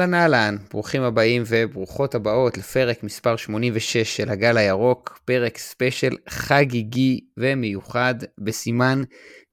[0.00, 7.20] אהלן אהלן, ברוכים הבאים וברוכות הבאות לפרק מספר 86 של הגל הירוק, פרק ספיישל חגיגי
[7.36, 9.02] ומיוחד בסימן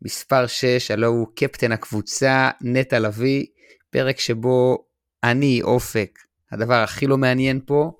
[0.02, 3.46] מספר 6, הלו הוא קפטן הקבוצה נטע לביא,
[3.90, 4.86] פרק שבו
[5.24, 6.20] אני, אופק,
[6.52, 7.92] הדבר הכי לא מעניין פה,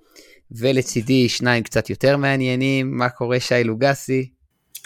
[0.52, 4.32] ולצידי שניים קצת יותר מעניינים, מה קורה שי לוגסי?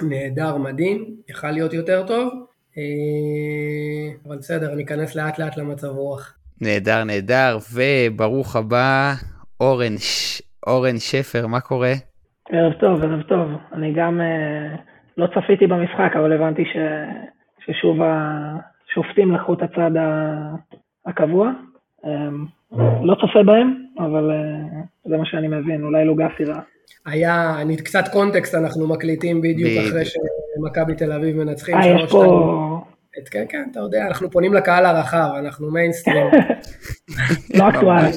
[0.02, 2.34] נהדר, מדהים, יכל להיות יותר טוב,
[2.78, 6.39] אה, אבל בסדר, אני אכנס לאט לאט למצב רוח.
[6.62, 9.14] נהדר, נהדר, וברוך הבא,
[9.62, 10.42] אורן, ש...
[10.68, 11.94] אורן שפר, מה קורה?
[12.52, 13.48] ערב טוב, ערב טוב.
[13.74, 14.76] אני גם אה,
[15.18, 16.78] לא צפיתי במשחק, אבל הבנתי ש...
[17.66, 19.92] ששוב השופטים לקחו את הצד
[21.06, 21.52] הקבוע.
[22.06, 22.30] אה,
[23.04, 26.60] לא צופה בהם, אבל אה, זה מה שאני מבין, אולי לוגסי רע.
[27.06, 29.88] היה, אני קצת קונטקסט, אנחנו מקליטים בדיוק ב...
[29.88, 31.76] אחרי שמכבי תל אביב מנצחים.
[31.76, 32.82] אה, יש פה...
[33.24, 36.28] את, כן, כן, אתה יודע, אנחנו פונים לקהל הרחב, אנחנו מיינסטרים.
[37.54, 38.10] לא אקטואלי.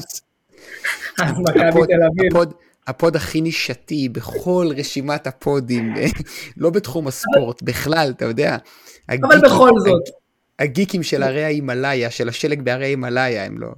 [1.22, 2.52] אז מכבי תל אביב.
[2.86, 5.94] הפוד הכי נישתי בכל רשימת הפודים,
[6.56, 8.56] לא בתחום הספורט, בכלל, אתה יודע.
[9.10, 10.02] אבל בכל זאת.
[10.58, 13.68] הגיקים של הרי ההימאליה, של השלג בהרי ההימאליה, הם לא...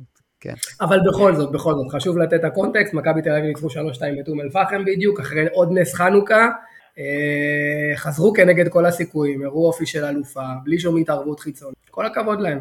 [0.41, 0.55] כן.
[0.80, 3.70] אבל בכל זאת, בכל זאת, חשוב לתת את הקונטקסט, מכבי תל אביב ניצחו 3-2
[4.27, 6.48] באום אל-פחם בדיוק, אחרי עוד נס חנוכה,
[7.97, 11.89] חזרו כנגד כל הסיכויים, הראו אופי של אלופה, בלי שום התערבות חיצונית.
[11.91, 12.58] כל הכבוד להם.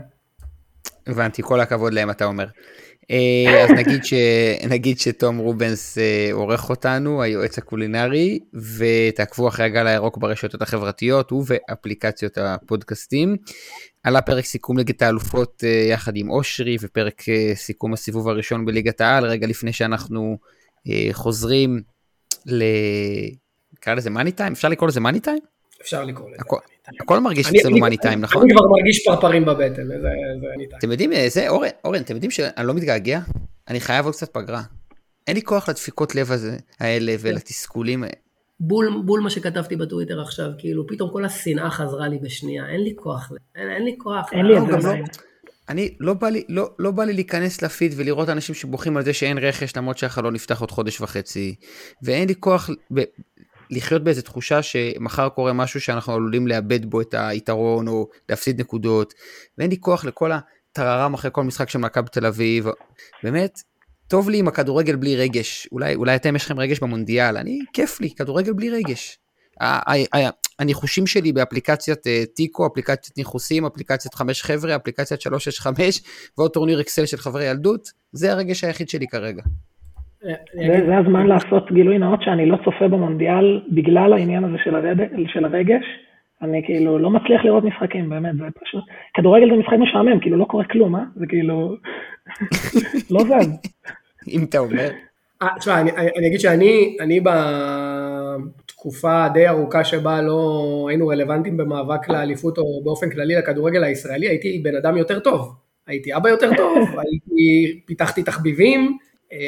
[1.08, 2.46] הבנתי, כל הכבוד להם אתה אומר.
[3.12, 4.14] אה, אז נגיד, ש...
[4.74, 8.40] נגיד שתום רובנס אה, עורך אותנו, היועץ הקולינרי,
[8.78, 13.38] ותעקבו אחרי הגל הירוק ברשתות החברתיות ובאפליקציות הפודקאסטים.
[14.04, 17.22] עלה פרק סיכום ליגת האלופות יחד עם אושרי, ופרק
[17.56, 20.38] סיכום הסיבוב הראשון בליגת העל, רגע לפני שאנחנו
[21.14, 21.82] חוזרים
[22.46, 22.64] ל...
[23.84, 24.54] נקרא לזה מאני טיים?
[24.54, 25.40] אפשר לקרוא לזה מאני טיים?
[25.82, 26.38] אפשר לקרוא לזה.
[26.40, 26.58] הכל,
[27.02, 28.42] הכל מרגיש אצלנו מאני טיים, נכון?
[28.42, 29.94] אני כבר מרגיש פרפרים בבטן, זה
[30.58, 30.70] טיים.
[30.78, 33.20] אתם יודעים, זה, אורן, אורן, אתם יודעים שאני לא מתגעגע?
[33.70, 34.62] אני חייב עוד קצת פגרה.
[35.28, 38.16] אין לי כוח לדפיקות לב הזה, האלה ולתסכולים האלה.
[38.60, 42.94] בול, בול מה שכתבתי בטוויטר עכשיו, כאילו פתאום כל השנאה חזרה לי בשנייה, אין לי
[42.96, 44.34] כוח, אין, אין לי כוח.
[44.34, 44.94] אין לי את זה.
[45.70, 49.14] אני, לא בא, לי, לא, לא בא לי להיכנס לפיד ולראות אנשים שבוכים על זה
[49.14, 51.56] שאין רכש למרות שהחלון נפתח עוד חודש וחצי,
[52.02, 53.02] ואין לי כוח ב,
[53.70, 59.14] לחיות באיזה תחושה שמחר קורה משהו שאנחנו עלולים לאבד בו את היתרון או להפסיד נקודות,
[59.58, 62.68] ואין לי כוח לכל הטררם אחרי כל משחק של מכבי תל אביב,
[63.24, 63.60] באמת,
[64.08, 68.02] טוב לי עם הכדורגל בלי רגש, אולי, אולי אתם יש לכם רגש במונדיאל, אני, כיף
[68.02, 69.20] לי, כדורגל בלי רגש.
[70.60, 76.02] הניחושים שלי באפליקציית אה, טיקו, אפליקציית ניחוסים, אפליקציית חמש חבר'ה, אפליקציית 365
[76.38, 79.44] ועוד טורניר אקסל של חברי ילדות, זה הרגש היחיד שלי כרגע.
[80.88, 84.56] זה הזמן לעשות גילוי נאות שאני לא צופה במונדיאל בגלל העניין הזה
[85.28, 85.84] של הרגש.
[86.42, 88.84] אני כאילו לא מצליח לראות משחקים, באמת, זה פשוט...
[89.14, 91.02] כדורגל זה משחק משעמם, כאילו לא קורה כלום, אה?
[91.16, 91.76] זה כאילו...
[93.12, 93.60] לא זז.
[94.28, 94.90] אם אתה אומר.
[95.42, 95.82] אה, תשמע,
[96.18, 97.20] אני אגיד שאני, אני
[98.66, 104.62] בתקופה די ארוכה שבה לא היינו רלוונטיים במאבק לאליפות או באופן כללי לכדורגל הישראלי, הייתי
[104.64, 105.56] בן אדם יותר טוב.
[105.88, 108.98] הייתי אבא יותר טוב, הייתי, פיתחתי תחביבים,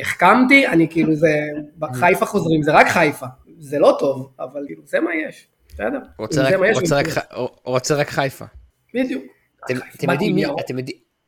[0.02, 1.30] החכמתי, אני כאילו זה,
[1.94, 3.26] חיפה חוזרים, זה רק חיפה,
[3.60, 6.00] זה לא טוב, אבל כאילו זה מה יש, בסדר?
[7.64, 8.46] רוצה רק חיפה.
[8.94, 9.24] בדיוק.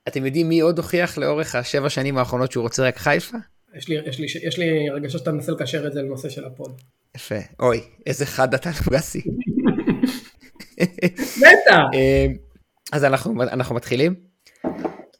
[0.07, 3.37] אתם יודעים מי עוד הוכיח לאורך השבע שנים האחרונות שהוא רוצה רק חיפה?
[3.75, 6.81] יש לי, יש לי, יש לי הרגשה שאתה מנסה לקשר את זה לנושא של הפוד.
[7.15, 9.21] יפה, אוי, איזה חד אתה לוגסי.
[11.37, 11.77] בטח.
[11.93, 12.33] אמ,
[12.91, 14.15] אז אנחנו, אנחנו מתחילים?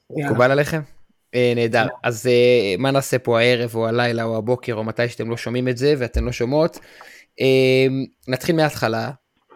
[0.10, 0.81] מקובל עליכם?
[1.38, 1.86] אה, נהדר.
[2.04, 5.68] אז אה, מה נעשה פה הערב או הלילה או הבוקר או מתי שאתם לא שומעים
[5.68, 6.80] את זה ואתן לא שומעות.
[7.42, 7.88] אה,
[8.28, 9.12] נתחיל מההתחלה.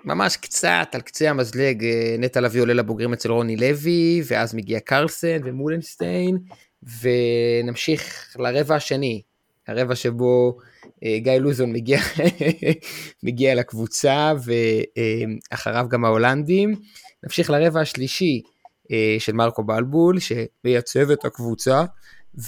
[0.06, 1.86] ממש קצת על קצה המזלג
[2.20, 6.38] נטע לביא עולה לבוגרים אצל רוני לוי ואז מגיע קרלסן ומולנשטיין
[7.02, 9.22] ונמשיך לרבע השני
[9.68, 10.58] הרבע שבו
[11.18, 12.00] גיא לוזון מגיע,
[13.24, 14.34] מגיע לקבוצה
[15.52, 16.76] ואחריו גם ההולנדים.
[17.24, 18.42] נמשיך לרבע השלישי
[19.20, 21.84] של מרקו בלבול, שמייצב את הקבוצה,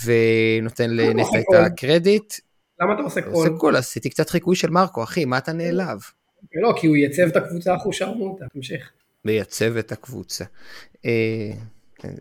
[0.03, 2.33] ונותן לנטע את הקרדיט.
[2.81, 3.33] למה אתה עושה קול?
[3.33, 5.99] עושה קול, עשיתי קצת חיקוי של מרקו, אחי, מה אתה נעלב?
[6.55, 8.91] לא, כי הוא ייצב את הקבוצה אחושרמוטה, תמשיך.
[9.25, 10.45] מייצב את הקבוצה.
[11.05, 11.51] אה,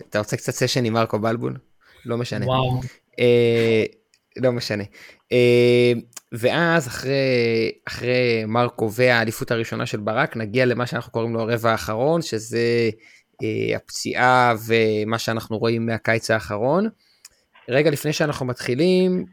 [0.09, 1.57] אתה רוצה קצת סשן עם מרקו בלבול?
[2.07, 2.47] לא משנה.
[2.47, 2.81] וואו.
[3.19, 3.85] אה,
[4.37, 4.85] לא משנה.
[6.33, 12.23] ואז אחרי, אחרי מרקו והאליפות הראשונה של ברק, נגיע למה שאנחנו קוראים לו הרבע האחרון,
[12.23, 12.91] שזה אה,
[13.77, 16.89] הפציעה ומה שאנחנו רואים מהקיץ האחרון.
[17.69, 19.25] רגע לפני שאנחנו מתחילים,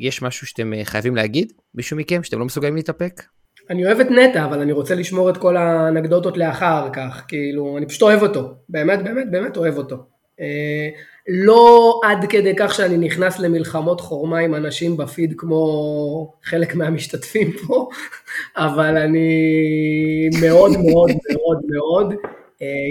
[0.00, 1.52] יש משהו שאתם אה, חייבים להגיד?
[1.74, 3.22] מישהו מכם שאתם לא מסוגלים להתאפק?
[3.70, 7.86] אני אוהב את נטע, אבל אני רוצה לשמור את כל האנקדוטות לאחר כך, כאילו, אני
[7.86, 9.96] פשוט אוהב אותו, באמת, באמת, באמת אוהב אותו.
[10.40, 10.88] אה,
[11.28, 17.88] לא עד כדי כך שאני נכנס למלחמות חורמה עם אנשים בפיד כמו חלק מהמשתתפים פה,
[18.56, 22.37] אבל אני מאוד מאוד מאוד מאוד אה,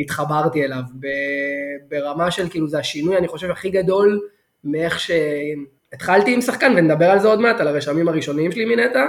[0.01, 0.81] התחברתי אליו
[1.89, 4.19] ברמה של כאילו זה השינוי אני חושב הכי גדול
[4.63, 9.05] מאיך שהתחלתי עם שחקן ונדבר על זה עוד מעט, על הרשמים הראשוניים שלי מנטע,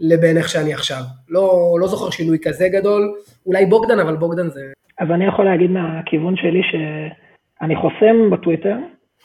[0.00, 1.02] לבין איך שאני עכשיו.
[1.28, 3.14] לא, לא זוכר שינוי כזה גדול,
[3.46, 4.60] אולי בוגדן, אבל בוגדן זה...
[4.98, 8.76] אז אני יכול להגיד מהכיוון שלי שאני חוסם בטוויטר,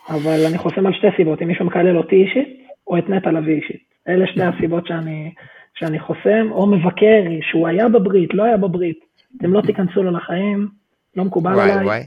[0.10, 3.56] אבל אני חוסם על שתי סיבות, אם מישהו מקלל אותי אישית, או את נטע לביא
[3.56, 3.82] אישית.
[4.08, 5.34] אלה שתי הסיבות שאני,
[5.74, 9.00] שאני חוסם, או מבקר שהוא היה בברית, לא היה בברית.
[9.38, 10.68] אתם לא תיכנסו לו לחיים,
[11.16, 11.86] לא מקובל וואי, עליי.
[11.86, 12.04] וואי.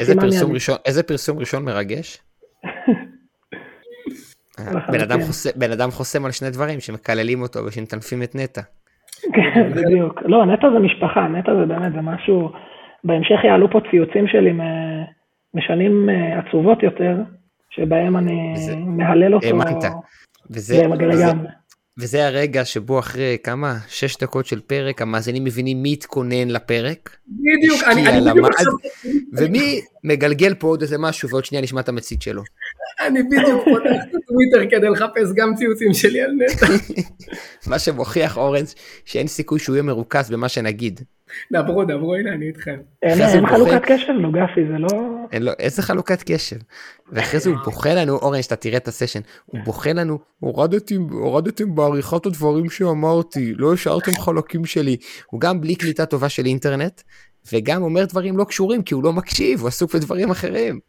[0.00, 2.18] איזה פרסום, ראשון, איזה פרסום ראשון מרגש?
[4.92, 8.62] בן אדם, חוסם, בן אדם חוסם על שני דברים, שמקללים אותו ושמטנפים את נטע.
[9.34, 10.22] כן, בדיוק.
[10.24, 12.52] לא, נטע זה משפחה, נטע זה באמת, זה משהו...
[13.04, 14.52] בהמשך יעלו פה ציוצים שלי
[15.54, 17.16] משנים אה, עצובות יותר,
[17.70, 18.54] שבהם אני
[18.86, 19.46] מהלל אותו.
[19.46, 19.84] האמנת.
[20.50, 21.32] וזה, וזה,
[21.98, 27.16] וזה הרגע שבו אחרי כמה, שש דקות של פרק, המאזינים מבינים מי התכונן לפרק.
[27.28, 28.72] בדיוק, אני, אני בדיוק עכשיו...
[29.32, 32.42] ומי מגלגל פה עוד איזה משהו, ועוד שנייה נשמע את המצית שלו.
[33.00, 36.66] אני בדיוק פותח את הטוויטר כדי לחפש גם ציוצים שלי על נטע.
[37.70, 38.74] מה שמוכיח אורנס
[39.04, 41.00] שאין סיכוי שהוא יהיה מרוכז במה שנגיד.
[41.52, 42.76] דברו, דברו, הנה אני איתכם.
[43.02, 44.88] אין חלוקת קשב, נו גפי, זה לא...
[45.32, 46.56] אין לו, איזה חלוקת קשב?
[47.12, 50.18] ואחרי זה הוא בוכה לנו, אורן, שאתה תראה את הסשן, הוא בוכה לנו,
[51.10, 54.96] הורדתם בעריכת הדברים שאמרתי, לא השארתם חלקים שלי.
[55.30, 57.02] הוא גם בלי קליטה טובה של אינטרנט,
[57.52, 60.80] וגם אומר דברים לא קשורים, כי הוא לא מקשיב, הוא עסוק בדברים אחרים.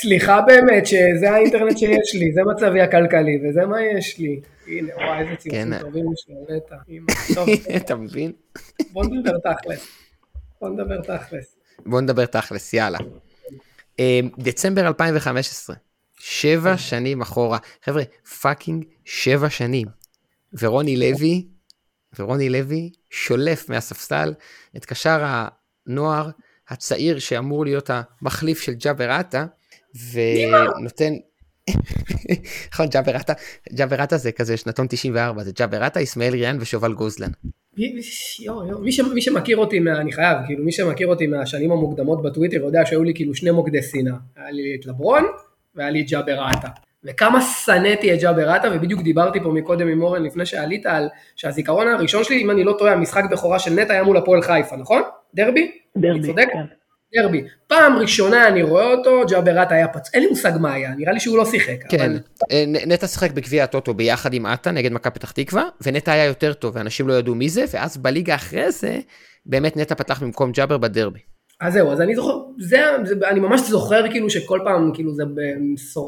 [0.00, 4.40] סליחה באמת, שזה האינטרנט שיש לי, זה מצבי הכלכלי, וזה מה יש לי.
[4.66, 5.80] הנה, וואי, איזה ציוצים כן.
[5.80, 7.76] טובים יש לי, נטע.
[7.76, 8.32] אתה מבין?
[8.92, 9.88] בוא נדבר תכלס.
[10.60, 11.56] בוא נדבר תכלס.
[11.86, 12.98] בוא נדבר תכלס, יאללה.
[13.98, 15.76] אמ, דצמבר 2015,
[16.18, 17.58] שבע שנים אחורה.
[17.84, 18.02] חבר'ה,
[18.40, 19.88] fucking שבע שנים.
[20.60, 21.46] ורוני לוי,
[22.18, 24.34] ורוני לוי שולף מהספסל
[24.76, 25.24] את קשר
[25.86, 26.30] הנוער
[26.68, 29.46] הצעיר שאמור להיות המחליף של ג'אבר עטה,
[30.12, 31.14] ונותן...
[32.72, 33.32] נכון, ג'אבר עטה,
[33.72, 37.30] ג'אבר עטה זה כזה שנתון 94, זה ג'אבר עטה, אסמאעיל ריאן ושובל גוזלן.
[39.14, 43.12] מי שמכיר אותי, אני חייב, כאילו מי שמכיר אותי מהשנים המוקדמות בטוויטר יודע שהיו לי
[43.14, 45.24] כאילו שני מוקדי שנאה, היה לי את לברון
[45.74, 46.68] והיה לי את ג'אבר עטה.
[47.04, 51.88] וכמה שנאתי את ג'אבר עטה, ובדיוק דיברתי פה מקודם עם אורן לפני שעלית על שהזיכרון
[51.88, 55.02] הראשון שלי, אם אני לא טועה, המשחק בכורה של נטע היה מול הפועל חיפה, נכון?
[55.34, 55.70] דרבי?
[55.96, 56.46] דרבי, צודק?
[56.52, 56.77] כן.
[57.14, 57.42] דרבי.
[57.66, 61.20] פעם ראשונה אני רואה אותו, ג'אברת היה פצוע, אין לי מושג מה היה, נראה לי
[61.20, 61.76] שהוא לא שיחק.
[61.88, 62.18] כן, אבל...
[62.52, 66.52] אה, נטע שיחק בגביע הטוטו ביחד עם עטה נגד מכבי פתח תקווה, ונטע היה יותר
[66.52, 68.98] טוב, ואנשים לא ידעו מי זה, ואז בליגה אחרי זה,
[69.46, 71.20] באמת נטע פתח במקום ג'אבר בדרבי.
[71.60, 75.24] אז זהו, אז אני זוכר, זה, זה, אני ממש זוכר כאילו שכל פעם, כאילו זה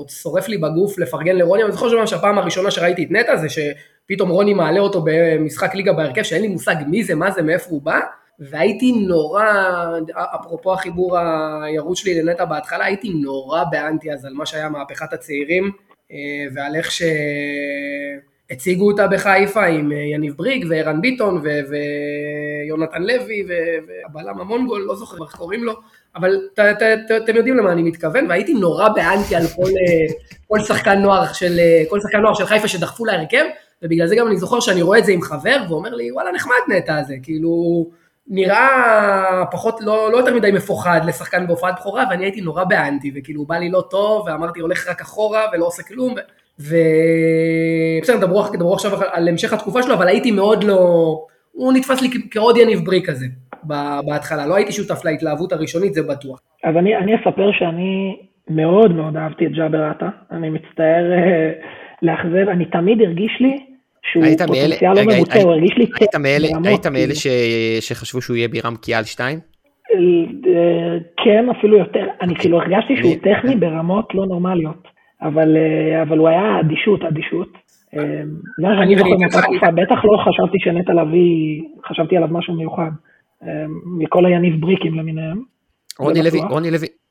[0.08, 4.54] שורף לי בגוף לפרגן לרוני, אני זוכר שהפעם הראשונה שראיתי את נטע זה שפתאום רוני
[4.54, 8.00] מעלה אותו במשחק ליגה בהרכב, שאין לי מושג מי זה, מה זה, מאיפה הוא בא,
[8.40, 9.44] והייתי נורא,
[10.40, 11.18] אפרופו החיבור
[11.64, 15.70] הירוץ שלי לנטע בהתחלה, הייתי נורא באנטי אז על מה שהיה מהפכת הצעירים,
[16.12, 16.16] אה,
[16.54, 16.90] ועל איך
[18.50, 24.96] שהציגו אותה בחיפה עם אה, יניב בריג וערן ביטון ו- ויונתן לוי והבלם המונגול, לא
[24.96, 25.72] זוכר איך קוראים לו,
[26.16, 30.14] אבל ת, ת, ת, אתם יודעים למה אני מתכוון, והייתי נורא באנטי על כל, אה,
[30.48, 33.44] כל, שחקן נוער של, כל שחקן נוער של חיפה שדחפו להרכב,
[33.82, 36.54] ובגלל זה גם אני זוכר שאני רואה את זה עם חבר, ואומר לי, וואלה נחמד
[36.68, 37.99] נטע הזה, כאילו...
[38.30, 43.44] נראה פחות, לא, לא יותר מדי מפוחד לשחקן בהופעת בכורה, ואני הייתי נורא באנטי, וכאילו
[43.44, 46.14] בא לי לא טוב, ואמרתי הולך רק אחורה ולא עושה כלום,
[46.58, 50.76] ובסדר, דברו, דברו עכשיו על המשך התקופה שלו, אבל הייתי מאוד לא,
[51.52, 53.26] הוא נתפס לי כעוד יניב ברי כזה
[54.06, 56.40] בהתחלה, לא הייתי שותף להתלהבות הראשונית, זה בטוח.
[56.64, 58.16] אז אני, אני אספר שאני
[58.50, 61.52] מאוד מאוד אהבתי את ג'אבר עטה, אני מצטער אה,
[62.02, 63.69] לאכזב, אני תמיד הרגיש לי
[64.02, 65.86] שהוא פוטנציאל לא ממוצע, הוא הרגיש לי...
[66.64, 67.14] היית מאלה
[67.80, 69.38] שחשבו שהוא יהיה בירם קיאל 2?
[69.94, 72.06] אה, כן, אפילו יותר.
[72.20, 74.88] אני כאילו הרגשתי שהוא טכני ברמות לא נורמליות,
[75.22, 77.52] אבל אה, הוא היה אדישות, אדישות.
[77.96, 82.90] אה, אני זוכר מאותה תקופה, בטח לא חשבתי שנטע לביא, חשבתי עליו משהו מיוחד,
[83.98, 85.42] מכל היניב בריקים למיניהם.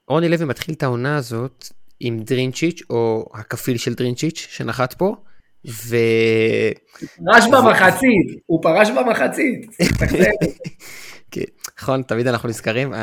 [0.08, 1.64] רוני לוי מתחיל את העונה הזאת
[2.00, 5.16] עם דרינצ'יץ', או הכפיל של דרינצ'יץ' שנחת פה,
[5.68, 5.96] ו...
[7.26, 9.66] פרש במחצית, הוא פרש במחצית.
[11.32, 11.42] כן,
[11.80, 12.94] נכון, תמיד אנחנו נזכרים,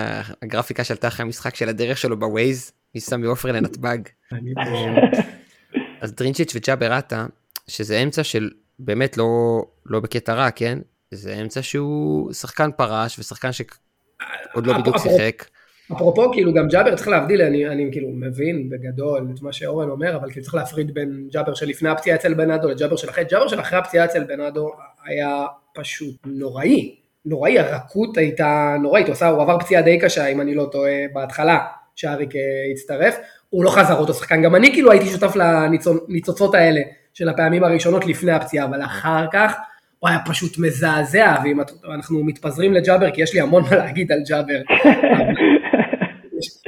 [0.42, 3.98] הגרפיקה שעלתה אחרי המשחק של הדרך שלו ב Waze, מסמי עופר לנתב"ג.
[6.02, 7.26] אז דרינצ'יץ' וג'אבר עטה,
[7.68, 10.78] שזה אמצע של באמת לא, לא בקטע רע, כן?
[11.10, 15.44] זה אמצע שהוא שחקן פרש ושחקן שעוד לא בדיוק שיחק.
[15.92, 20.16] אפרופו, כאילו גם ג'אבר צריך להבדיל, אני, אני כאילו מבין בגדול את מה שאורן אומר,
[20.16, 23.60] אבל כאילו צריך להפריד בין ג'אבר שלפני הפציעה אצל בנאדו לג'אבר של אחרי, ג'אבר של
[23.60, 24.70] אחרי הפציעה אצל בנאדו
[25.06, 30.54] היה פשוט נוראי, נוראי, הרכות הייתה נוראית, הוא, הוא עבר פציעה די קשה, אם אני
[30.54, 31.58] לא טועה, בהתחלה,
[31.96, 32.40] שאריק אה,
[32.72, 33.16] הצטרף,
[33.50, 36.80] הוא לא חזר אותו שחקן, גם אני כאילו הייתי שותף לניצוצות האלה
[37.14, 39.54] של הפעמים הראשונות לפני הפציעה, אבל אחר כך
[39.98, 41.60] הוא היה פשוט מזעזע, ואם
[41.94, 44.60] אנחנו מתפזרים לג'אבר, כי יש לי המון מה להגיד על ג'אבר,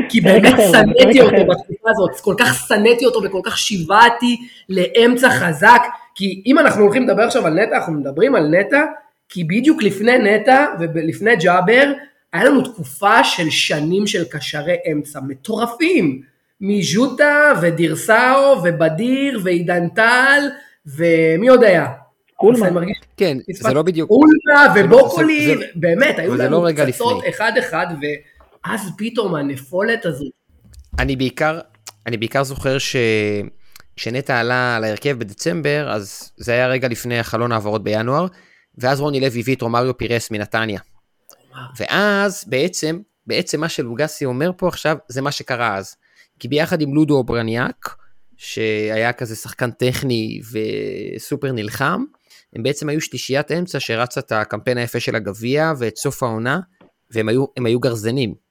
[0.08, 4.36] כי באמת שנאתי אותו בתקופה הזאת, כל כך שנאתי אותו וכל כך שיוועתי
[4.68, 5.82] לאמצע חזק,
[6.14, 8.84] כי אם אנחנו הולכים לדבר עכשיו על נטע, אנחנו מדברים על נטע,
[9.28, 11.92] כי בדיוק לפני נטע ולפני ג'אבר,
[12.32, 16.22] היה לנו תקופה של שנים של קשרי אמצע מטורפים,
[16.60, 20.48] מז'וטה ודירסאו ובדיר ועידן טל
[20.86, 21.86] ומי עוד היה?
[22.36, 22.80] קולמה.
[23.16, 24.10] כן, זה לא בדיוק.
[24.10, 27.52] קולמה ובוקולי, באמת, היו לא לנו פצצות אחד
[28.66, 30.32] ואז פתאום הנפולת הזאת.
[30.98, 31.60] אני בעיקר,
[32.06, 32.96] אני בעיקר זוכר ש...
[33.96, 38.26] כשנטע עלה להרכב בדצמבר, אז זה היה רגע לפני החלון העברות בינואר,
[38.78, 40.80] ואז רוני לוי הביא את רומריו פירס מנתניה.
[41.78, 45.96] ואז בעצם, בעצם מה שלוגסי אומר פה עכשיו, זה מה שקרה אז.
[46.38, 47.94] כי ביחד עם לודו אוברניאק,
[48.36, 52.04] שהיה כזה שחקן טכני וסופר נלחם,
[52.56, 56.60] הם בעצם היו שלישיית אמצע שרצה את הקמפיין היפה של הגביע ואת סוף העונה,
[57.10, 58.47] והם היו, היו גרזנים.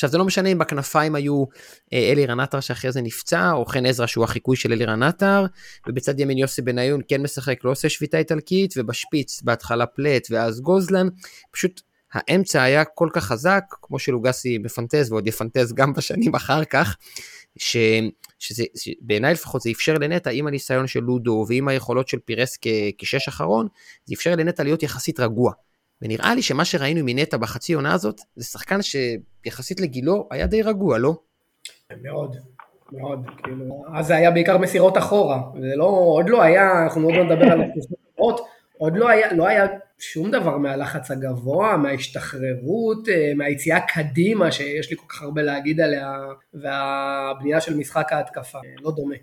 [0.00, 1.44] עכשיו זה לא משנה אם בכנפיים היו
[1.92, 5.46] אה, אלירן עטר שאחרי זה נפצע, או חן עזרא שהוא החיקוי של אלירן עטר,
[5.88, 11.08] ובצד ימין יוסי בניון כן משחק, לא עושה שביתה איטלקית, ובשפיץ בהתחלה פלט ואז גוזלן,
[11.50, 11.80] פשוט
[12.12, 16.96] האמצע היה כל כך חזק, כמו שלוגסי מפנטז ועוד יפנטז גם בשנים אחר כך,
[17.58, 17.76] ש,
[18.38, 18.64] שזה,
[19.00, 22.66] בעיניי לפחות זה אפשר לנטע עם הניסיון של לודו ועם היכולות של פירס כ,
[22.98, 23.68] כשש אחרון,
[24.04, 25.52] זה אפשר לנטע להיות יחסית רגוע.
[26.02, 30.98] ונראה לי שמה שראינו מנטע בחצי עונה הזאת, זה שחקן שיחסית לגילו היה די רגוע,
[30.98, 31.14] לא?
[32.02, 32.36] מאוד,
[32.92, 37.14] מאוד, כאילו, אז זה היה בעיקר מסירות אחורה, זה לא, עוד לא היה, אנחנו עוד
[37.14, 38.40] לא נדבר על התקופות,
[38.78, 39.66] עוד לא היה, לא היה
[39.98, 46.16] שום דבר מהלחץ הגבוה, מההשתחררות, אה, מהיציאה קדימה, שיש לי כל כך הרבה להגיד עליה,
[46.54, 49.16] והבנייה של משחק ההתקפה, לא דומה.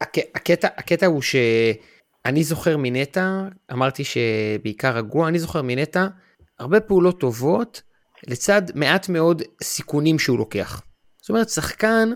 [0.00, 1.22] הקטע, הקטע הוא
[2.26, 6.06] שאני זוכר מנטע, אמרתי שבעיקר רגוע, אני זוכר מנטע
[6.58, 7.82] הרבה פעולות טובות,
[8.28, 10.82] לצד מעט מאוד סיכונים שהוא לוקח.
[11.20, 12.08] זאת אומרת, שחקן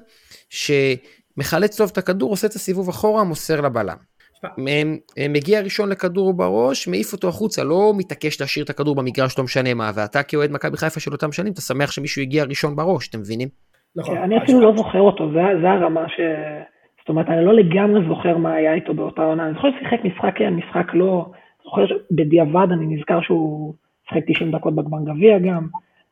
[0.51, 3.97] שמחלץ טוב את הכדור, עושה את הסיבוב אחורה, מוסר לבלם.
[5.29, 9.75] מגיע ראשון לכדור בראש, מעיף אותו החוצה, לא מתעקש להשאיר את הכדור במגרש, לא משנה
[9.75, 13.21] מה, ואתה כאוהד מכבי חיפה של אותם שנים, אתה שמח שמישהו הגיע ראשון בראש, אתם
[13.21, 13.49] מבינים?
[13.97, 14.19] נכון.
[14.19, 16.21] אני אפילו לא זוכר אותו, זה הרמה ש...
[17.09, 20.33] זאת אומרת, אני לא לגמרי זוכר מה היה איתו באותה עונה, אני זוכר ששיחק משחק
[20.37, 21.27] כן, משחק לא,
[21.65, 23.75] זוכר שבדיעבד אני נזכר שהוא
[24.09, 25.67] שיחק 90 דקות בגמר גביע גם,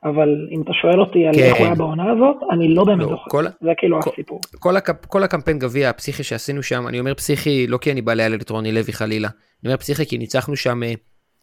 [0.05, 1.41] אבל אם אתה שואל אותי על כן.
[1.41, 4.41] איך הוא היה בעונה הזאת, אני לא באמת לא, זוכר, כל, זה כאילו כל, הסיפור.
[4.59, 8.15] כל, הקמפ, כל הקמפיין גביע הפסיכי שעשינו שם, אני אומר פסיכי לא כי אני בא
[8.15, 9.29] להלל את רוני לוי חלילה,
[9.63, 10.93] אני אומר פסיכי כי ניצחנו שם אה,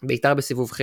[0.04, 0.82] בית"ר בסיבוב ח',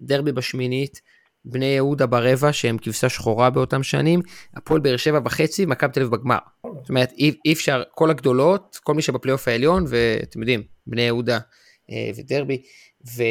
[0.00, 1.00] דרבי בשמינית,
[1.44, 4.20] בני יהודה ברבע שהם כבשה שחורה באותם שנים,
[4.56, 6.38] הפועל באר שבע בחצי, מכבי תל אביב בגמר.
[6.80, 11.38] זאת אומרת אי, אי אפשר, כל הגדולות, כל מי שבפלייאוף העליון, ואתם יודעים, בני יהודה
[11.90, 12.62] אה, ודרבי,
[13.16, 13.22] ו,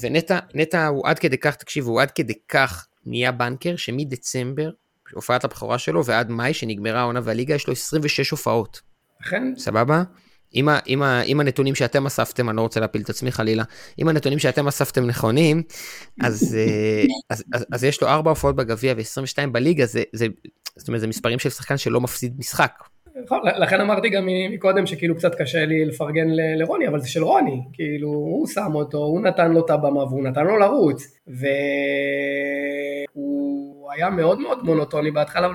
[0.00, 4.70] ונטע הוא עד כדי כך, תקשיבו, הוא עד כדי כך נהיה בנקר שמדצמבר,
[5.14, 8.80] הופעת הבכורה שלו, ועד מאי, שנגמרה העונה והליגה, יש לו 26 הופעות.
[9.22, 9.42] אכן.
[9.56, 10.02] סבבה?
[10.52, 13.64] עם, ה, עם, ה, עם הנתונים שאתם אספתם, אני לא רוצה להפיל את עצמי חלילה,
[13.98, 15.62] אם הנתונים שאתם אספתם נכונים,
[16.20, 20.26] אז, אה, אז, אז, אז יש לו 4 הופעות בגביע ו-22 בליגה, זה, זה,
[20.76, 22.72] זאת אומרת, זה מספרים של שחקן שלא מפסיד משחק.
[23.24, 26.26] נכון, לכן אמרתי גם מקודם שכאילו קצת קשה לי לפרגן
[26.58, 30.24] לרוני, אבל זה של רוני, כאילו הוא שם אותו, הוא נתן לו את הבמה והוא
[30.24, 31.18] נתן לו לרוץ,
[33.16, 35.54] והוא היה מאוד מאוד מונוטוני בהתחלה, אבל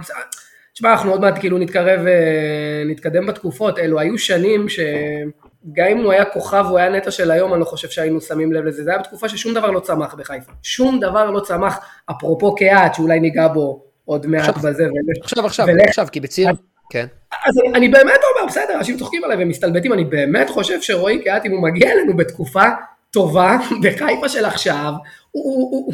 [0.73, 6.25] תשמע, אנחנו עוד מעט כאילו נתקרב, ונתקדם בתקופות, אלו היו שנים שגם אם הוא היה
[6.25, 8.99] כוכב, הוא היה נטע של היום, אני לא חושב שהיינו שמים לב לזה, זה היה
[8.99, 11.79] בתקופה ששום דבר לא צמח בחיפה, שום דבר לא צמח,
[12.11, 14.87] אפרופו קהת, שאולי ניגע בו עוד מעט בזה.
[15.23, 16.49] עכשיו, עכשיו, עכשיו, כי בציר...
[16.89, 17.05] כן.
[17.31, 21.45] אז אני, אני באמת אומר, בסדר, אנשים צוחקים עליי ומסתלבטים, אני באמת חושב שרועי קהת,
[21.45, 22.63] אם הוא מגיע אלינו בתקופה
[23.11, 24.93] טובה, בחיפה של עכשיו,
[25.33, 25.93] הוא, הוא,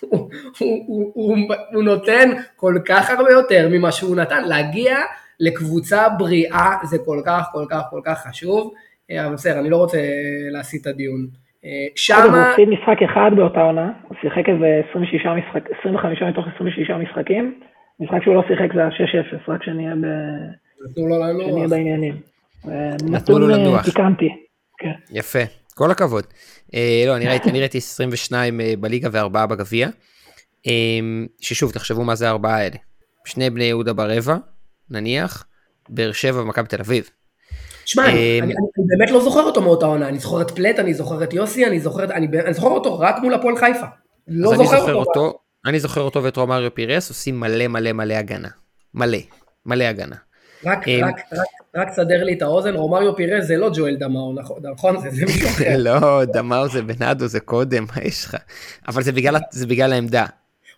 [0.00, 0.30] הוא,
[0.86, 1.36] הוא, הוא,
[1.72, 4.44] הוא נותן כל כך הרבה יותר ממה שהוא נתן.
[4.44, 4.98] להגיע
[5.40, 8.72] לקבוצה בריאה זה כל כך, כל כך, כל כך חשוב.
[9.20, 9.98] אבל בסדר, אני לא רוצה
[10.50, 11.26] להסיט את הדיון.
[11.96, 12.24] שמה...
[12.24, 17.60] הוא הפסיד משחק אחד באותה עונה, הוא שיחק איזה 26 משחק, 25 מתוך 26 משחקים.
[18.00, 19.94] משחק שהוא לא שיחק זה ה-6-0, רק שנהיה
[21.68, 22.14] בעניינים.
[23.10, 23.84] נתנו לו לנוח.
[23.84, 24.28] פיקנטי.
[24.78, 24.92] כן.
[25.12, 25.65] יפה.
[25.78, 26.24] כל הכבוד.
[26.74, 29.88] אה, לא, אני ראיתי, אני ראיתי 22 אה, בליגה וארבעה בגביע.
[30.66, 30.72] אה,
[31.40, 32.76] ששוב, תחשבו מה זה הארבעה האלה.
[33.24, 34.36] שני בני יהודה ברבע,
[34.90, 35.44] נניח,
[35.88, 37.10] באר שבע ומכבי תל אביב.
[37.84, 40.94] שמע, אני, אני, אני באמת לא זוכר אותו מאותה עונה, אני זוכר את פלט, אני
[40.94, 43.86] זוכר את יוסי, אני זוכר, אני, אני זוכר אותו רק מול הפועל חיפה.
[44.28, 45.20] לא זוכר, זוכר אותו.
[45.20, 45.38] אותו.
[45.66, 48.48] אני זוכר אותו ואת רומאריו פירס עושים מלא מלא מלא הגנה.
[48.94, 49.18] מלא.
[49.66, 50.16] מלא הגנה.
[50.64, 54.58] רק, רק, רק, רק סדר לי את האוזן, רומריו פירז זה לא ג'ואל דמאו, נכון?
[54.72, 55.00] נכון?
[55.00, 55.74] זה, זה מישהו אחר.
[55.78, 58.36] לא, דמאו זה בנאדו זה קודם, מה יש לך?
[58.88, 59.12] אבל זה
[59.66, 60.26] בגלל, העמדה.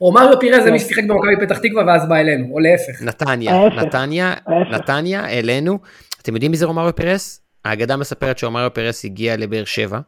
[0.01, 3.03] רומריו פירז זה מי ששיחק במכבי פתח תקווה ואז בא אלינו, או להפך.
[3.03, 3.69] נתניה.
[3.69, 4.35] נתניה.
[4.73, 5.79] נתניה, אלינו.
[6.23, 7.41] אתם יודעים מי זה רומאריו פירס?
[7.65, 10.01] האגדה מספרת שרומאריו פירס הגיע לבאר שבע.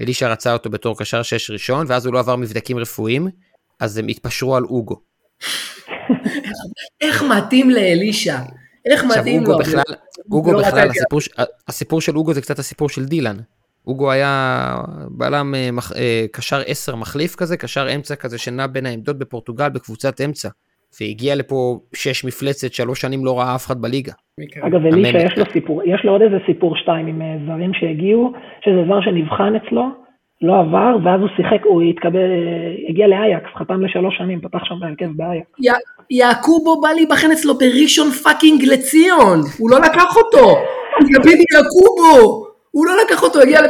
[0.00, 3.28] אלישע רצה אותו בתור קשר שש ראשון, ואז הוא לא עבר מבדקים רפואיים,
[3.80, 5.00] אז הם התפשרו על אוגו.
[7.02, 8.38] איך מתאים לאלישע?
[8.86, 9.58] איך עכשיו אוגו לו?
[9.58, 9.82] בכלל,
[10.32, 10.88] אוגו לא בכלל,
[11.68, 13.36] הסיפור, של אוגו זה קצת הסיפור של דילן.
[13.86, 14.74] אוגו היה
[15.10, 20.20] בלם אה, אה, קשר 10 מחליף כזה, קשר אמצע כזה שנע בין העמדות בפורטוגל בקבוצת
[20.20, 20.48] אמצע.
[21.00, 24.12] והגיע לפה שש מפלצת, שלוש שנים לא ראה אף אחד בליגה.
[24.60, 25.18] אגב, אלישע.
[25.18, 28.32] יש לו סיפור, יש לו עוד איזה סיפור שתיים עם אה, זרים שהגיעו,
[28.64, 29.84] שזה זר שנבחן אצלו,
[30.42, 32.30] לא עבר, ואז הוא שיחק, הוא התקבל,
[32.88, 35.50] הגיע לאייקס, חתם לשלוש שנים, פתח שם בהרכב באייקס.
[36.10, 40.58] יעקובו בא להיבחן אצלו בראשון fucking לציון, הוא לא לקח אותו.
[41.00, 43.60] יאקובו יעקובו, הוא לא לקח אותו, הגיע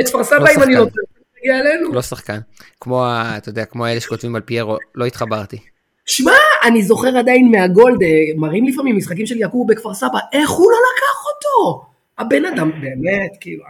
[0.00, 0.74] לכפר סבא אם אני.
[0.74, 1.04] לא טועה,
[1.38, 1.92] הגיע אלינו.
[1.92, 2.38] לא שחקן.
[2.80, 3.04] כמו,
[3.36, 5.56] אתה יודע, כמו האלה שכותבים על פיירו, לא התחברתי.
[6.06, 6.32] שמע,
[6.64, 10.78] אני זוכר עדיין מהגולד, אה, מראים לפעמים משחקים של יעקובו בכפר סבא, איך הוא לא
[10.78, 11.84] לקח אותו?
[12.18, 13.64] הבן אדם, באמת, כאילו,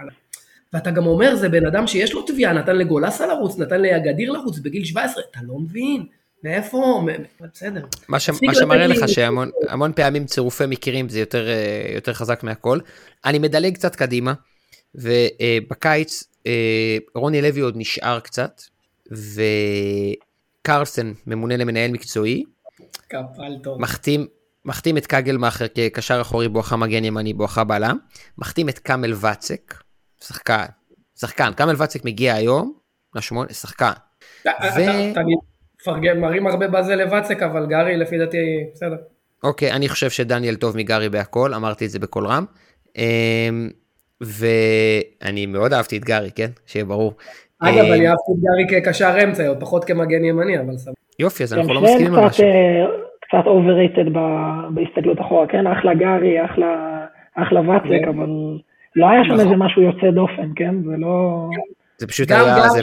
[0.73, 4.59] ואתה גם אומר, זה בן אדם שיש לו תביעה, נתן לגולסה לרוץ, נתן לאגדיר לרוץ
[4.59, 6.07] בגיל 17, אתה לא מבין,
[6.45, 7.07] מאיפה,
[7.41, 7.85] בסדר.
[8.09, 8.31] מה, ש...
[8.31, 12.79] מה שמראה לך שהמון המון פעמים צירופי מקרים זה יותר, אה, יותר חזק מהכל.
[13.25, 14.33] אני מדלג קצת קדימה,
[14.95, 18.63] ובקיץ אה, רוני לוי עוד נשאר קצת,
[20.63, 22.45] וקרלסן ממונה למנהל מקצועי,
[23.09, 23.81] קפל טוב.
[23.81, 24.27] מחתים,
[24.65, 27.97] מחתים את קגלמאכר כקשר אחורי בואכה מגן ימני בואכה בלם,
[28.39, 29.75] מחתים את קאמל ואצק,
[30.25, 30.65] שחקן,
[31.21, 32.73] שחקן, קאמל ואצק מגיע היום,
[33.15, 33.91] לשמונה, שחקן.
[34.47, 34.51] ו-
[35.83, 38.97] מפרגן, מרים הרבה בזה לבצק, אבל גארי לפי דעתי, בסדר.
[39.45, 42.45] אוקיי, אני חושב שדניאל טוב מגארי בהכל, אמרתי את זה בקול רם.
[42.97, 43.71] אמ,
[44.21, 46.51] ואני מאוד אהבתי את גארי, כן?
[46.67, 47.13] שיהיה ברור.
[47.63, 50.95] אגב, אמ, אני אהבתי את גארי כקשר אמצע, עוד פחות כמגן ימני, אבל סבבה.
[51.19, 52.45] יופי, אז כן, אנחנו לא שניהם מסכימים על משהו.
[52.45, 52.87] אה,
[53.21, 55.67] קצת overrated ב- בהסתכלות אחורה, כן?
[55.67, 56.67] אחלה גארי, אחלה,
[57.35, 58.09] אחלה ואצק, כן.
[58.09, 58.59] אבל
[58.97, 59.41] לא היה שם נכון.
[59.45, 60.75] איזה משהו יוצא דופן, כן?
[60.85, 61.49] זה לא...
[61.99, 62.81] זה פשוט היה, זה-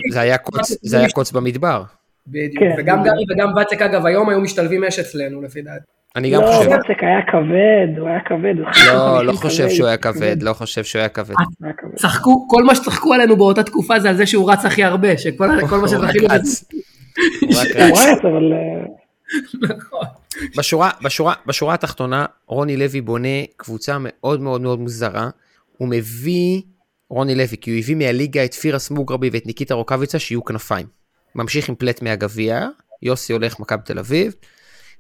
[0.81, 1.83] זה היה קוץ- במדבר.
[2.27, 2.59] בדיוק.
[2.59, 3.03] כן, וגם.
[3.03, 5.85] גארי וגם ואצק, אגב, היום היו משתלבים אש אצלנו, לפי דעתי.
[6.15, 6.69] אני גם לא, חושב.
[6.69, 8.53] ואצק היה כבד, הוא היה כבד.
[8.59, 8.71] הוא לא,
[9.19, 11.35] 50 לא חושב שהוא היה כבד, לא חושב שהוא היה כבד.
[11.95, 15.47] צחקו, כל מה שצחקו עלינו באותה תקופה זה על זה שהוא רץ הכי הרבה, שכל
[15.69, 16.65] כל מה שזכינו רץ.
[17.41, 17.49] הוא
[17.79, 18.19] רץ.
[18.25, 18.53] אבל...
[18.53, 18.85] אה,
[19.61, 20.05] נכון.
[20.57, 25.29] בשורה, בשורה, בשורה התחתונה, רוני לוי בונה קבוצה מאוד מאוד מאוד מוזרה.
[25.77, 26.61] הוא מביא,
[27.09, 30.87] רוני לוי, כי הוא הביא מהליגה את פירס מוגרבי ואת ניקיטה רוקאביצה שיהיו כנפיים.
[31.35, 32.67] ממשיך עם פלט מהגביע,
[33.01, 34.35] יוסי הולך מכבי תל אביב,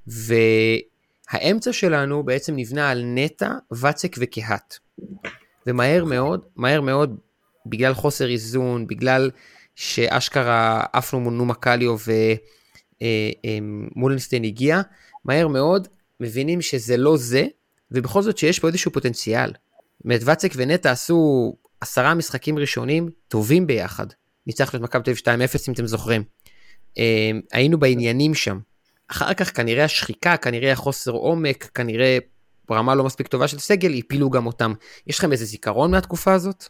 [0.07, 4.77] והאמצע שלנו בעצם נבנה על נטע, ואצק וקהת.
[5.67, 7.19] ומהר מאוד, מהר מאוד,
[7.65, 9.31] בגלל חוסר איזון, בגלל
[9.75, 11.95] שאשכרה עפנו מול נומה קליו
[13.51, 14.81] ומולנשטיין הגיע,
[15.25, 15.87] מהר מאוד
[16.19, 17.45] מבינים שזה לא זה,
[17.91, 19.51] ובכל זאת שיש פה איזשהו פוטנציאל.
[20.05, 24.07] ואצק ונטע עשו עשרה משחקים ראשונים טובים ביחד.
[24.47, 26.23] ניצחנו את מכבי תל אביב 2-0 אם אתם זוכרים.
[26.97, 28.59] אה, היינו בעניינים שם.
[29.11, 32.17] אחר כך כנראה השחיקה, כנראה החוסר עומק, כנראה
[32.69, 34.73] ברמה לא מספיק טובה של סגל, הפילו גם אותם.
[35.07, 36.65] יש לכם איזה זיכרון מהתקופה הזאת?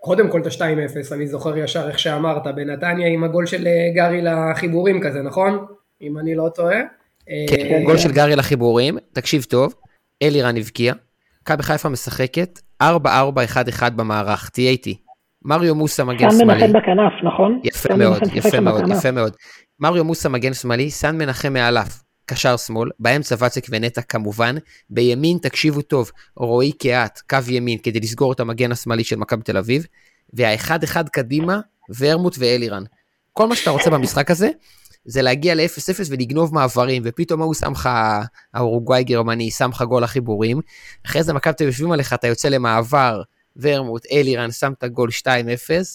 [0.00, 4.22] קודם כל את ה-2-0, אני זוכר ישר איך שאמרת, בנתניה עם הגול של אה, גארי
[4.22, 5.66] לחיבורים כזה, נכון?
[6.02, 6.78] אם אני לא טועה.
[7.48, 9.74] כן, אה, גול של גארי לחיבורים, תקשיב טוב,
[10.22, 10.94] אלירן הבקיע,
[11.44, 12.86] מכבי חיפה משחקת 4-4-1-1
[13.96, 14.96] במערך, תהיה איתי.
[15.44, 17.60] מריו מוסה מגן סן שמאלי, מנחם בכנף, נכון?
[17.64, 18.98] יפה סן מאוד, יפה מאוד, בכנף.
[18.98, 19.36] יפה מאוד.
[19.80, 21.86] מריו מוסה מגן שמאלי, סן מנחם מעליו,
[22.26, 24.56] קשר שמאל, באמצע ואצק ונטע כמובן,
[24.90, 29.56] בימין תקשיבו טוב, רועי קהת, קו ימין, כדי לסגור את המגן השמאלי של מכבי תל
[29.56, 29.86] אביב,
[30.32, 31.60] והאחד אחד קדימה,
[31.98, 32.82] ורמוט ואלירן.
[33.32, 34.48] כל מה שאתה רוצה במשחק הזה,
[35.04, 37.88] זה להגיע ל-0-0 ולגנוב מעברים, ופתאום ההוא שם לך,
[38.54, 40.60] האורוגוואי גרמני, שם לך גול לחיבורים,
[41.06, 43.22] אחרי זה מכבי תל אביב יושבים עליך, אתה יוצא למעבר,
[43.62, 45.28] ורמוט, אלירן, שם את הגול 2-0,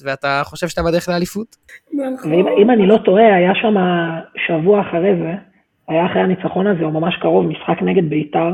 [0.06, 1.56] ואתה חושב שאתה בדרך לאליפות?
[1.94, 2.32] נכון.
[2.32, 3.76] ואם אם אני לא טועה, היה שם
[4.48, 5.34] שבוע אחרי זה,
[5.88, 8.54] היה אחרי הניצחון הזה, או ממש קרוב, משחק נגד ביתר,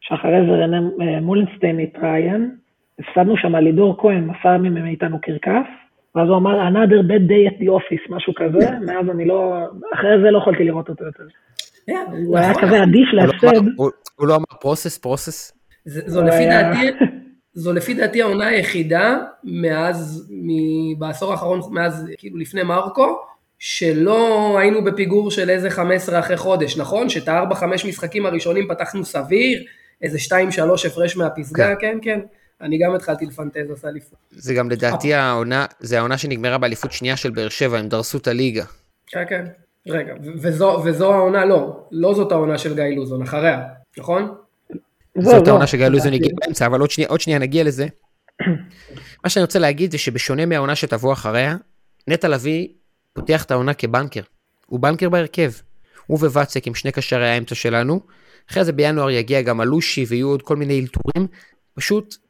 [0.00, 2.50] שאחרי זה רנן אה, מולנשטיין התראיין,
[2.98, 5.68] הפסדנו שם לידור כהן, עשה מאיתנו קרקס,
[6.14, 9.54] ואז הוא אמר, another bad day at the office, משהו כזה, מאז אני לא,
[9.94, 11.22] אחרי זה לא יכולתי לראות אותו יותר.
[12.26, 13.56] הוא היה כזה אדיש הוא לא להפסד.
[13.58, 13.90] אמר- הוא-
[14.28, 15.52] לא אמר פרוסס, פרוסס?
[15.84, 16.90] זה- זו לפי דעתי,
[17.54, 23.18] זו לפי דעתי העונה היחידה מאז, מ- בעשור האחרון, מאז כאילו לפני מרקו,
[23.58, 24.18] שלא
[24.58, 27.08] היינו בפיגור של איזה 15 אחרי חודש, נכון?
[27.08, 29.62] שאת הארבע חמש משחקים הראשונים פתחנו סביר,
[30.02, 32.20] איזה 2-3 הפרש מהפסגה, כן כן.
[32.60, 34.18] אני גם התחלתי לפנטז עשה אליפות.
[34.30, 38.26] זה גם לדעתי העונה, זה העונה שנגמרה באליפות שנייה של באר שבע, הם דרסו את
[38.26, 38.64] הליגה.
[39.06, 39.44] כן כן.
[39.86, 43.62] רגע, וזו, וזו העונה, לא, לא זאת העונה של גיא לוזון, אחריה,
[43.98, 44.34] נכון?
[45.18, 45.48] זאת זהו.
[45.48, 47.86] העונה שגיא לוזון הגיע באמצע, אבל עוד שנייה, עוד שנייה נגיע לזה.
[49.24, 51.56] מה שאני רוצה להגיד זה שבשונה מהעונה שתבוא אחריה,
[52.08, 52.68] נטע לביא
[53.12, 54.20] פותח את העונה כבנקר.
[54.66, 55.50] הוא בנקר בהרכב.
[56.06, 58.00] הוא וואצק עם שני קשרי האמצע שלנו.
[58.50, 61.28] אחרי זה בינואר יגיע גם אלושי ויהיו עוד כל מיני אלתורים.
[61.74, 62.23] פשוט, אה,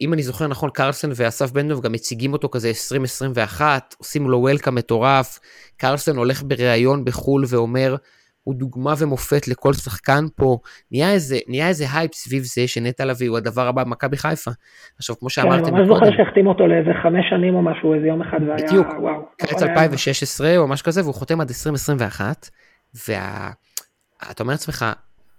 [0.00, 4.38] אם אני זוכר נכון, קרלסן ואסף בן דב גם מציגים אותו כזה 2021, עושים לו
[4.38, 5.38] וולקאם מטורף.
[5.76, 7.96] קרלסן הולך בריאיון בחו"ל ואומר,
[8.42, 10.58] הוא דוגמה ומופת לכל שחקן פה.
[10.92, 14.50] נהיה איזה, נהיה איזה הייפ סביב זה שנטע לביא הוא הדבר הבא במכבי חיפה.
[14.98, 17.94] עכשיו, כמו כן, אני שאמרתם ממש זוכר קודם, שהחתימו אותו לאיזה חמש שנים או משהו,
[17.94, 18.86] איזה יום אחד, והיה, בדיוק.
[19.00, 19.20] וואו.
[19.38, 22.50] קיץ הכל היה- 2016 או משהו כזה, והוא חותם עד 2021,
[22.94, 24.86] ואתה אומר לעצמך,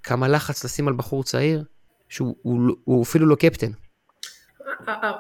[0.03, 1.63] כמה לחץ לשים על בחור צעיר,
[2.09, 3.71] שהוא הוא, לא- הוא אפילו לא קפטן.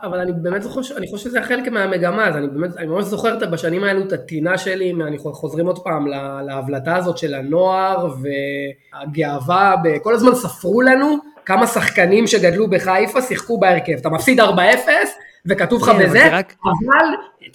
[0.03, 3.37] אבל אני באמת ש- אני חושב שזה חלק מהמגמה, אז אני באמת, אני ממש זוכר
[3.37, 8.07] את- בשנים האלו את הטינה שלי, אני חוזר עוד פעם לה- להבלטה הזאת של הנוער
[8.93, 14.43] והגאווה, כל הזמן ספרו לנו כמה שחקנים שגדלו בחיפה שיחקו בהרכב, אתה מפסיד 4-0
[15.45, 16.27] וכתוב לך כן, בזה,
[16.63, 17.05] אבל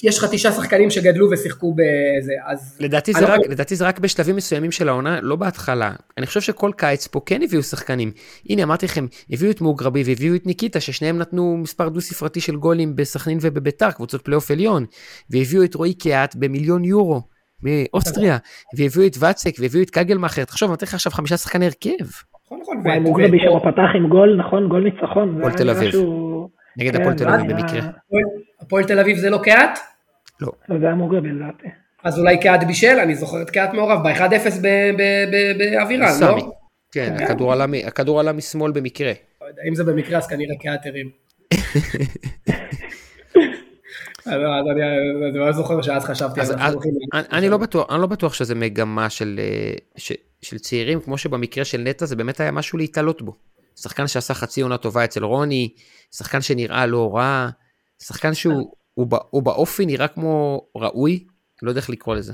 [0.02, 3.98] יש לך תשעה שחקנים שגדלו ושיחקו בזה, אז לדעתי זה, אני- רק, לדעתי זה רק
[3.98, 5.92] בשלבים מסוימים של העונה, לא בהתחלה.
[6.18, 8.11] אני חושב שכל קיץ פה כן הביאו שחקנים.
[8.50, 12.96] הנה, אמרתי לכם, הביאו את מוגרבי והביאו את ניקיטה, ששניהם נתנו מספר דו-ספרתי של גולים
[12.96, 14.85] בסכנין ובביתר, קבוצות פלייאוף עליון.
[15.30, 17.22] והביאו את רועי קיאט במיליון יורו
[17.62, 18.37] מאוסטריה.
[18.76, 20.44] והביאו את ואצק והביאו את קגלמאכר.
[20.44, 22.04] תחשוב, נותן לך עכשיו חמישה שחקני הרכב.
[22.46, 24.68] נכון נכון, מוגרבי שם פתח עם גול, נכון?
[24.68, 25.40] גול ניצחון.
[25.42, 25.92] היה תל אביב.
[26.76, 27.80] נגד כן, הפועל תל אביב במקרה.
[28.60, 29.78] הפועל- תל אביב זה לא קהת?
[30.40, 30.52] לא.
[30.80, 31.66] זה היה מוגרבי לדעתי.
[32.04, 34.60] אז אולי קהת בישל, אני זוכר את קהת מעורב ב-1-0
[35.58, 36.28] באווירן, סמי.
[36.40, 36.52] לא?
[36.92, 37.24] כן, כן.
[37.86, 39.12] הכדור עלה משמאל במקרה.
[39.40, 41.10] לא אם זה במקרה אז כנראה קהת הרים.
[44.26, 44.82] אז אז אני
[45.30, 46.74] אני ממש זוכר שאז חשבתי על.
[47.32, 49.74] אני, לא בטוח, אני לא בטוח שזה מגמה של, אה,
[50.42, 53.36] של צעירים, כמו שבמקרה של נטע זה באמת היה משהו להתעלות בו.
[53.80, 55.74] שחקן שעשה חצי עונה טובה אצל רוני,
[56.16, 57.48] שחקן שנראה לא רע,
[58.02, 61.24] שחקן שהוא הוא, הוא באופי נראה כמו ראוי,
[61.62, 62.32] לא יודע איך לקרוא לזה.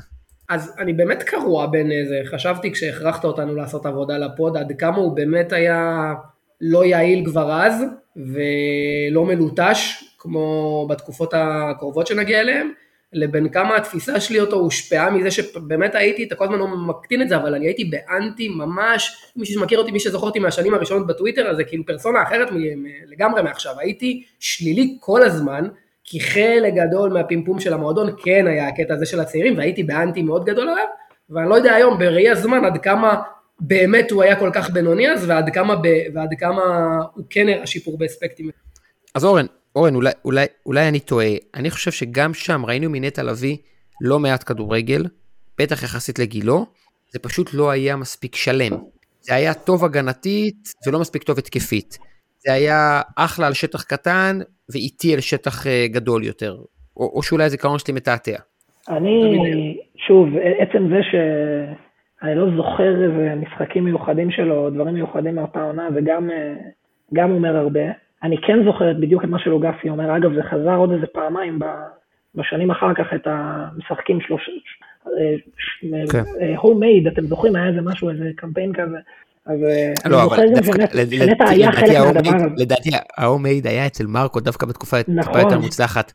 [0.48, 5.16] אז אני באמת קרוע בין איזה, חשבתי כשהכרחת אותנו לעשות עבודה לפוד, עד כמה הוא
[5.16, 6.12] באמת היה
[6.60, 7.82] לא יעיל כבר אז,
[8.16, 12.72] ולא מלוטש, כמו בתקופות הקרובות שנגיע אליהן,
[13.12, 17.28] לבין כמה התפיסה שלי אותו הושפעה מזה שבאמת הייתי, אתה כל הזמן לא מקטין את
[17.28, 21.50] זה, אבל אני הייתי באנטי ממש, מי שמכיר אותי, מי שזוכר אותי מהשנים הראשונות בטוויטר,
[21.50, 22.48] אז זה כאילו פרסונה אחרת
[23.06, 25.68] לגמרי מעכשיו, הייתי שלילי כל הזמן,
[26.04, 30.44] כי חלק גדול מהפימפום של המועדון כן היה הקטע הזה של הצעירים, והייתי באנטי מאוד
[30.44, 30.86] גדול עליו,
[31.30, 33.22] ואני לא יודע היום בראי הזמן עד כמה
[33.60, 36.62] באמת הוא היה כל כך בינוני אז, ועד כמה, ב, ועד כמה
[37.14, 38.50] הוא כן הראה שיפור באספקטים.
[39.14, 43.56] אז אורן, אורן, אולי, אולי, אולי אני טועה, אני חושב שגם שם ראינו מנטע לביא
[44.00, 45.02] לא מעט כדורגל,
[45.58, 46.66] בטח יחסית לגילו,
[47.08, 48.72] זה פשוט לא היה מספיק שלם.
[49.20, 51.98] זה היה טוב הגנתית ולא מספיק טוב התקפית.
[52.38, 54.38] זה היה אחלה על שטח קטן
[54.72, 56.56] ואיטי על שטח אה, גדול יותר.
[56.96, 58.36] או, או שאולי הזיכרון שלי מתעתע.
[58.88, 65.88] אני, שוב, עצם זה שאני לא זוכר איזה משחקים מיוחדים שלו, דברים מיוחדים מאותה עונה,
[65.94, 66.54] זה גם, אה,
[67.14, 67.80] גם אומר הרבה.
[68.22, 71.58] אני כן זוכרת בדיוק את מה שלוגסי אומר, אגב, זה חזר עוד איזה פעמיים
[72.34, 74.50] בשנים אחר כך את המשחקים שלוש...
[76.12, 76.22] כן.
[76.56, 77.56] הום מייד, אתם זוכרים?
[77.56, 78.96] היה איזה משהו, איזה קמפיין כזה.
[79.46, 80.62] אז אה, אני לא, זוכר אבל גם
[81.10, 82.46] שנטע היה חלק מהדבר הזה.
[82.56, 85.40] לדעתי ההומייד היה אצל מרקו דווקא בתקופה טיפה נכון.
[85.40, 86.12] יותר מוצלחת,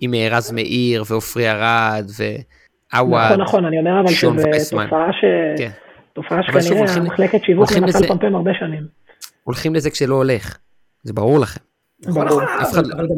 [0.00, 3.20] עם אה, רז מאיר ועופרי ארד ועווד.
[3.24, 4.32] נכון, נכון, אני אומר אבל שזו.
[4.70, 5.24] תופעה ש...
[5.58, 5.70] כן.
[6.12, 8.82] תופעה שכנראה המחלקת שיווק מנסה לפמפם הרבה שנים.
[9.44, 10.58] הולכים לזה כשלא הולך.
[11.02, 11.60] זה ברור לכם.
[12.00, 12.42] נכון, ברור.
[12.42, 13.14] נכון, אחד אבל, אבל, גם-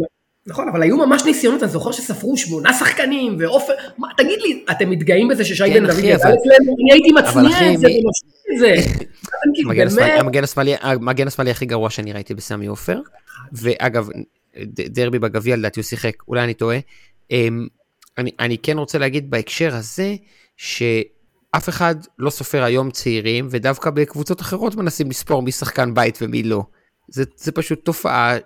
[0.46, 4.90] נכון, אבל היו ממש ניסיונות, אני זוכר שספרו שמונה שחקנים, ועופר, מה, תגיד לי, אתם
[4.90, 6.34] מתגאים בזה ששי כן, בן דוד אבל- אצלנו?
[6.80, 8.90] אני הייתי מצניע את זה מי- ומשמיע את זה.
[9.54, 9.70] כאילו,
[11.00, 13.00] המגן השמאלי- הכי גרוע שאני ראיתי בסמי עופר.
[13.52, 14.08] ואגב,
[14.68, 16.78] דרבי בגביע לדעתי הוא שיחק, אולי אני טועה.
[17.30, 17.66] אמ,
[18.18, 20.14] אני, אני כן רוצה להגיד בהקשר הזה,
[20.56, 26.42] שאף אחד לא סופר היום צעירים, ודווקא בקבוצות אחרות מנסים לספור מי שחקן בית ומי
[26.42, 26.62] לא.
[27.08, 28.36] זה, זה פשוט תופעה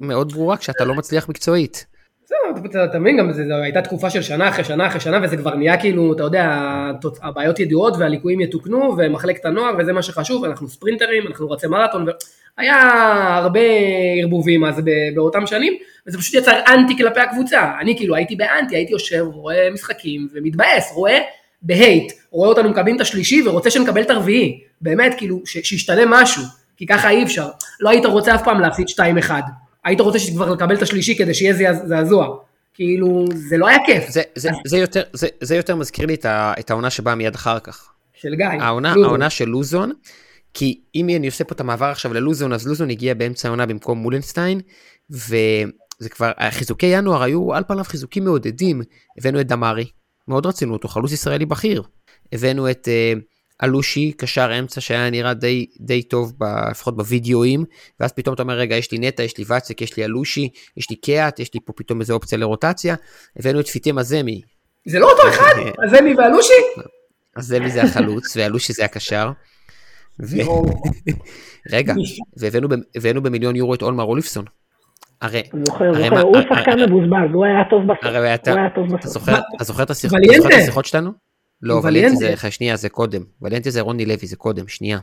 [0.00, 1.86] מאוד ברורה כשאתה לא מצליח מקצועית.
[2.24, 5.54] זהו, אתה מבין, גם זו הייתה תקופה של שנה אחרי שנה אחרי שנה, וזה כבר
[5.54, 6.44] נהיה כאילו, אתה יודע,
[7.22, 12.06] הבעיות ידועות והליקויים יתוקנו, ומחלקת הנוער, וזה מה שחשוב, אנחנו ספרינטרים, אנחנו רצי מרתון,
[12.58, 12.78] היה
[13.36, 13.60] הרבה
[14.22, 14.82] ערבובים אז
[15.14, 15.74] באותם שנים,
[16.06, 17.72] וזה פשוט יצר אנטי כלפי הקבוצה.
[17.80, 21.18] אני כאילו הייתי באנטי, הייתי יושב, רואה משחקים ומתבאס, רואה
[21.62, 24.60] בהייט, רואה אותנו מקבלים את השלישי ורוצה שנקבל את הרביעי.
[24.80, 26.42] באמת, כאילו, שישתנה משהו,
[26.82, 27.48] כי ככה אי אפשר.
[27.80, 29.30] לא היית רוצה אף פעם להפסיד 2-1.
[29.84, 32.36] היית רוצה שכבר לקבל את השלישי כדי שיהיה זעזוע.
[32.74, 34.10] כאילו, זה לא היה כיף.
[34.10, 37.90] זה, זה, זה, יותר, זה, זה יותר מזכיר לי את העונה שבאה מיד אחר כך.
[38.14, 38.46] של גיא.
[38.46, 39.92] העונה, העונה של לוזון,
[40.54, 43.98] כי אם אני עושה פה את המעבר עכשיו ללוזון, אז לוזון הגיע באמצע העונה במקום
[43.98, 44.60] מולנשטיין,
[45.10, 48.82] וזה כבר, חיזוקי ינואר היו על פניו חיזוקים מעודדים.
[49.18, 49.86] הבאנו את דמארי,
[50.28, 51.82] מאוד רצינו אותו, חלוץ ישראלי בכיר.
[52.32, 53.20] הבאנו את uh,
[53.62, 57.64] אלושי, קשר אמצע שהיה נראה די, די טוב, ב, לפחות בווידאוים,
[58.00, 60.90] ואז פתאום אתה אומר, רגע, יש לי נטע, יש לי ואצק, יש לי אלושי, יש
[60.90, 62.94] לי קיאט, יש לי פה פתאום איזה אופציה לרוטציה.
[63.36, 64.40] הבאנו את פיטי מזמי.
[64.86, 65.54] זה לא אותו אחד?
[65.84, 66.52] מזמי ואלושי?
[67.38, 69.30] מזמי זה החלוץ, ואלושי זה הקשר.
[70.22, 70.36] ו...
[71.72, 71.94] רגע,
[72.36, 74.44] והבאנו במיליון יורו את אולמר אוליפסון.
[75.22, 75.42] הרי...
[75.66, 78.04] זוכר, זוכר, הוא שחקן מבוזבז, הוא היה טוב בסוף.
[78.04, 78.34] הרי
[79.56, 81.31] אתה זוכר את השיחות שלנו?
[81.62, 83.22] לא, ולנטי זה, שנייה, זה קודם.
[83.42, 84.98] ולנטי זה רוני לוי, זה קודם, שנייה.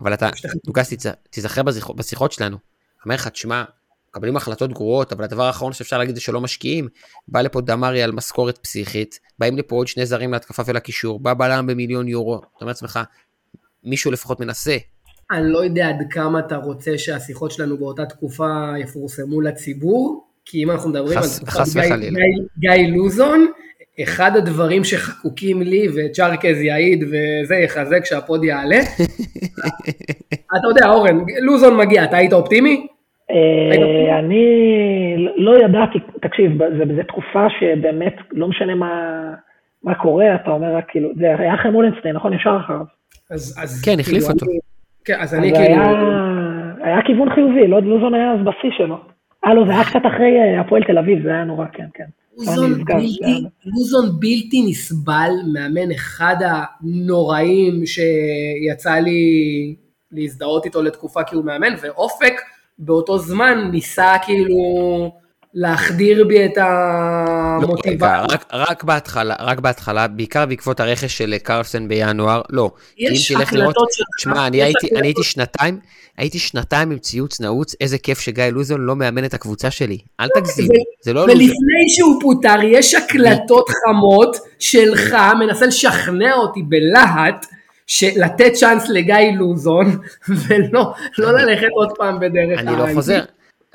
[0.00, 0.30] אבל אתה,
[0.66, 0.92] לוקאס,
[1.30, 1.62] תיזכר
[1.96, 2.56] בשיחות שלנו.
[3.04, 3.64] אומר לך, תשמע,
[4.10, 6.88] מקבלים החלטות גרועות, אבל הדבר האחרון שאפשר להגיד זה שלא משקיעים.
[7.28, 11.66] בא לפה דמארי על משכורת פסיכית, באים לפה עוד שני זרים להתקפה ולקישור, בא בלם
[11.66, 12.36] במיליון יורו.
[12.36, 13.00] אתה אומר לעצמך,
[13.84, 14.76] מישהו לפחות מנסה.
[15.30, 20.70] אני לא יודע עד כמה אתה רוצה שהשיחות שלנו באותה תקופה יפורסמו לציבור, כי אם
[20.70, 22.10] אנחנו מדברים חס, על תקופת גיא, גיא,
[22.58, 23.46] גיא לוזון,
[24.02, 28.80] אחד הדברים שחקוקים לי, וצ'רקז יעיד וזה יחזק שהפוד יעלה,
[30.58, 32.86] אתה יודע אורן, לוזון מגיע, אתה היית אופטימי?
[33.30, 34.44] אה, אני
[35.36, 36.58] לא ידעתי, תקשיב,
[36.96, 38.74] זו תקופה שבאמת לא משנה
[39.84, 42.32] מה קורה, אתה אומר רק כאילו, זה היה אחרי מולנסטיין, נכון?
[42.32, 42.84] ישר אחריו.
[43.30, 44.46] אז, אז כן, החליף כאילו, אותו.
[45.04, 45.64] כן, אז אני כאילו...
[45.64, 45.92] היה,
[46.82, 48.98] היה כיוון חיובי, לא לוזון היה אז בשיא שלו.
[49.44, 52.04] אה, לא, זה היה קצת אחרי אה, הפועל תל אביב, זה היה נורא, כן, כן.
[52.38, 59.76] לוזון בלתי, לוזון בלתי נסבל, מאמן אחד הנוראים שיצא לי
[60.12, 62.40] להזדהות איתו לתקופה כי הוא מאמן, ואופק
[62.78, 64.56] באותו זמן ניסה כאילו
[65.54, 68.22] להחדיר בי את המוטיבציה.
[68.22, 72.70] לא, רק, רק בהתחלה, רק בהתחלה, בעיקר בעקבות הרכש של קרלסן בינואר, לא.
[72.98, 74.06] יש החלטות שלך.
[74.18, 75.78] שמע, אני הייתי, אני הייתי שנתיים,
[76.18, 79.98] הייתי שנתיים עם ציוץ נעוץ, איזה כיף שגיא לוזון לא מאמן את הקבוצה שלי.
[80.20, 80.68] אל תגזים,
[81.00, 81.36] זה לא לוזון.
[81.36, 87.46] ולפני שהוא פוטר, יש הקלטות חמות שלך, מנסה לשכנע אותי בלהט.
[88.16, 89.86] לתת צ'אנס לגיא לוזון,
[90.48, 93.20] ולא לא ללכת עוד פעם בדרך אני לא חוזר,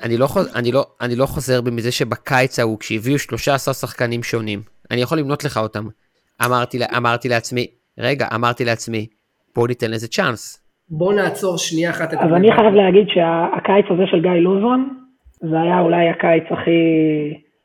[0.02, 4.60] אני לא, אני, לא, אני לא חוזר בי מזה שבקיץ ההוא, כשהביאו 13 שחקנים שונים,
[4.90, 5.84] אני יכול למנות לך אותם.
[6.44, 7.66] אמרתי, אמרתי לעצמי,
[7.98, 9.06] רגע, אמרתי לעצמי,
[9.54, 10.66] בוא ניתן לזה צ'אנס.
[10.90, 12.14] בוא נעצור שנייה אחת.
[12.14, 14.88] אז אני חייב להגיד שהקיץ הזה של גיא לוזון,
[15.40, 16.70] זה היה אולי הקיץ הכי...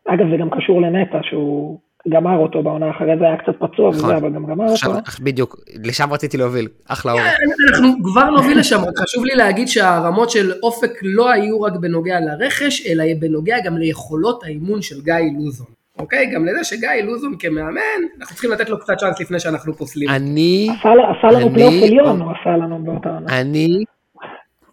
[0.07, 3.97] אגב, זה גם קשור לנטע, שהוא גמר אותו בעונה אחרי זה היה קצת פצוע וזה,
[3.97, 4.15] נכון.
[4.15, 4.91] אבל גם גמר אותו.
[5.23, 7.23] בדיוק, לשם רציתי להוביל, אחלה אורן.
[7.69, 12.19] אנחנו כבר נוביל לשם, רק חשוב לי להגיד שהרמות של אופק לא היו רק בנוגע
[12.19, 15.67] לרכש, אלא בנוגע גם ליכולות האימון של גיא לוזון.
[15.99, 16.31] אוקיי?
[16.33, 17.79] גם לזה שגיא לוזון כמאמן,
[18.19, 20.09] אנחנו צריכים לתת לו קצת צ'אנס לפני שאנחנו פוסלים.
[20.09, 20.69] אני...
[20.79, 23.39] עשה לנו פלייאוף עליון, הוא עשה לנו באותה עונה.
[23.39, 23.83] אני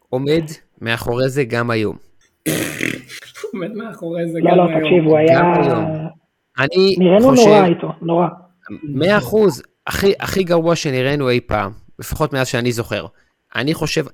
[0.09, 0.45] עומד
[0.81, 1.97] מאחורי זה גם היום.
[3.53, 4.59] עומד מאחורי זה גם היום.
[4.59, 6.02] לא, לא, תקשיב, הוא היה...
[6.63, 7.47] אני נראינו חושב...
[7.47, 8.27] נורא איתו, נורא.
[8.83, 13.07] מאה אחוז, הכי, הכי גרוע שנראינו אי פעם, לפחות מאז שאני זוכר.
[13.57, 14.05] אני חושב,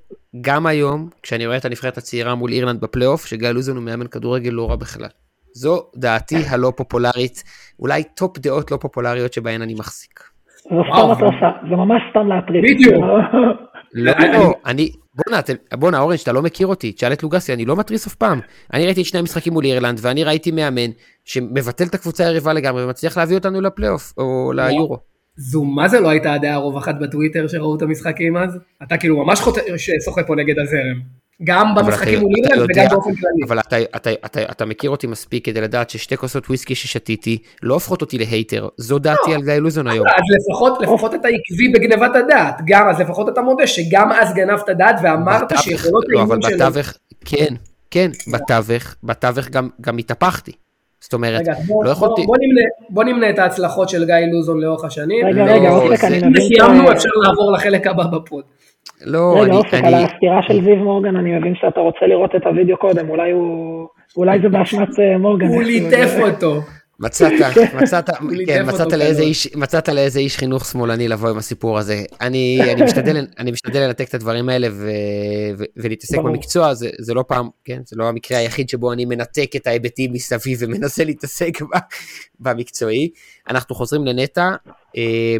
[0.41, 4.51] גם היום, כשאני רואה את הנבחרת הצעירה מול אירלנד בפלייאוף, שגיא לוזון הוא מאמן כדורגל
[4.51, 5.09] לא רע בכלל.
[5.53, 7.43] זו דעתי הלא פופולרית,
[7.79, 10.19] אולי top דעות לא פופולריות שבהן אני מחזיק.
[10.63, 12.63] זה סתם התרסה, זה ממש סתם להטריד.
[12.63, 13.03] בדיוק.
[13.93, 14.11] לא,
[14.65, 15.41] אני, בואנה,
[15.73, 18.39] בואנה אורן, שאתה לא מכיר אותי, תשאל את לוגסי, אני לא מתריס אף פעם.
[18.73, 20.91] אני ראיתי את שני המשחקים מול אירלנד, ואני ראיתי מאמן
[21.25, 25.08] שמבטל את הקבוצה היריבה לגמרי, ומצליח להביא אותנו לפלייאוף, או ליורו.
[25.39, 28.57] זו מה זה לא הייתה הדעה הרווחת בטוויטר שראו את המשחקים אז?
[28.83, 29.39] אתה כאילו ממש
[30.05, 31.19] שוחה פה נגד הזרם.
[31.43, 33.43] גם במשחקים מול אירלנד וגם באופן כללי.
[33.47, 37.73] אבל אתה, אתה, אתה, אתה מכיר אותי מספיק כדי לדעת ששתי כוסות וויסקי ששתיתי לא
[37.73, 40.07] הופכות אותי להייטר, זו דעתי לא, על גיא לוזון היום.
[40.07, 44.69] אז לפחות, לפחות אתה עקבי בגנבת הדעת, גם אז לפחות אתה מודה שגם אז גנבת
[44.69, 46.93] דעת ואמרת שיכולות לא, אבל בתווך,
[47.25, 47.53] כן,
[47.91, 50.51] כן, בתווך, בתווך גם, גם התהפכתי.
[51.01, 52.21] זאת אומרת, רגע, בוא, לא יכולתי...
[52.25, 55.25] בוא, נמנה, בוא נמנה את ההצלחות של גיא לוזון לאורך השנים.
[55.25, 56.41] רגע, רגע, אופק, אני מבין...
[56.41, 58.43] סיימנו, אפשר לעבור לחלק הבא בפוד.
[59.05, 59.57] לא, רגע, אני...
[59.57, 63.09] אופק, אני- על הסקירה של זיו מורגן, אני מבין שאתה רוצה לראות את הוידאו קודם,
[63.09, 63.87] אולי הוא...
[64.17, 65.47] אולי זה באשמת אה, מורגן.
[65.47, 66.61] הוא ליטף אותו.
[66.99, 67.31] מצאת,
[67.81, 68.09] מצאת,
[68.45, 68.93] כן, מצאת קלות.
[68.93, 72.03] לאיזה איש, מצאת לאיזה איש חינוך שמאלני לבוא עם הסיפור הזה.
[72.21, 74.89] אני, אני משתדל, אני משתדל לנתק את הדברים האלה ו,
[75.57, 76.17] ו, ולהתעסק.
[76.17, 80.13] במקצוע, זה, זה לא פעם, כן, זה לא המקרה היחיד שבו אני מנתק את ההיבטים
[80.13, 81.57] מסביב ומנסה להתעסק
[82.39, 83.09] במקצועי.
[83.49, 84.49] אנחנו חוזרים לנטע,
[84.97, 85.37] אה,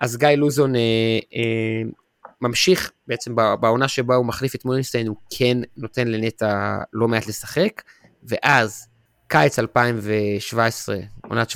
[0.00, 0.80] אז גיא לוזון אה,
[1.34, 1.90] אה,
[2.40, 7.82] ממשיך בעצם בעונה שבה הוא מחליף את מולינסטיין, הוא כן נותן לנטע לא מעט לשחק,
[8.22, 8.86] ואז
[9.28, 11.54] קיץ 2017, עונת 17-18,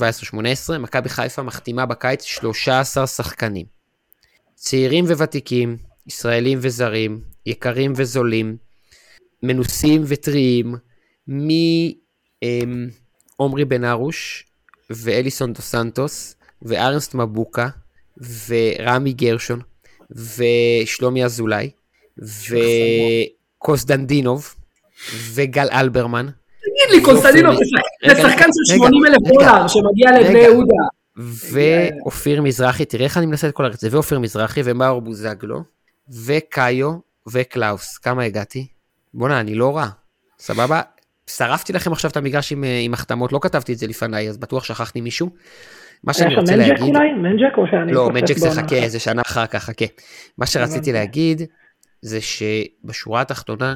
[0.79, 3.67] מכבי חיפה מחתימה בקיץ 13 שחקנים.
[4.55, 8.57] צעירים וותיקים, ישראלים וזרים, יקרים וזולים,
[9.43, 10.75] מנוסים וטריים,
[13.39, 14.47] מעומרי בן ארוש
[14.91, 17.69] ואליסון דו סנטוס וארנסט מבוקה
[18.47, 19.61] ורמי גרשון
[20.11, 21.71] ושלומי אזולאי
[23.59, 24.55] וקונסטנטינוב
[25.35, 26.27] וגל אלברמן
[26.85, 27.55] תגיד לי, קונסטנטינוב,
[28.07, 30.39] זה שחקן של רגע, 80 אלף דולר שמגיע לבני.
[30.39, 30.85] יהודה.
[31.17, 35.63] ואופיר מזרחי, תראה איך אני מנסה את כל הרצף, ואופיר מזרחי ומאור בוזגלו,
[36.27, 36.93] וקאיו
[37.33, 38.67] וקלאוס, כמה הגעתי?
[39.15, 39.87] בואנה, אני לא רע,
[40.39, 40.81] סבבה?
[41.27, 44.39] שרפתי לכם עכשיו את המגרש עם, אה, עם החתמות, לא כתבתי את זה לפניי, אז
[44.39, 45.31] בטוח שכחתי מישהו.
[46.05, 47.13] מה שאני שם רוצה מנג'ק להגיד, אולי?
[47.13, 47.93] מנג'ק או שאני...
[47.93, 48.89] לא, מג'ק זה חכה?
[48.89, 49.85] זה שנה אחר כך, חכה.
[50.39, 50.93] מה שרציתי.
[50.93, 51.43] להגיד,
[52.03, 53.75] זה שבשורה התחתונה,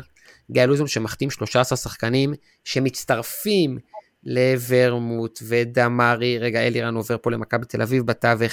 [0.50, 3.78] גיא לוזון שמחתים 13 שחקנים שמצטרפים
[4.24, 8.52] לוורמוט ודמרי, רגע אלירן עובר פה למכבי תל אביב בתווך,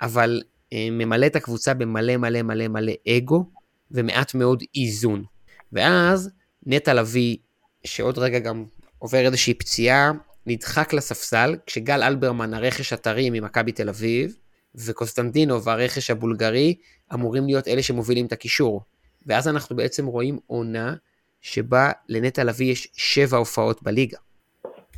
[0.00, 3.50] אבל אה, ממלא את הקבוצה במלא מלא מלא מלא אגו
[3.90, 5.24] ומעט מאוד איזון.
[5.72, 6.30] ואז
[6.66, 7.36] נטע לביא,
[7.84, 8.64] שעוד רגע גם
[8.98, 10.12] עובר איזושהי פציעה,
[10.46, 14.36] נדחק לספסל, כשגל אלברמן, הרכש הטרי ממכבי תל אביב,
[14.74, 16.74] וקוסטנטינוב, הרכש הבולגרי,
[17.14, 18.82] אמורים להיות אלה שמובילים את הקישור.
[19.26, 20.94] ואז אנחנו בעצם רואים עונה
[21.40, 24.16] שבה לנטע לביא יש שבע הופעות בליגה.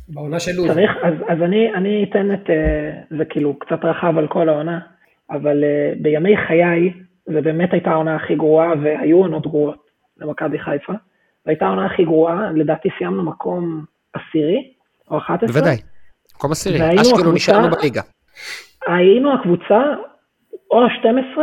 [0.07, 0.67] בעונה של לוז.
[0.67, 4.79] צריך, אז, אז אני, אני אתן את, אה, זה כאילו קצת רחב על כל העונה,
[5.29, 6.93] אבל אה, בימי חיי,
[7.25, 9.85] זה באמת הייתה העונה הכי גרועה, והיו עונות גרועות
[10.17, 10.93] למכבי חיפה.
[11.45, 14.71] והייתה העונה הכי גרועה, לדעתי סיימנו מקום עשירי,
[15.11, 15.47] או 11.
[15.47, 15.77] בוודאי.
[16.35, 17.01] מקום עשירי.
[17.01, 18.01] אשקלון נשארנו בליגה.
[18.87, 19.81] היינו הקבוצה
[20.71, 21.39] או ה-12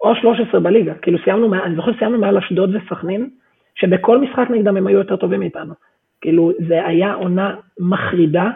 [0.00, 0.94] או ה-13 בליגה.
[0.94, 3.30] כאילו סיימנו, אני זוכר סיימנו מעל אשדוד וסכנין,
[3.74, 5.74] שבכל משחק נגדם הם היו יותר טובים מאיתנו.
[6.20, 8.50] כאילו, זה היה עונה מחרידה,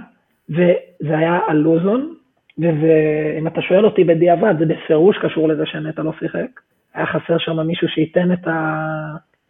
[0.51, 2.15] וזה היה על לוזון,
[2.59, 6.61] ואם אתה שואל אותי בדיעבד, זה בפירוש קשור לזה שנטע לא שיחק.
[6.95, 8.87] היה חסר שם מישהו שייתן את, ה...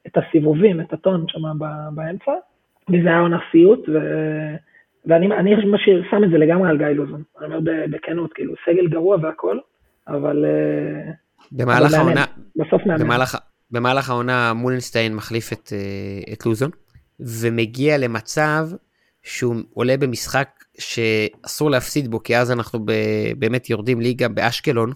[0.07, 2.33] את הסיבובים, את הטון שם ב- באמצע,
[2.89, 3.99] וזה היה עונה סיוט, ו...
[5.07, 7.23] ואני אני משאיר, שם את זה לגמרי על גיא לוזון.
[7.39, 9.59] אני אומר בכנות, כאילו, סגל גרוע והכל,
[10.09, 10.45] אבל...
[10.45, 11.13] אה,
[11.53, 11.95] במהלך.
[11.95, 12.25] העונה,
[12.57, 13.05] בסוף מאמן.
[13.05, 13.37] במהלך,
[13.71, 16.71] במהלך העונה מולנשטיין מחליף את, אה, את לוזון,
[17.21, 18.69] ומגיע למצב
[19.23, 20.49] שהוא עולה במשחק
[20.79, 22.93] שאסור להפסיד בו, כי אז אנחנו ב,
[23.39, 24.95] באמת יורדים ליגה באשקלון, לא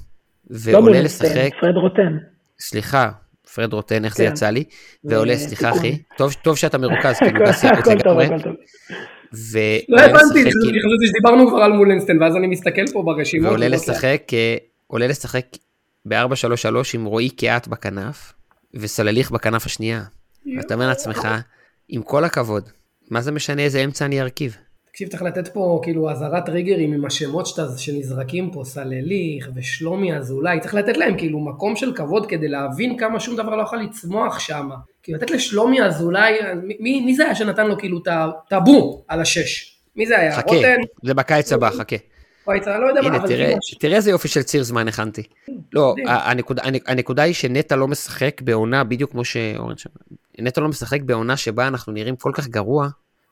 [0.51, 2.17] ועולה מולנשטיין, לשחק, פרד רוטן.
[2.61, 3.11] סליחה,
[3.55, 4.33] פרד רוטן, איך זה כן.
[4.33, 4.65] יצא לי,
[5.05, 5.71] ועולה, זה סליחה.
[5.71, 8.53] אחי, טוב, טוב שאתה מרוכז, כאילו, גסי הכל טוב, הכל טוב.
[9.89, 13.49] לא הבנתי, חשבתי שדיברנו כבר על מולנסטיין, ואז אני מסתכל פה ברשימות.
[13.49, 15.47] ועולה לראות לשחק, אה, עולה לשחק
[16.05, 16.17] ב-4-3-3
[16.95, 18.33] עם רועי קיאט בכנף,
[18.75, 20.03] וסלליך בכנף השנייה.
[20.57, 21.29] ואתה אומר לעצמך,
[21.89, 22.69] עם כל הכבוד,
[23.11, 24.57] מה זה משנה איזה אמצע אני ארכיב?
[24.91, 30.61] תקשיב, צריך לתת פה כאילו אזהרת טריגרים עם השמות שאתה, שנזרקים פה, סלליך ושלומי אזולאי,
[30.61, 34.39] צריך לתת להם כאילו מקום של כבוד כדי להבין כמה שום דבר לא יכול לצמוח
[34.39, 34.69] שם.
[35.03, 36.35] כאילו לתת לשלומי אזולאי,
[36.81, 37.99] מי, מי, זה היה שנתן לו כאילו
[38.49, 39.79] את הבום על השש?
[39.97, 40.37] מי זה היה?
[40.37, 40.77] חכה, רוטן?
[41.05, 41.97] זה בקיץ הבא, חכה.
[42.49, 45.23] לא יודע מה, הנה, אבל תראה, תראה איזה יופי של ציר זמן הכנתי.
[45.73, 49.91] לא, הנקודה- הנ- הנקודה היא שנטע לא משחק בעונה, בדיוק כמו שאורן שם,
[50.39, 52.89] נטע לא משחק בעונה שבה אנחנו נראים כל כך גרוע,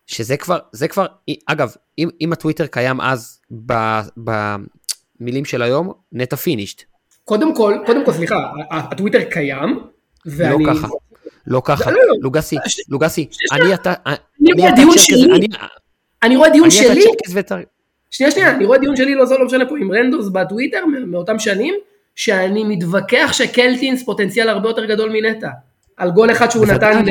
[0.06, 1.06] שזה כבר, זה כבר,
[1.46, 4.00] אגב, אם, אם הטוויטר קיים אז ב-
[5.20, 6.82] במילים של היום, נטע פינישט.
[7.24, 8.36] קודם כל, קודם כל, סליחה,
[8.70, 9.68] הטוויטר קיים,
[10.26, 10.64] לא ואני...
[10.66, 10.88] ככה,
[11.46, 12.14] לא ככה, לא, לא, לא.
[12.20, 12.56] לוגסי,
[12.88, 13.28] לוגסי.
[13.52, 14.18] אני אתה, אני
[14.60, 15.26] רואה דיון שלי,
[16.22, 17.04] אני רואה דיון שלי,
[18.16, 21.38] שנייה שנייה, אני רואה דיון שלי, לא, זה לא משנה פה, עם random בטוויטר מאותם
[21.38, 21.74] שנים,
[22.14, 25.48] שאני מתווכח שקלטינס פוטנציאל הרבה יותר גדול מנטע.
[25.96, 26.66] על גול אחד שהוא.
[26.66, 27.02] נתן אה,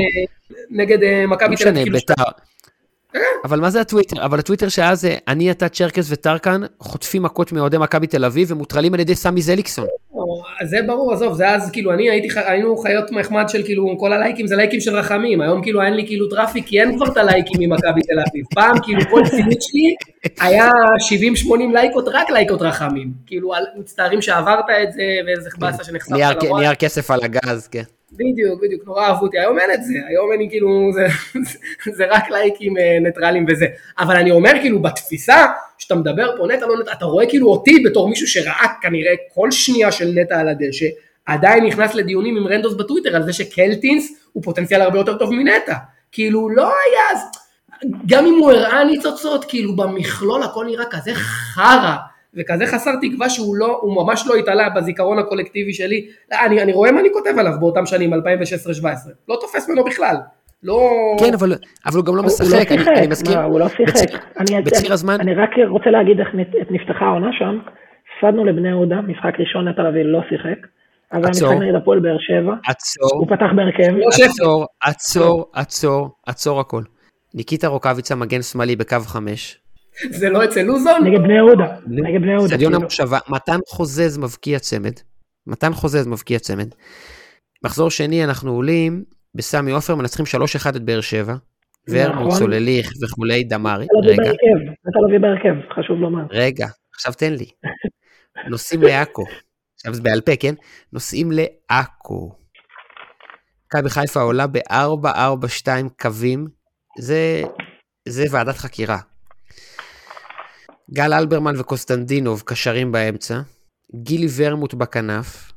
[0.70, 1.94] נגד אה, לא משנה, מכבי תל אביב.
[3.16, 3.48] כאילו, בית"ר.
[3.48, 4.26] אבל מה זה הטוויטר?
[4.26, 8.94] אבל הטוויטר שאז זה אני, אתה, צ'רקס וטרקן חוטפים מכות מאוהדי מכבי תל אביב ומוטרלים
[8.94, 9.86] על ידי סמי זליקסון.
[10.64, 14.48] זה ברור, עזוב, זה אז כאילו, אני הייתי, היינו חיות מחמד של כאילו, כל הלייקים
[14.48, 17.60] זה לייקים של רחמים, היום כאילו אין לי כאילו טראפיק, כי אין כבר את הלייקים
[17.60, 18.46] ממכבי תל אביב.
[18.56, 19.96] פעם כאילו כל ציוץ שלי
[20.40, 20.70] היה
[21.48, 23.12] 70-80 לייקות, רק לייקות רחמים.
[23.26, 26.44] כאילו, מצטערים שעברת את זה, ואיזה באסה שנחשפת לוואט.
[26.44, 27.84] נייר כסף על הגז, כן.
[28.16, 31.08] בדיוק, בדיוק, נורא אהבו אותי, היום אין את זה, היום אני כאילו, זה,
[31.98, 33.66] זה רק לייקים אה, ניטרלים וזה,
[34.00, 35.46] אבל אני אומר כאילו בתפיסה,
[35.78, 39.52] שאתה מדבר פה נטע לא נטע, אתה רואה כאילו אותי בתור מישהו שראה כנראה כל
[39.52, 40.86] שנייה של נטע על הדשא,
[41.26, 45.76] עדיין נכנס לדיונים עם רנדוס בטוויטר על זה שקלטינס הוא פוטנציאל הרבה יותר טוב מנטע,
[46.12, 47.20] כאילו לא היה, אז
[48.06, 51.96] גם אם הוא הראה ניצוצות, כאילו במכלול הכל נראה כזה חרא.
[52.38, 56.08] וכזה חסר תקווה שהוא לא, הוא ממש לא התעלה בזיכרון הקולקטיבי שלי,
[56.46, 58.18] אני, אני רואה מה אני כותב עליו באותם שנים 2016-2017,
[59.30, 60.16] לא תופס ממנו בכלל.
[60.64, 60.90] לא...
[61.20, 61.54] כן, אבל,
[61.86, 63.38] אבל הוא גם לא הוא משחק, לא אני, שיחק, אני מסכים.
[63.38, 63.94] מה, הוא לא שיחק.
[63.96, 66.28] בציר, אני- בציר הזמן, אני רק רוצה להגיד איך
[66.70, 67.60] נפתחה העונה שם,
[68.18, 70.68] הפסדנו לבני יהודה, משחק ראשון נטע לביא לא שיחק,
[71.12, 71.50] אז היה עצור.
[71.50, 74.08] משחק נגד הפועל באר שבע, עצור, הוא פתח בהרכב, לא.
[74.26, 76.82] עצור, עצור, עצור, עצור הכל.
[77.34, 79.60] ניקיטה רוקאביצה מגן שמאלי בקו חמש.
[80.20, 81.04] זה לא אצל לוזון?
[81.04, 82.76] נגד בני יהודה, נגד בני יהודה, כאילו.
[82.76, 84.94] המושבה, מתן חוזז מבקיע צמד.
[85.48, 86.68] מתן חוזז מבקיע צמד.
[87.64, 89.04] מחזור שני אנחנו עולים
[89.36, 91.36] בסמי עופר מנצחים 3-1 את באר שבע.
[91.90, 92.32] ורמוט, נכון.
[92.32, 93.86] סולליך וכולי, דמארי.
[94.04, 96.24] רגע, בהרכב, נטע לביא בהרכב, חשוב לומר.
[96.32, 97.46] רגע, עכשיו תן לי.
[98.52, 99.24] נוסעים לעכו.
[99.76, 100.54] עכשיו זה בעל פה, כן?
[100.94, 102.32] נוסעים לעכו.
[103.66, 105.68] מכבי חיפה עולה ב-442
[106.02, 106.48] קווים.
[107.00, 107.42] זה,
[108.08, 108.98] זה ועדת חקירה.
[110.92, 113.40] גל אלברמן וקוסטנדינוב קשרים באמצע.
[113.96, 115.52] גילי ורמוט בכנף.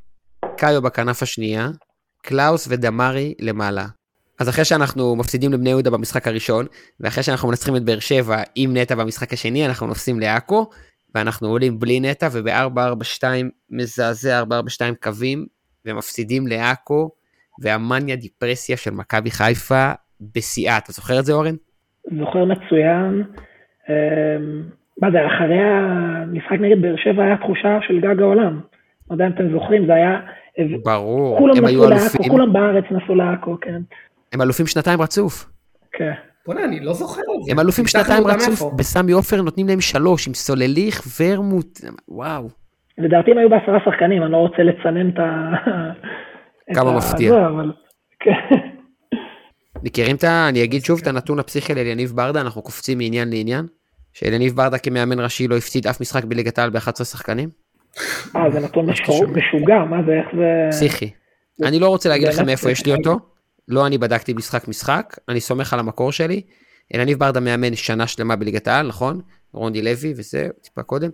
[0.56, 1.68] קאיו בכנף השנייה.
[2.22, 3.86] קלאוס ודמארי למעלה.
[4.40, 6.66] אז אחרי שאנחנו מפסידים לבני יהודה במשחק הראשון,
[7.00, 10.70] ואחרי שאנחנו מנצחים את באר שבע עם נטע במשחק השני, אנחנו נוסעים לעכו,
[11.14, 13.24] ואנחנו עולים בלי נטע, וב-442
[13.70, 15.46] מזעזע 442 קווים,
[15.84, 17.10] ומפסידים לעכו,
[17.60, 20.78] והמאניה דיפרסיה של מכבי חיפה בשיאה.
[20.78, 21.54] אתה זוכר את זה אורן?
[22.18, 23.22] זוכר מצוין.
[25.02, 28.60] מה זה, אחרי המשחק נגד באר שבע היה תחושה של גג העולם.
[29.10, 30.20] לא יודע אם אתם זוכרים, זה היה...
[30.84, 33.80] ברור, כולם הם היו נסעו לעכו, אלופים, כולם בארץ נסעו לעכו, כן.
[34.32, 35.46] הם אלופים שנתיים רצוף.
[35.92, 36.12] כן.
[36.46, 37.52] בוא'נה, אני לא זוכר את זה.
[37.52, 38.74] הם אלופים שנתיים רצוף?
[38.78, 42.48] בסמי עופר נותנים להם שלוש, עם סולליך, ורמוט, וואו.
[42.98, 45.50] לדעתי הם היו בעשרה שחקנים, אני לא רוצה לצנן את ה...
[46.74, 47.48] כמה מפתיע.
[48.20, 48.56] כן.
[49.84, 50.48] מכירים את ה...
[50.48, 53.66] אני אגיד שוב את הנתון הפסיכי לאליניב ברדה, אנחנו קופצים מעניין לעניין.
[54.18, 57.48] שאליניב ברדה כמאמן ראשי לא הפסיד אף משחק בליגת העל ב-11 שחקנים?
[58.36, 60.68] אה, זה נתון משוגע, מה זה, איך זה...
[60.70, 61.10] פסיכי.
[61.64, 63.18] אני לא רוצה להגיד לכם מאיפה יש לי אותו,
[63.68, 66.42] לא אני בדקתי משחק משחק, אני סומך על המקור שלי.
[66.94, 69.20] אלניב ברדה מאמן שנה שלמה בליגת העל, נכון?
[69.56, 71.10] רוndi לוי וזה, טיפה קודם.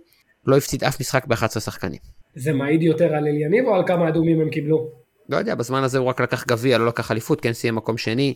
[0.47, 1.99] לא הפסיד אף משחק ב-11 שחקנים.
[2.35, 4.89] זה מעיד יותר על אליניב או על כמה אדומים הם קיבלו?
[5.29, 8.33] לא יודע, בזמן הזה הוא רק לקח גביע, לא לקח אליפות, כן סיים מקום שני.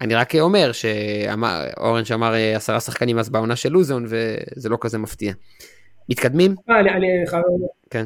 [0.00, 4.98] אני רק אומר שאורן שאמר אה, עשרה שחקנים אז בעונה של לוזון, וזה לא כזה
[4.98, 5.32] מפתיע.
[6.08, 6.54] מתקדמים?
[6.70, 7.42] אה, אני, אני חייב...
[7.90, 8.04] כן.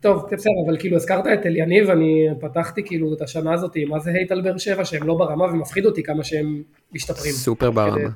[0.00, 4.10] טוב, בסדר, אבל כאילו הזכרת את אליניב, אני פתחתי כאילו את השנה הזאת מה זה
[4.10, 7.32] hate על באר שבע, שהם לא ברמה ומפחיד אותי כמה שהם משתפרים.
[7.32, 8.08] סופר ברמה.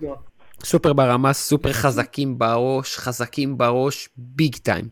[0.64, 4.84] סופר ברמה, סופר חזקים בראש, חזקים בראש, big time.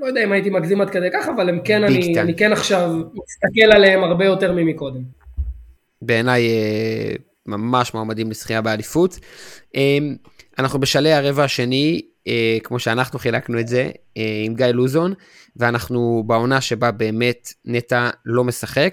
[0.00, 2.20] לא יודע אם הייתי מגזים עד כדי כך, אבל הם כן, אני.
[2.20, 5.17] אני כן עכשיו מסתכל עליהם הרבה יותר ממקודם.
[6.02, 7.14] בעיניי אה,
[7.46, 9.18] ממש מועמדים לזכייה באליפות.
[9.76, 9.98] אה,
[10.58, 13.90] אנחנו בשלהי הרבע השני, אה, כמו שאנחנו חילקנו את זה,
[14.44, 15.14] עם גיא לוזון,
[15.56, 18.92] ואנחנו בעונה שבה באמת נטע לא משחק.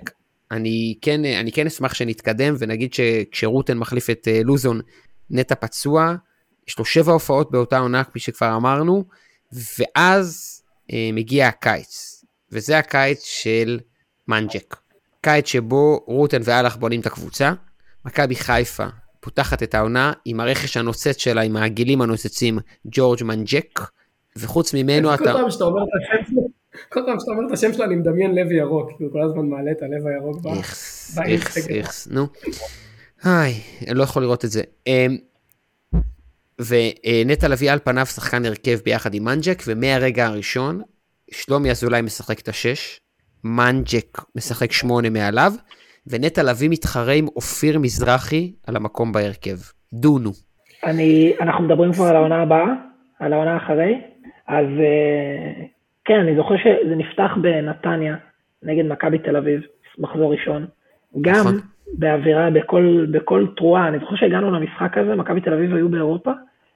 [0.52, 4.82] אני כן, אני כן אשמח שנתקדם ונגיד שכשרוטן מחליף את לוזון,
[5.30, 6.16] נטע פצוע,
[6.68, 9.04] יש לו שבע הופעות באותה עונה, כפי שכבר אמרנו,
[9.52, 10.62] ואז
[10.94, 13.80] אה, מגיע הקיץ, וזה הקיץ של
[14.28, 14.76] מנג'ק.
[15.26, 17.54] קיץ שבו רוטן ואלח בונים את הקבוצה,
[18.06, 18.86] מכבי חיפה
[19.20, 23.80] פותחת את העונה עם הרכש הנוצץ שלה, עם העגילים הנוצצים, ג'ורג' מנג'ק,
[24.38, 25.24] וחוץ ממנו אתה...
[26.90, 29.46] כל פעם שאתה אומר את השם שלו אני מדמיין לב ירוק, כי הוא כל הזמן
[29.46, 30.46] מעלה את הלב הירוק.
[30.58, 31.18] איכס.
[31.26, 32.28] איכס, איכס, נו.
[33.24, 34.62] היי, אני לא יכול לראות את זה.
[34.88, 35.18] אמ,
[36.60, 40.82] ונטע לביא על פניו שחקן הרכב ביחד עם מנג'ק, ומהרגע הראשון,
[41.32, 43.00] שלומי אזולאי משחק את השש,
[43.46, 45.52] מנג'ק משחק שמונה מעליו,
[46.08, 49.56] ונטע לביא מתחרה עם אופיר מזרחי על המקום בהרכב.
[49.94, 50.32] דונו.
[50.84, 52.68] אני, אנחנו מדברים כבר על העונה הבאה,
[53.20, 54.02] על העונה אחרי,
[54.48, 55.64] אז אה,
[56.06, 58.16] כן, אני זוכר שזה נפתח בנתניה
[58.64, 59.62] נגד מכבי תל אביב,
[59.98, 60.66] מחזור ראשון.
[61.22, 61.60] גם נכון.
[61.94, 66.32] באווירה, בכל, בכל תרועה, אני זוכר שהגענו למשחק הזה, מכבי תל אביב היו באירופה,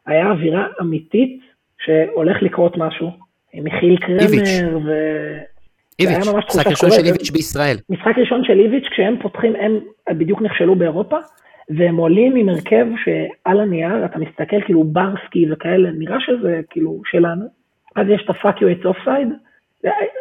[0.06, 1.42] היה אווירה אמיתית
[1.80, 3.12] שהולך לקרות משהו.
[3.54, 3.98] עם מיכיל.
[3.98, 4.92] קרמר, ו...
[6.00, 7.06] איביץ', משחק ראשון של.
[7.06, 7.78] איביץ' בישראל.
[7.90, 9.80] משחק ראשון של איביץ', כשהם פותחים, הם
[10.18, 11.18] בדיוק נכשלו באירופה,
[11.70, 17.46] והם עולים עם הרכב שעל הנייר, אתה מסתכל כאילו ברסקי וכאלה, נראה שזה כאילו שלנו.
[17.96, 19.34] אז יש את ה-fuck you it's offside,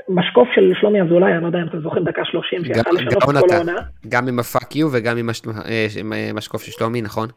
[0.09, 3.23] משקוף של שלומי אזולאי, אני לא יודע אם אתם זוכרים, דקה 30, שיכול לשנות את
[3.23, 3.75] כל העונה.
[4.09, 5.29] גם עם ה fuck you וגם עם
[6.33, 7.29] המשקוף של שלומי, נכון?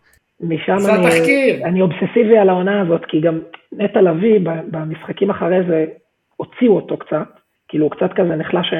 [0.41, 3.39] משם אני, אני אובססיבי על העונה הזאת, כי גם
[3.71, 5.85] נטע לביא במשחקים אחרי זה
[6.37, 7.40] הוציאו אותו קצת,
[7.71, 8.73] כאילו הוא קצת כזה נחלש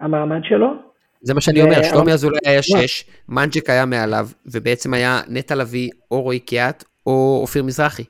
[0.00, 0.72] המעמד שלו.
[1.20, 5.90] זה מה שאני אומר, שלומי אזולאי היה שש, מנג'ק היה מעליו, ובעצם היה נטע לביא
[6.10, 8.04] או רועי קיאט או אופיר מזרחי,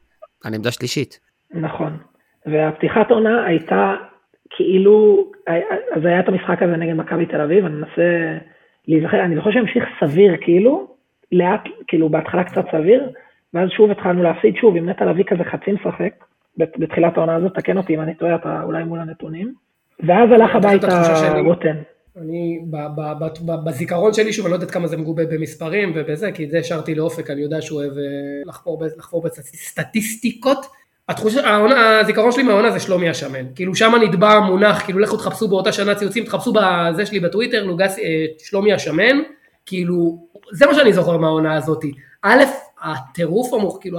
[0.44, 1.20] על עמדה שלישית.
[1.50, 1.96] נכון,
[2.46, 3.94] והפתיחת עונה הייתה
[4.50, 5.26] כאילו,
[5.96, 8.38] אז היה את המשחק הזה נגד מכבי תל אביב, אני מנסה
[8.88, 10.88] להיזכר, אני זוכר שהמשיך סביר כאילו,
[11.32, 13.12] לאט, כאילו בהתחלה קצת סביר,
[13.54, 16.12] ואז שוב התחלנו להפסיד שוב עם נטע לביא כזה חצי משחק,
[16.56, 19.54] בתחילת העונה הזאת, תקן אותי אם אני טועה, אתה אולי מול הנתונים,
[20.06, 21.02] ואז הלך הביתה
[21.44, 21.76] רוטן.
[22.22, 22.60] אני,
[23.64, 27.30] בזיכרון שלי, שוב, אני לא יודעת כמה זה מגובה במספרים ובזה, כי זה השארתי לאופק,
[27.30, 30.66] אני יודע שהוא אוהב אה, לחפור בסטטיסטיקות.
[31.08, 35.48] התחושה, העונה, הזיכרון שלי מהעונה זה שלומי השמן, כאילו שם נתבע המונח, כאילו לכו תחפשו
[35.48, 39.18] באותה שנה ציוצים, תחפשו בזה שלי בטוויטר, לוגס, אה, שלומי השמן,
[39.66, 41.92] כאילו, זה מה שאני זוכר מהעונה הזאתי.
[42.22, 42.42] א',
[42.82, 43.98] הטירוף המוח, כאילו,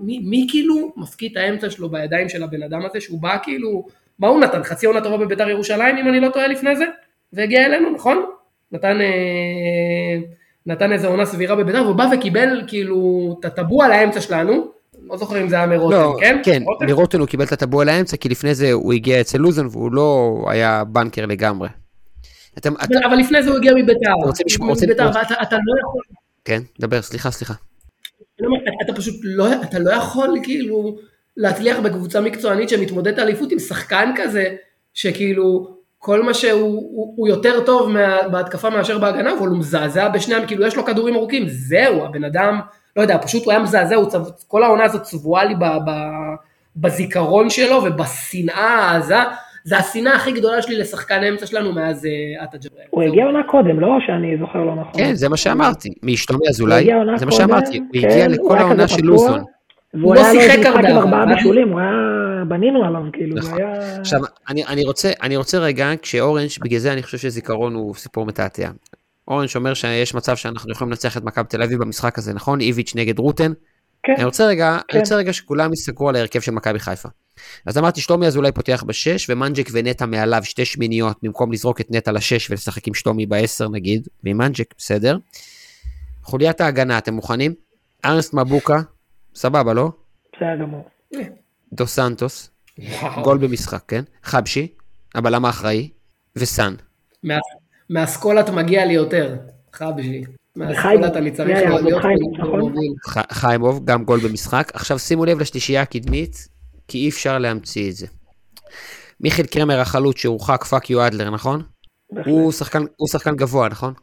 [0.00, 3.86] מי, מי כאילו מפקיד את האמצע שלו בידיים של הבן אדם הזה, שהוא בא כאילו,
[4.18, 4.62] מה הוא נתן?
[4.62, 6.84] חצי עונה טובה בביתר ירושלים, אם אני לא טועה לפני זה?
[7.32, 8.24] והגיע אלינו, נכון?
[8.72, 10.18] נתן, אה,
[10.66, 14.70] נתן איזה עונה סבירה בביתר, והוא בא וקיבל כאילו את הטבוע על האמצע שלנו,
[15.06, 16.40] לא זוכר אם זה היה מרוטן, לא, כן?
[16.44, 19.66] כן, מרוטן הוא קיבל את הטבוע על האמצע, כי לפני זה הוא הגיע אצל לוזון
[19.70, 21.68] והוא לא היה בנקר לגמרי.
[22.58, 23.04] אתם, אבל, את...
[23.04, 24.12] אבל לפני זה הוא הגיע מביתר.
[24.24, 24.86] רוצה לשמוע, רוצה...
[24.86, 26.02] מביתר, ואתה לא יכול...
[26.44, 27.54] כן, דבר, סליחה, סליחה.
[28.84, 30.96] אתה פשוט לא, אתה לא יכול כאילו
[31.38, 34.44] להצליח בקבוצה מקצוענית שמתמודדת אליפות עם שחקן כזה,
[34.94, 35.68] שכאילו
[35.98, 40.46] כל מה שהוא הוא, הוא יותר טוב מה, בהתקפה מאשר בהגנה, אבל הוא מזעזע בשניהם,
[40.46, 42.60] כאילו יש לו כדורים ארוכים, זהו, הבן אדם,
[42.96, 45.90] לא יודע, פשוט הוא היה מזעזע, הוא צב, כל העונה הזאת צבועה לי ב, ב,
[46.76, 49.16] בזיכרון שלו ובשנאה העזה.
[49.64, 52.86] זה השנאה הכי גדולה שלי לשחקן האמצע שלנו מאז אה, עטה ג'בריאל.
[52.90, 54.92] הוא הגיע עונה קודם, לא שאני זוכר לא נכון.
[54.96, 55.88] כן, זה מה שאמרתי.
[56.02, 57.78] מאשתומי אזולאי, זה מה שאמרתי.
[57.78, 59.44] הוא הגיע כן, לכל העונה של לוזון.
[59.94, 60.88] והוא לא שיחק הרבה.
[60.88, 61.90] עם ארבעה בישולים, הוא היה,
[62.48, 63.62] בנינו עליו, כאילו, זה נכון.
[63.62, 64.00] היה...
[64.00, 64.20] עכשיו,
[65.22, 68.70] אני רוצה רגע, כשאורנג', בגלל זה אני חושב שזיכרון הוא סיפור מתעתע.
[69.28, 72.60] אורנג' אומר שיש מצב שאנחנו יכולים לנצח את מכבי תל אביב במשחק הזה, נכון?
[72.60, 73.52] איביץ' נגד רוטן.
[74.02, 74.12] כן.
[74.16, 74.84] אני רוצה רגע, כן.
[74.92, 77.08] אני רוצה רגע שכולם יסתכלו על ההרכב של מכבי חיפה.
[77.66, 82.12] אז אמרתי, שלומי אזולאי פותח בשש, ומנג'ק ונטע מעליו שתי שמיניות, במקום לזרוק את נטע
[82.12, 85.18] לשש ולשחק עם שלומי בעשר נגיד, ועם מנג'ק, בסדר.
[86.22, 87.54] חוליית ההגנה, אתם מוכנים?
[88.04, 88.80] ארנסט מבוקה,
[89.38, 89.90] סבבה, לא?
[90.32, 90.88] בסדר גמור.
[91.72, 92.50] דו סנטוס,
[93.22, 94.02] גול במשחק, כן?
[94.22, 94.68] חבשי,
[95.14, 95.90] הבלם האחראי,
[96.36, 96.74] וסאן.
[97.90, 99.36] מהאסכולת מגיע לי יותר,
[99.72, 100.24] חבשי.
[102.38, 102.74] נכון?
[103.32, 104.70] חיימוב, גם גול במשחק.
[104.74, 106.48] עכשיו שימו לב לשלישייה הקדמית,
[106.88, 108.06] כי אי אפשר להמציא את זה.
[109.20, 111.62] מיכאל קרמר החלוץ שהורחק fuck you אדלר, נכון?
[112.26, 112.52] הוא
[113.08, 113.94] שחקן גבוה, נכון?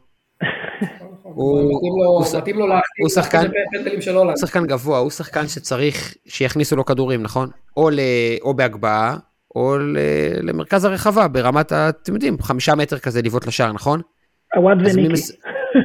[4.32, 7.50] הוא שחקן גבוה, הוא שחקן שצריך שיכניסו לו כדורים, נכון?
[8.42, 9.16] או בהגבהה,
[9.54, 9.76] או
[10.42, 14.00] למרכז הרחבה, ברמת, אתם יודעים, חמישה מטר כזה לבעוט לשער, נכון?
[14.54, 15.22] עווד וניקי.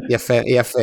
[0.10, 0.80] יפה, יפה.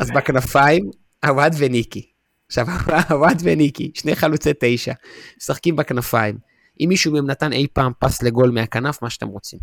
[0.00, 0.90] אז בכנפיים,
[1.26, 2.06] עווד וניקי.
[2.46, 2.66] עכשיו,
[3.10, 4.92] עווד וניקי, שני חלוצי תשע,
[5.36, 6.38] משחקים בכנפיים.
[6.80, 9.58] אם מישהו מהם נתן אי פעם פס לגול מהכנף, מה שאתם רוצים.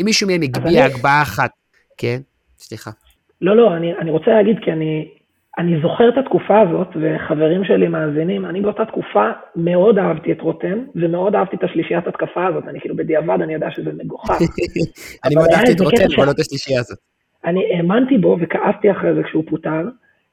[0.00, 1.50] אם מישהו מהם הגביה הגבהה אחת,
[1.96, 2.20] כן?
[2.58, 2.90] סליחה.
[3.40, 5.08] לא, לא, אני, אני רוצה להגיד, כי אני,
[5.58, 10.78] אני זוכר את התקופה הזאת, וחברים שלי מאזינים, אני באותה תקופה מאוד אהבתי את רוטן,
[10.94, 14.38] ומאוד אהבתי את השלישיית התקפה הזאת, אני כאילו בדיעבד, אני יודע שזה מגוחך.
[15.24, 16.98] אני מאוד אהבתי את רוטן, אבל לא את השלישייה הזאת.
[17.44, 19.82] אני האמנתי בו וכאבתי אחרי זה כשהוא פוטר,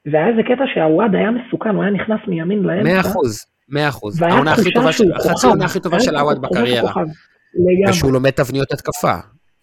[0.05, 2.89] והיה איזה קטע שהוואד היה מסוכן, הוא היה נכנס מימין לאמצע.
[2.89, 4.21] מאה אחוז, מאה אחוז.
[4.21, 4.53] העונה
[5.65, 6.93] הכי טובה של הוואד בקריירה.
[7.89, 9.13] ושהוא לומד תבניות התקפה,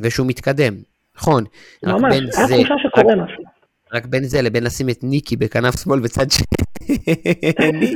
[0.00, 0.91] ושהוא מתקדם.
[1.16, 1.44] נכון.
[1.82, 3.44] ממש, היה תחושה שקורה משהו.
[3.92, 7.94] רק בין זה לבין לשים את ניקי בכנף שמאל בצד שני,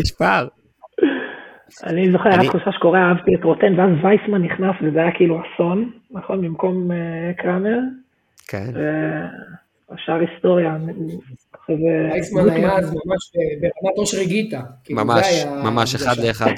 [0.00, 0.48] יש פער.
[1.84, 5.90] אני זוכר, היה תחושה שקורה, אהבתי את רוטן, ואז וייסמן נכנס, וזה היה כאילו אסון,
[6.10, 6.42] נכון?
[6.42, 7.78] במקום אה, קראמר.
[8.48, 8.70] כן.
[9.90, 10.76] השאר היסטוריה.
[11.68, 14.60] וייסמן היה אז ממש ברמת אושרי גיטה.
[14.84, 16.50] כאילו, ממש, ממש, אחד לאחד.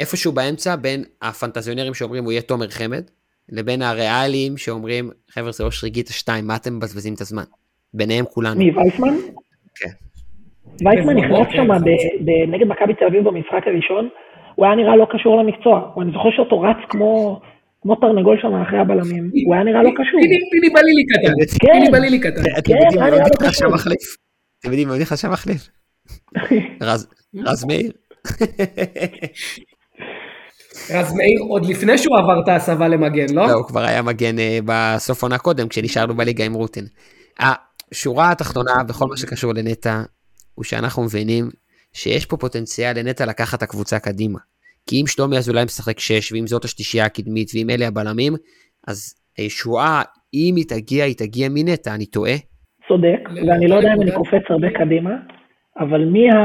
[0.00, 3.02] איפשהו באמצע, בין הפנטזיונרים שאומרים הוא יהיה תומר חמד,
[3.48, 7.42] לבין הריאליים שאומרים, חבר'ה זה אושרי גיטה 2, מה אתם מבזבזים את הזמן?
[7.94, 8.58] ביניהם כולנו.
[8.58, 9.14] מי, וייסמן?
[9.74, 9.90] כן.
[10.84, 11.72] וייסמן נכנס שם
[12.48, 14.08] נגד מכבי תל אביב במשחק הראשון,
[14.54, 17.40] הוא היה נראה לא קשור למקצוע, אני זוכר שאותו רץ כמו...
[17.82, 20.20] כמו תרנגול שם אחרי הבלמים, הוא היה נראה לא קשור.
[20.50, 21.72] פיני בלילי קטן, כן.
[21.72, 22.42] פיני בלילי קטן.
[22.58, 24.16] אתם יודעים מי עוד נכנס שם מחליף?
[24.60, 25.68] אתם יודעים עוד נכנס שם מחליף?
[27.46, 27.92] רז מאיר.
[30.90, 33.46] רז מאיר עוד לפני שהוא עבר את ההסבה למגן, לא?
[33.46, 36.84] לא, הוא כבר היה מגן אה, בסוף עונה קודם, כשנשארנו בליגה עם רוטן.
[37.40, 40.02] השורה התחתונה בכל מה שקשור לנטע,
[40.54, 41.44] הוא שאנחנו מבינים
[41.92, 44.38] שיש פה פוטנציאל לנטע לקחת את הקבוצה קדימה.
[44.86, 48.32] כי אם שלומי אזולאי משחק 6, ואם זאת השלישייה הקדמית, ואם אלה הבלמים,
[48.88, 50.02] אז הישועה,
[50.34, 52.34] אם היא תגיע, היא תגיע מנטע, אני טועה?
[52.88, 55.10] צודק, ואני לא יודע אם אני קופץ הרבה קדימה,
[55.78, 56.36] אבל מי, ה...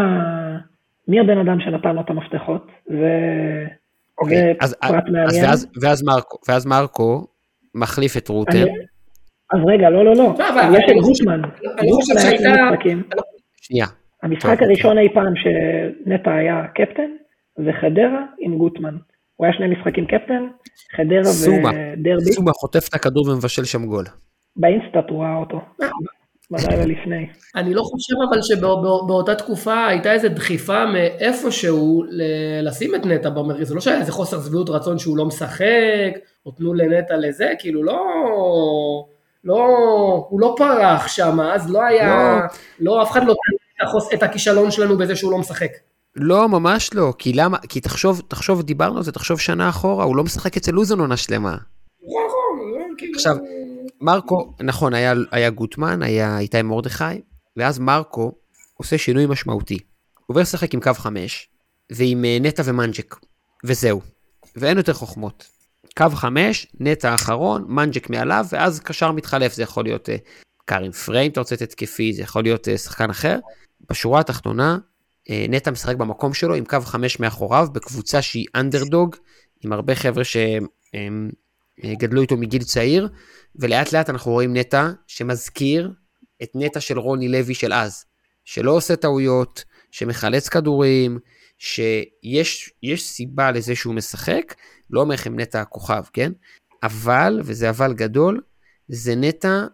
[1.07, 2.67] מי הבן אדם שנתן לו את המפתחות?
[2.85, 3.13] זה,
[4.21, 5.45] אוקיי, אז, פרט אז, מעניין.
[5.45, 7.27] ואז, ואז, מרקו, ואז מרקו
[7.75, 8.51] מחליף את רוטן.
[8.51, 8.71] אני...
[9.53, 10.35] אז רגע, לא, לא, לא,
[10.77, 11.41] יש את גוטמן.
[11.79, 12.51] אני חושב שהייתה...
[13.61, 13.85] שנייה.
[14.23, 17.11] המשחק הראשון אי פעם שנטע היה קפטן,
[17.65, 18.97] זה חדרה עם גוטמן.
[19.35, 20.47] הוא היה שני משחקים קפטן,
[20.95, 22.31] חדרה סומה, ודרבי.
[22.31, 24.05] סומה חוטף את הכדור ומבשל שם גול.
[24.55, 25.61] באינסטאט הוא ראה אותו.
[26.51, 27.29] בלילה לפני.
[27.55, 32.03] אני לא חושב אבל שבאותה תקופה הייתה איזו דחיפה מאיפשהו
[32.61, 36.13] לשים את נטע במרכז, זה לא שהיה איזה חוסר שביעות רצון שהוא לא משחק,
[36.45, 37.97] או תנו לנטע לזה, כאילו לא...
[39.43, 39.65] לא,
[40.29, 42.39] הוא לא פרח שם, אז לא היה,
[42.79, 43.35] לא, לא אף אחד לא
[44.13, 45.71] את הכישלון שלנו בזה שהוא לא משחק.
[46.15, 50.15] לא, ממש לא, כי למה, כי תחשוב, תחשוב, דיברנו על זה, תחשוב שנה אחורה, הוא
[50.15, 51.55] לא משחק אצל לוזון עונה שלמה.
[52.03, 53.13] נכון, נכון, כאילו...
[53.15, 53.35] עכשיו,
[54.01, 57.03] מרקו, נכון, היה, היה גוטמן, היה איתי מרדכי,
[57.57, 58.31] ואז מרקו
[58.73, 59.79] עושה שינוי משמעותי.
[60.27, 61.49] עובר לשחק עם קו חמש,
[61.91, 63.15] ועם אה, נטע ומנג'ק,
[63.65, 64.01] וזהו.
[64.55, 65.47] ואין יותר חוכמות.
[65.97, 70.11] קו חמש, נטע האחרון, מנג'ק מעליו, ואז קשר מתחלף, זה יכול להיות אה,
[70.65, 73.39] קארין פריים, אתה רוצה את התקפי, זה יכול להיות אה, שחקן אחר.
[73.89, 74.77] בשורה התחתונה,
[75.49, 79.15] נטע משחק במקום שלו עם קו חמש מאחוריו, בקבוצה שהיא אנדרדוג,
[79.65, 81.29] עם הרבה חבר'ה שהם
[81.85, 83.07] גדלו איתו מגיל צעיר,
[83.55, 85.91] ולאט לאט אנחנו רואים נטע שמזכיר
[86.43, 88.05] את נטע של רוני לוי של אז,
[88.45, 91.19] שלא עושה טעויות, שמחלץ כדורים,
[91.57, 94.53] שיש סיבה לזה שהוא משחק,
[94.89, 96.31] לא אומר לכם נטע הכוכב, כן?
[96.83, 98.41] אבל, וזה אבל גדול,
[98.87, 99.65] זה נטע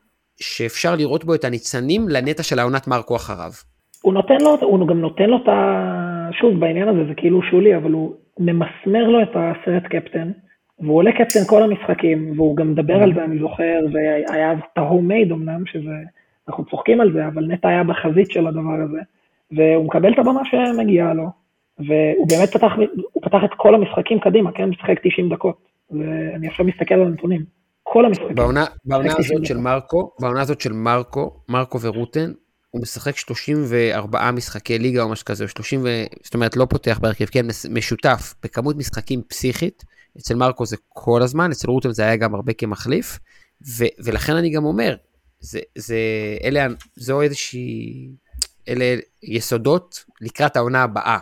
[0.42, 3.52] שאפשר לראות בו את הניצנים לנטע של העונת מרקו אחריו.
[4.02, 6.30] הוא נותן לו, הוא גם נותן לו את ה...
[6.42, 10.32] שוב, בעניין הזה זה כאילו שולי, אבל הוא ממסמר לו את הסרט קפטן,
[10.80, 15.02] והוא עולה קפטן כל המשחקים, והוא גם מדבר על זה, אני זוכר, והיה אז טהור
[15.02, 15.96] מייד אמנם, שזה,
[16.48, 19.00] אנחנו צוחקים על זה, אבל נטע היה בחזית של הדבר הזה,
[19.52, 21.30] והוא מקבל את הבמה שמגיעה לו,
[21.80, 22.72] והוא באמת פתח,
[23.12, 24.70] הוא פתח את כל המשחקים קדימה, כן?
[24.70, 25.58] משחק 90 דקות,
[25.92, 27.46] ואני עכשיו מסתכל על הנתונים.
[27.84, 28.36] כל המשחקים.
[28.36, 32.32] בעונה, בעונה הזאת של מרקו, בעונה הזאת של מרקו, מרקו ורוטן,
[32.72, 35.88] הוא משחק 34 משחקי ליגה או משהו כזה, 30 ו...
[36.24, 39.84] זאת אומרת לא פותח בהרכב, כן, משותף, בכמות משחקים פסיכית,
[40.20, 43.20] אצל מרקו זה כל הזמן, אצל רוטן זה היה גם הרבה כמחליף,
[43.78, 44.96] ו, ולכן אני גם אומר,
[45.40, 45.98] זה, זה,
[46.44, 48.08] אלה, זו איזושהי,
[48.70, 51.18] אלה יסודות לקראת העונה הבאה,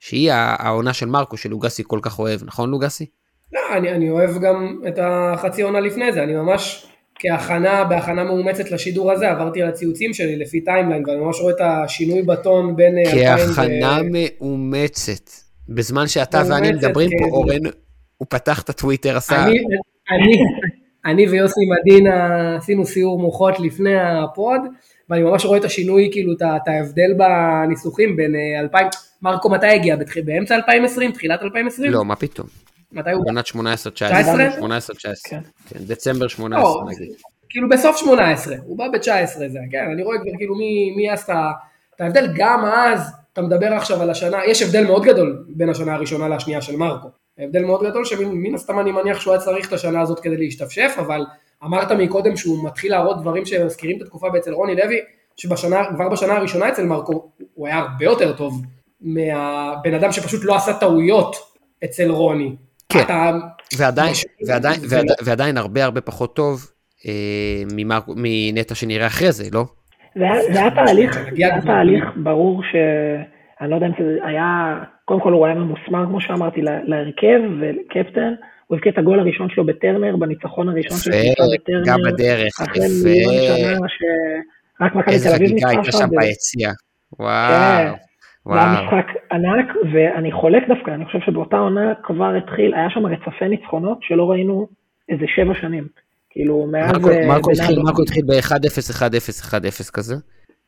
[0.00, 3.06] שהיא העונה של מרקו שלוגסי כל כך אוהב, נכון לוגסי?
[3.52, 6.86] לא, אני, אני אוהב גם את החצי עונה לפני זה, אני ממש
[7.18, 11.60] כהכנה, בהכנה מאומצת לשידור הזה, עברתי על הציוצים שלי לפי timeline, ואני ממש רואה את
[11.60, 12.94] השינוי בטון בין...
[13.04, 14.08] כהכנה ו...
[14.12, 15.30] מאומצת.
[15.68, 17.62] בזמן שאתה ואני מדברים פה, אורן,
[18.18, 19.44] הוא פתח את הטוויטר, עשה...
[19.44, 19.58] אני,
[20.10, 20.36] אני,
[21.04, 24.60] אני ויוסי מדינה עשינו סיור מוחות לפני הפוד,
[25.10, 28.90] ואני ממש רואה את השינוי, כאילו, את ההבדל בניסוחים בין 2000, אה,
[29.22, 29.96] מרקו מתי הגיע?
[30.24, 31.12] באמצע 2020?
[31.12, 31.92] תחילת 2020?
[31.92, 32.46] לא, מה פתאום.
[32.92, 33.24] מתי הוא?
[33.26, 33.48] עונת 18-19.
[33.48, 33.58] 18-19.
[35.28, 37.08] כן, כן, דצמבר 18 נגיד.
[37.48, 41.50] כאילו בסוף 18, הוא בא ב-19 זה, כן, אני רואה כבר כאילו מי, מי עשה
[41.96, 45.94] את ההבדל, גם אז, אתה מדבר עכשיו על השנה, יש הבדל מאוד גדול בין השנה
[45.94, 47.08] הראשונה לשנייה של מרקו.
[47.38, 50.96] הבדל מאוד גדול שמן הסתם אני מניח שהוא היה צריך את השנה הזאת כדי להשתפשף,
[50.98, 51.24] אבל
[51.64, 55.00] אמרת מקודם שהוא מתחיל להראות דברים שמזכירים את התקופה אצל רוני לוי,
[55.36, 58.62] שכבר בשנה הראשונה אצל מרקו הוא היה הרבה יותר טוב
[59.00, 61.36] מהבן אדם שפשוט לא עשה טעויות
[61.84, 62.56] אצל רוני.
[62.88, 63.30] כן, אתה...
[63.78, 64.12] ועדיין,
[64.46, 66.70] ועדיין, ועדיין, ועדיין הרבה הרבה פחות טוב
[67.06, 67.62] אה,
[68.16, 69.64] מנטע שנראה אחרי זה, לא?
[70.16, 70.24] זה
[70.60, 72.74] היה תהליך, זה היה תהליך ברור ש...
[73.60, 74.76] אני לא יודע אם זה היה,
[75.08, 78.32] קודם כל הוא היה ממוסמר, כמו שאמרתי, להרכב ולקפטן.
[78.66, 81.12] הוא הבקיע את הגול הראשון שלו בטרנר, בניצחון הראשון שלו
[81.54, 81.82] בטרנר.
[81.86, 85.78] גם בדרך, אחרי מיליון שנה שרק מכבי תל אביב ניצחה שם.
[85.78, 86.68] איזה חגיגה הייתה שם.
[87.18, 87.94] וואו.
[88.44, 88.52] כן.
[88.52, 93.06] זה היה משחק ענק, ואני חולק דווקא, אני חושב שבאותה עונה כבר התחיל, היה שם
[93.06, 94.68] רצפי ניצחונות שלא ראינו
[95.08, 95.88] איזה שבע שנים.
[96.30, 96.92] כאילו, מאז...
[97.78, 98.52] מרקו התחיל ב-1-0,
[98.98, 99.02] 1-0,
[99.50, 100.14] 1-0 כזה.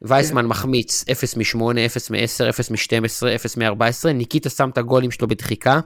[0.03, 5.28] וייסמן מחמיץ 0 מ-8, 0 מ-10, 0 מ-12, 0 מ-14, ניקיטה שם את הגולים שלו
[5.28, 5.80] בדחיקה,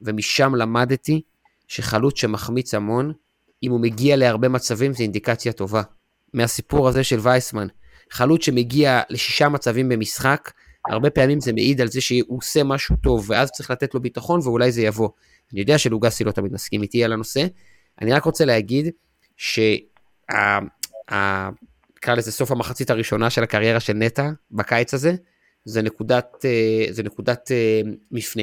[0.00, 1.20] ומשם למדתי
[1.68, 3.12] שחלוץ שמחמיץ המון,
[3.62, 5.82] אם הוא מגיע להרבה מצבים זה אינדיקציה טובה.
[6.34, 7.66] מהסיפור הזה של וייסמן,
[8.10, 10.52] חלוץ שמגיע לשישה מצבים במשחק,
[10.90, 14.40] הרבה פעמים זה מעיד על זה שהוא עושה משהו טוב, ואז צריך לתת לו ביטחון
[14.42, 15.08] ואולי זה יבוא.
[15.52, 17.46] אני יודע שלוגסי לא תמיד מסכים איתי על הנושא,
[18.00, 18.90] אני רק רוצה להגיד
[19.36, 19.76] שה...
[22.02, 25.14] נקרא לזה סוף המחצית הראשונה של הקריירה של נטע בקיץ הזה,
[25.64, 27.80] זה נקודת, אה, זה נקודת אה,
[28.10, 28.42] מפנה.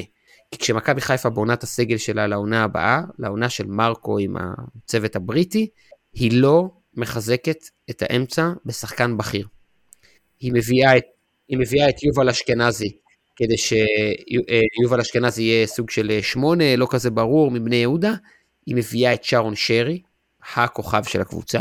[0.52, 5.68] כי כשמכבי חיפה בונה את הסגל שלה לעונה הבאה, לעונה של מרקו עם הצוות הבריטי,
[6.14, 7.58] היא לא מחזקת
[7.90, 9.48] את האמצע בשחקן בכיר.
[10.40, 11.06] היא מביאה את,
[11.48, 12.98] היא מביאה את יובל אשכנזי,
[13.36, 18.14] כדי שיובל אשכנזי יהיה סוג של שמונה, לא כזה ברור, מבני יהודה.
[18.66, 20.02] היא מביאה את שרון שרי,
[20.56, 21.60] הכוכב של הקבוצה,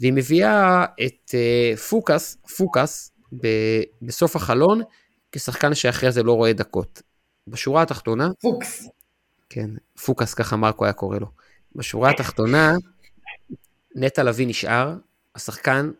[0.00, 3.12] והיא מביאה את uh, פוקס, פוקס,
[3.42, 4.80] ב- בסוף החלון,
[5.32, 7.02] כשחקן שאחרי זה לא רואה דקות.
[7.48, 8.28] בשורה התחתונה...
[8.42, 8.90] פוקס.
[9.50, 9.70] כן,
[10.06, 11.26] פוקס ככה מרקו היה קורא לו.
[11.76, 12.72] בשורה התחתונה,
[13.96, 14.94] נטע לביא נשאר
[15.34, 15.90] השחקן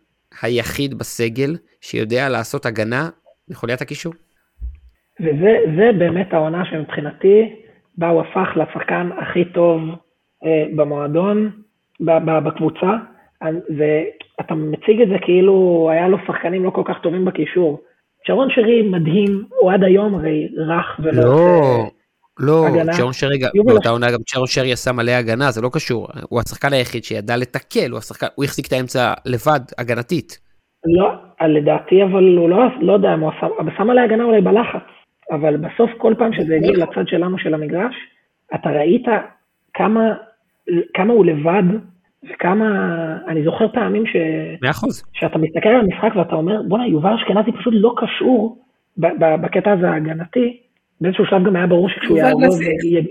[0.43, 3.09] היחיד בסגל שיודע לעשות הגנה
[3.49, 4.13] מחוליית הקישור.
[5.21, 7.57] וזה באמת העונה שמבחינתי,
[7.99, 9.81] בה הוא הפך לשחקן הכי טוב
[10.45, 11.63] אה, במועדון,
[12.45, 12.91] בקבוצה,
[13.79, 17.81] ואתה מציג את זה כאילו היה לו שחקנים לא כל כך טובים בקישור.
[18.27, 21.23] שרון שרי מדהים, הוא עד היום הרי רך ולא...
[22.41, 26.09] לא, לא, שרון שרי, באותה עונה גם שרון שרי עשה מלא הגנה, זה לא קשור.
[26.29, 30.39] הוא השחקן היחיד שידע לתקל, הוא, השחקן, הוא החזיק את האמצע לבד, הגנתית.
[30.85, 31.13] לא,
[31.49, 34.83] לדעתי אבל הוא לא, לא יודע, הוא שם עליה הגנה אולי בלחץ,
[35.31, 37.95] אבל בסוף כל פעם שזה הגיע לצד שלנו של המגרש,
[38.55, 39.05] אתה ראית
[39.75, 40.01] כמה,
[40.95, 41.63] כמה הוא לבד
[42.31, 42.67] וכמה,
[43.29, 44.17] אני זוכר פעמים ש...
[44.63, 45.03] מאה אחוז.
[45.13, 48.59] שאתה מסתכל על המשחק ואתה אומר, בואנה, יובל אשכנזי פשוט לא קשור
[49.43, 50.61] בקטע הזה ההגנתי.
[51.01, 52.57] באיזשהו שלב גם היה ברור שכשהוא יעבור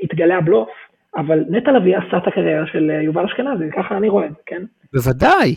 [0.02, 0.70] יתגלה הבלוף,
[1.18, 4.62] אבל נטע לביא עשה את הקריירה של יובל אשכנזי, ככה אני רואה את זה, כן?
[4.94, 5.56] בוודאי.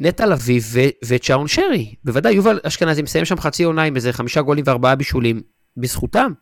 [0.00, 0.60] נטע לביא
[1.08, 1.94] וצ'און שרי.
[2.04, 5.40] בוודאי, יובל אשכנזי מסיים שם חצי עונה עם איזה חמישה גולים וארבעה בישולים,
[5.76, 6.32] בזכותם.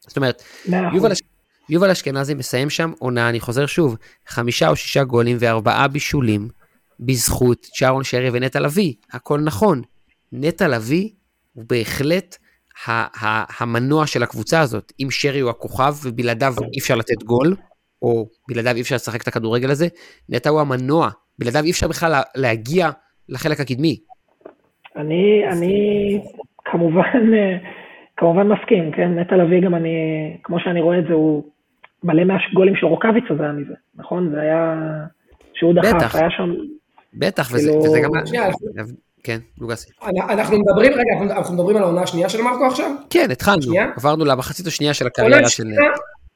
[0.00, 1.35] זאת אומרת, יובל אשכנזי...
[1.70, 3.96] יובל אשכנזי מסיים שם עונה, אני חוזר שוב,
[4.26, 6.48] חמישה או שישה גולים וארבעה בישולים,
[7.00, 9.82] בזכות שרון שרי ונטע לביא, הכל נכון.
[10.32, 11.08] נטע לביא
[11.52, 12.36] הוא בהחלט
[12.86, 14.92] ה- ה- המנוע של הקבוצה הזאת.
[15.00, 17.56] אם שרי הוא הכוכב ובלעדיו אי אפשר לתת גול,
[18.02, 19.86] או בלעדיו אי אפשר לשחק את הכדורגל הזה,
[20.28, 21.08] נטע הוא המנוע,
[21.38, 22.90] בלעדיו אי אפשר בכלל להגיע
[23.28, 24.00] לחלק הקדמי.
[24.96, 26.18] אני, אני
[26.64, 27.32] כמובן,
[28.16, 29.18] כמובן מסכים, כן?
[29.18, 29.90] נטע לביא גם אני,
[30.42, 31.44] כמו שאני רואה את זה, הוא
[32.06, 34.30] מלא מהגולים של רוקאביצה זה היה מזה, נכון?
[34.30, 34.74] זה היה...
[35.54, 36.54] שהוא דחף, היה שם...
[37.14, 37.84] בטח, וזה, כאילו...
[37.84, 38.10] וזה גם...
[39.24, 39.90] כן, לוגסי.
[40.30, 42.90] אנחנו מדברים, רגע, אנחנו מדברים על העונה השנייה של מרקו עכשיו?
[43.10, 45.64] כן, התחלנו, עברנו למחצית השנייה של הקריירה של...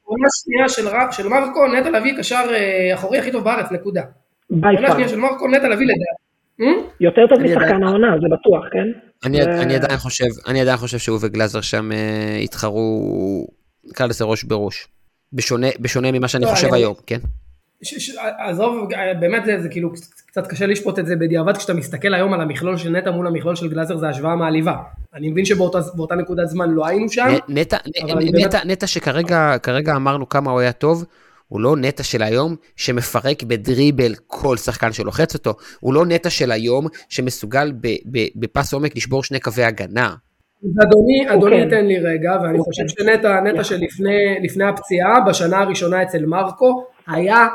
[0.03, 0.69] עונה שנייה
[1.11, 4.01] של מרקו, נטע לביא קשר אה, אחורי הכי טוב בארץ, נקודה.
[4.49, 6.75] עונה שנייה של מרקו, נטע לביא לדעת.
[6.99, 8.87] יותר טוב משחקן העונה, זה בטוח, כן?
[9.25, 13.47] אני עדיין חושב, אני עדיין חושב שהוא וגלאזר שם אה, התחרו,
[13.89, 14.87] נקרא לזה ראש בראש.
[15.33, 16.77] בשונה, בשונה ממה שאני לא, חושב אני...
[16.77, 17.19] היום, כן?
[18.39, 18.87] עזוב,
[19.19, 19.91] באמת זה, זה כאילו
[20.25, 23.55] קצת קשה לשפוט את זה בדיעבד, כשאתה מסתכל היום על המכלול של נטע מול המכלול
[23.55, 24.75] של גלאזר זה השוואה מעליבה.
[25.13, 27.27] אני מבין שבאותה נקודת זמן לא היינו שם.
[27.49, 28.55] נטע, נטע, באמת...
[28.65, 31.05] נטע שכרגע אמרנו כמה הוא היה טוב,
[31.47, 36.51] הוא לא נטע של היום שמפרק בדריבל כל שחקן שלוחץ אותו, הוא לא נטע של
[36.51, 37.73] היום שמסוגל
[38.35, 40.15] בפס עומק לשבור שני קווי הגנה.
[40.63, 46.85] אדוני, אדוני תן לי רגע, ואני חושב שנטע, נטע שלפני הפציעה, בשנה הראשונה אצל מרקו,
[47.07, 47.47] היה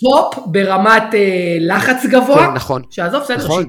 [0.00, 2.46] top ברמת אה, לחץ גבוה.
[2.46, 2.82] כן, נכון.
[2.90, 3.64] שעזוב, בסדר, נכון.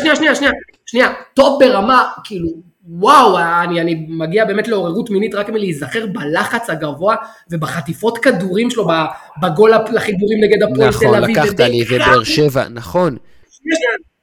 [0.00, 0.52] שנייה, שנייה, שנייה,
[0.86, 2.48] שנייה, top ברמה, כאילו,
[2.88, 7.16] וואו, אני, אני מגיע באמת לעוררות מינית רק מלהיזכר בלחץ הגבוה
[7.50, 8.88] ובחטיפות כדורים שלו,
[9.42, 11.36] בגול לחיבורים נגד הפועל תל אביב.
[11.36, 13.16] נכון, לקחת לי, ובאר שבע, נכון.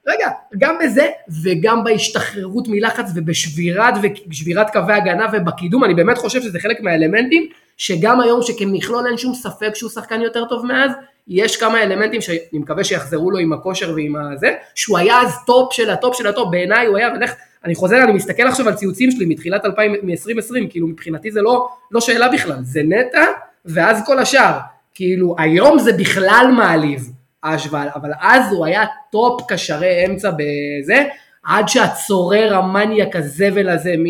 [0.08, 1.08] רגע, גם בזה
[1.44, 7.48] וגם בהשתחררות מלחץ ובשבירת קווי הגנה ובקידום, אני באמת חושב שזה חלק מהאלמנטים
[7.78, 10.92] שגם היום שכמכלול אין שום ספק שהוא שחקן יותר טוב מאז,
[11.28, 15.74] יש כמה אלמנטים שאני מקווה שיחזרו לו עם הכושר ועם הזה, שהוא היה אז top
[15.74, 17.34] של ה top של ה top, בעיניי הוא היה, ולך,
[17.66, 22.02] אני חוזר, אני מסתכל עכשיו על ציוצים שלי מתחילת 2020, כאילו מבחינתי זה לא, לא
[22.02, 23.24] שאלה בכלל, זה נטע
[23.66, 24.58] ואז כל השאר,
[24.94, 27.10] כאילו היום זה בכלל מעליב,
[27.46, 31.04] ההשוואה, אבל אז הוא היה top קשרי אמצע בזה,
[31.44, 34.06] עד שהצורר המניאק הזבל הזה מ...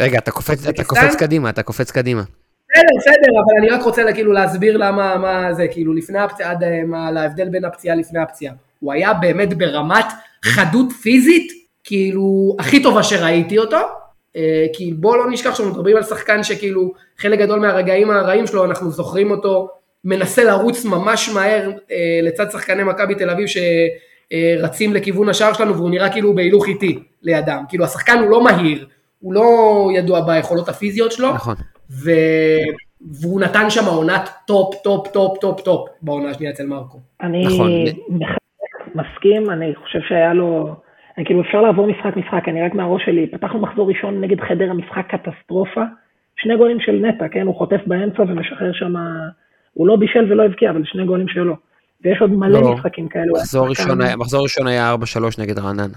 [0.00, 2.22] רגע, אתה קופץ, אתה קופץ קדימה, אתה קופץ קדימה.
[2.70, 6.62] בסדר, בסדר, אבל אני רק רוצה כאילו להסביר למה מה זה, כאילו לפני הפציעה, עד
[6.62, 8.54] אה, מה, להבדל בין הפציעה לפני הפציעה.
[8.80, 10.04] הוא היה באמת ברמת
[10.44, 11.52] חדות פיזית,
[11.84, 13.78] כאילו, הכי טובה שראיתי אותו,
[14.36, 18.64] אה, כי בוא לא נשכח שאנחנו מדברים על שחקן שכאילו, חלק גדול מהרגעים הרעים שלו,
[18.64, 19.68] אנחנו זוכרים אותו
[20.06, 25.90] מנסה לרוץ ממש מהר אה, לצד שחקני מכבי תל אביב שרצים לכיוון השער שלנו והוא
[25.90, 28.86] נראה כאילו בהילוך איטי לידם, כאילו השחקן הוא לא מהיר,
[29.20, 29.48] הוא לא
[29.94, 31.54] ידוע ביכולות הפיזיות שלו, נכון.
[31.90, 32.10] ו...
[33.22, 36.98] והוא נתן שם עונת top, top, top, top, top בעונה השנייה אצל מרקו.
[37.22, 37.70] אני נכון.
[38.94, 40.74] מסכים, אני חושב שהיה לו,
[41.18, 44.74] אני כאילו אפשר לעבור משחק משחק, אני רק מהראש שלי, פתחנו מחזור ראשון נגד חדרה,
[44.74, 45.82] משחק קטסטרופה,
[46.36, 48.94] שני גולים של נטע, כן, הוא חוטף באמצע ומשחרר שם,
[49.76, 51.54] הוא לא בישל ולא הבקיע, אבל שני גולים שלו.
[52.04, 52.74] ויש עוד מלא לא.
[52.74, 53.32] משחקים כאלו.
[53.34, 55.96] מחזור ראשון היה- מחזור ראשון היה 4-3 נגד רעננה.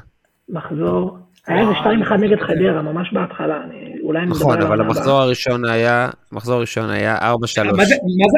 [0.49, 1.17] מחזור,
[1.47, 1.84] היה איזה 2-1
[2.21, 5.19] נגד חדרה, ממש בהתחלה, אני, אולי נכון, אבל המחזור.
[5.21, 7.21] הראשון היה, המחזור הראשון היה 4-3.
[7.77, 8.38] מה זה מה זה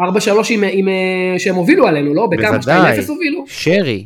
[0.00, 0.44] 4-3?
[0.46, 2.26] 4-3 עם- עם, אה, שהם הובילו עלינו, לא?
[2.30, 2.58] בכמה?
[2.58, 2.96] בוודאי.
[2.98, 3.44] 2-0 הובילו?
[3.46, 4.04] שרי,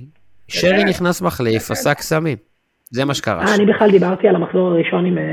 [0.49, 2.37] שרי נכנס מחליף, עשה קסמים.
[2.91, 3.45] זה מה שקרה.
[3.47, 5.25] אה, אני בכלל דיברתי על המחזור הראשון עם, אה,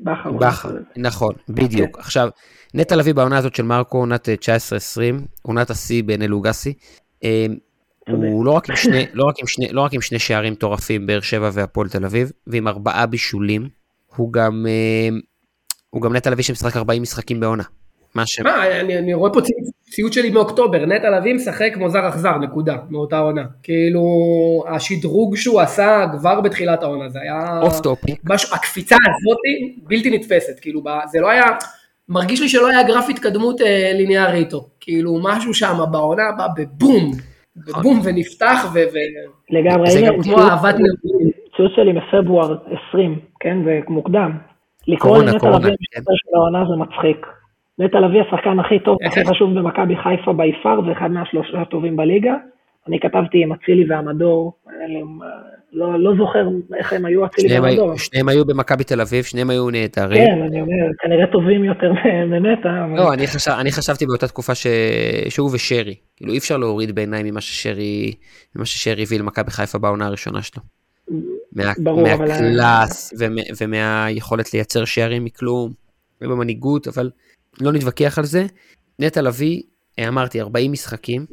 [0.00, 0.30] בכר.
[0.32, 1.98] בכר, נכון, בדיוק.
[1.98, 2.28] עכשיו,
[2.74, 6.72] נטע לביא בעונה הזאת של מרקו, עונת אה, 19-20, עונת השיא בעיני לוגסי.
[7.24, 7.46] אה,
[8.08, 11.06] הוא לא רק עם שני, לא רק עם שני, לא רק עם שני שערים מטורפים,
[11.06, 13.68] באר שבע והפועל תל אביב, ועם ארבעה בישולים,
[14.16, 15.16] הוא גם, אה,
[15.90, 17.62] הוא גם נטע לביא שמשחק 40 משחקים בעונה.
[18.14, 18.40] מה ש...
[18.40, 22.38] מה, אני, אני רואה פה ציוץ, ציוץ שלי מאוקטובר, נטע לביא משחק כמו זר אכזר,
[22.38, 23.44] נקודה, מאותה עונה.
[23.62, 24.02] כאילו,
[24.68, 27.60] השדרוג שהוא עשה כבר בתחילת העונה, זה היה...
[27.62, 27.80] אוף.
[28.24, 29.38] משהו, הקפיצה הזאת
[29.82, 31.44] בלתי נתפסת, כאילו, זה לא היה,
[32.10, 34.60] מרגיש לי שלא היה גרף התקדמות אה, ליניארי איתו.
[34.80, 37.10] כאילו, משהו שם בעונה בא בבום,
[37.56, 38.78] בבום ונפתח, ו...
[38.78, 41.30] ו- לגמרי, זה גם כמו אהבת נאומים.
[41.56, 42.56] ציוץ שלי מפברואר
[42.88, 44.30] 20, כן, זה מוקדם.
[44.88, 46.00] לקרוא לנטע לביא כן.
[46.14, 47.26] של העונה זה מצחיק.
[47.78, 52.34] נטע לביא השחקן הכי טוב, הכי חשוב במכבי חיפה ביפר, זה אחד מהשלושה הטובים בליגה.
[52.88, 53.84] אני כתבתי עם אצילי
[54.88, 55.02] לי-
[55.72, 56.48] לא לא זוכר
[56.78, 57.58] איך הם היו אצילי.
[57.66, 60.26] היו- שניהם היו במכבי תל אביב, שניהם היו נהדרים.
[60.26, 61.92] כן, אני אומר, כנראה טובים יותר
[62.26, 64.66] מנטע, אבל לא, אני, חשב, אני חשבתי באותה תקופה ש...
[65.28, 65.94] שהוא ושרי.
[66.16, 68.14] כאילו אי אפשר להוריד בעיניי ממה ששרי,
[68.56, 70.62] ממה ששרי הביא למכבי חיפה בעונה הראשונה שלו.
[71.52, 75.72] מה, ברור, אבל- מהקלאס ומה, ומהיכולת לייצר שערים מכלום,
[76.22, 77.10] ובמנהיגות, אבל
[77.60, 78.46] לא נתווכח על זה.
[78.98, 79.62] נטע לביא,
[79.98, 81.26] אה, אמרתי, 40 משחקים,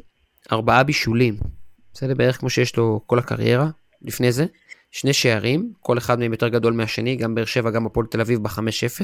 [0.52, 1.34] ארבעה בישולים.
[1.94, 2.14] בסדר?
[2.14, 3.68] בערך כמו שיש לו כל הקריירה
[4.02, 4.46] לפני זה.
[4.90, 8.42] שני שערים, כל אחד מהם יותר גדול מהשני, גם באר שבע, גם הפועל תל אביב
[8.42, 9.02] ב-5-0.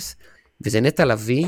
[0.60, 1.46] וזה נטע לביא,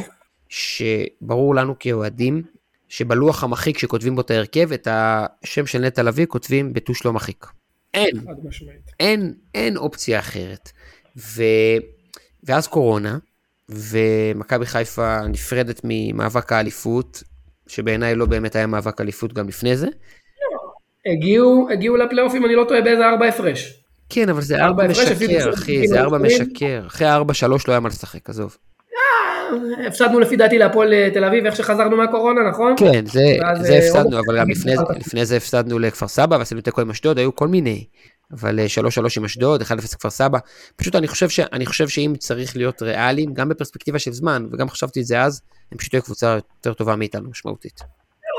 [0.49, 2.43] שברור לנו כאוהדים,
[2.89, 7.47] שבלוח המחיק שכותבים בו את ההרכב, את השם של נטע לביא כותבים בטוש לא מחיק.
[7.95, 8.25] אין.
[9.01, 10.73] אין, אין אופציה אחרת.
[11.17, 11.43] ו...
[12.45, 13.19] ואז קורונה,
[13.69, 17.23] ומכבי חיפה נפרדת ממאבק האליפות,
[17.67, 19.87] שבעיניי לא באמת היה מאבק אליפות גם לפני זה.
[21.13, 23.83] הגיעו, הגיעו לפלייאוף, אם אני לא טועה, באיזה ארבע הפרש.
[24.09, 26.19] כן, אבל זה ארבע משקר, אחי, זה ארבע.
[26.19, 26.83] משקר.
[26.87, 28.57] אחרי ארבע שלוש לא היה מה לשחק, עזוב.
[29.87, 32.75] הפסדנו לפי דעתי להפועל אה, תל אביב, איך שחזרנו מהקורונה, נכון?
[32.77, 36.81] כן, זה, זה אה, הפסדנו, אבל גם לפני, לפני זה הפסדנו לכפר סבא, ועשינו תיקו
[36.81, 37.85] עם אשדוד, היו כל מיני.
[38.33, 38.59] אבל
[38.99, 39.67] 3-3 עם אשדוד, 1-0
[39.99, 40.39] כפר סבא.
[40.77, 44.69] פשוט אני חושב, ש, אני חושב שאם צריך להיות ריאליים, גם בפרספקטיבה של זמן, וגם
[44.69, 45.41] חשבתי את זה אז,
[45.73, 47.81] הם פשוט היו קבוצה יותר טובה מאיתנו, משמעותית.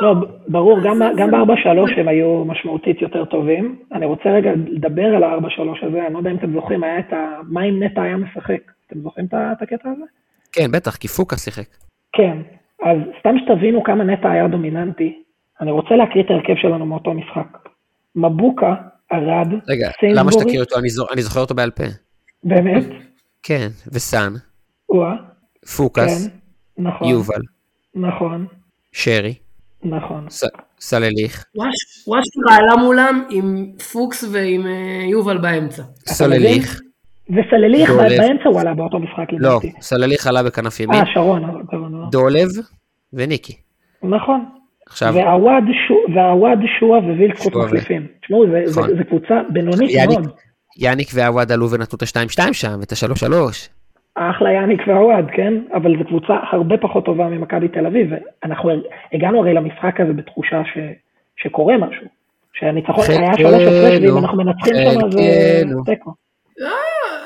[0.02, 0.16] לא,
[0.48, 3.80] ברור, גם, גם ב-4-3 הם היו משמעותית יותר טובים.
[3.92, 7.14] אני רוצה רגע לדבר על ה-4-3 הזה, אני לא יודע אם אתם זוכרים, היה את
[7.14, 7.40] ה...
[7.44, 8.62] מה אם נטע היה משחק?
[8.88, 10.04] אתם זוכרים את את הקטע הזה?
[10.52, 11.68] כן, בטח, כי פוקה שיחק.
[12.14, 12.38] כן,
[12.84, 15.24] אז סתם שתבינו כמה נטע היה דומיננטי,
[15.62, 17.70] אני רוצה להקריא את ההרכב שלנו מאותו משחק.
[18.16, 18.76] מבוקה,
[19.14, 20.80] ארד, רגע, סיינסבורי, למה שתכיר אותו?
[20.80, 21.84] אני, זו, אני זוכר אותו בעל פה.
[22.44, 22.84] באמת,
[23.44, 24.34] כן, וסאן,
[24.90, 25.16] וואה,
[25.78, 26.34] פוקס, כן,
[26.84, 27.42] נכון, יובל,
[27.96, 28.46] נכון,
[28.92, 29.34] שרי,
[29.84, 30.26] נכון.
[30.80, 31.74] סלליך, וואש
[32.08, 34.72] וואש עלה מולם עם פוקס ועם אה,
[35.12, 35.84] יובל באמצע.
[36.08, 36.82] סלליך,
[37.30, 37.90] וסלליך.
[37.92, 39.60] באמצע הוא עלה באותו משחק, לא.
[39.82, 41.42] סלליך עלה בכנף ימין, אה, שרון,
[41.74, 42.10] לא.
[42.12, 42.48] דולב
[43.14, 43.54] וניקי.
[44.04, 44.46] נכון.
[44.90, 48.08] עכשיו, והעווד שועה- והעווד שועה ווילדסקוט שועה ו- מחליפים.
[48.22, 49.04] תשמעו, זה- זה נכון.
[49.04, 50.32] קבוצה בינונית יאניק, מאוד.
[50.78, 53.70] יאניק ועווד עלו ונתנו את ה-2-2 שם, את ה-3-3.
[54.18, 55.54] אחלה יאניק והעווד, כן?
[55.74, 58.10] אבל זו קבוצה הרבה פחות טובה ממכבי תל אביב.
[58.12, 58.72] ואנחנו
[59.14, 60.78] הגענו הרי למשחק הזה בתחושה ש,
[61.38, 62.08] שקורה משהו.
[62.54, 65.84] שהניצחון חלקנו, היה שלוש הפרש, ואם אנחנו מנצחים שם זה חלקנו.
[65.84, 66.14] תיקו.
[66.62, 66.68] אה,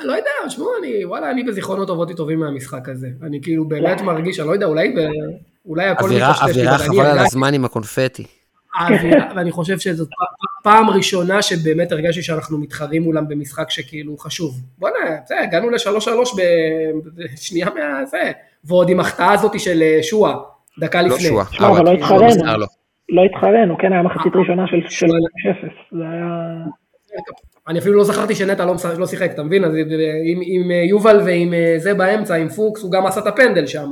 [0.04, 3.08] לא יודע, תשמעו, אני, וואלה, אני בזיכרונות טובות טובים מהמשחק הזה.
[3.22, 4.94] אני כאילו באמת מרגיש, אני לא יודע, אולי,
[5.66, 8.24] אולי הכל אווירה חבל על הזמן עם הקונפטי.
[9.36, 10.08] ואני חושב שזאת
[10.62, 14.54] פעם ראשונה שבאמת הרגשתי שאנחנו מתחרים מולם במשחק שכאילו חשוב.
[14.78, 18.00] בוא'נה, זה, הגענו לשלוש שלוש בשנייה מה...
[18.64, 20.34] ועוד עם החטאה הזאת של אה, שועה,
[20.78, 21.28] דקה לא לפני.
[21.28, 21.84] שועה, שמע, אבל.
[21.84, 22.26] לא התחרנו.
[22.26, 22.66] מסר לו.
[23.08, 26.26] לא התחרנו, כן, היה מחצית ראשונה של של 0 זה היה...
[27.68, 29.64] אני אפילו לא זכרתי שנטע לא, לא שיחק, אתה מבין?
[29.64, 29.74] אז
[30.24, 33.66] עם, עם אה, יובל ועם אה, זה באמצע, עם פוקס, הוא גם עשה את הפנדל
[33.66, 33.90] שם.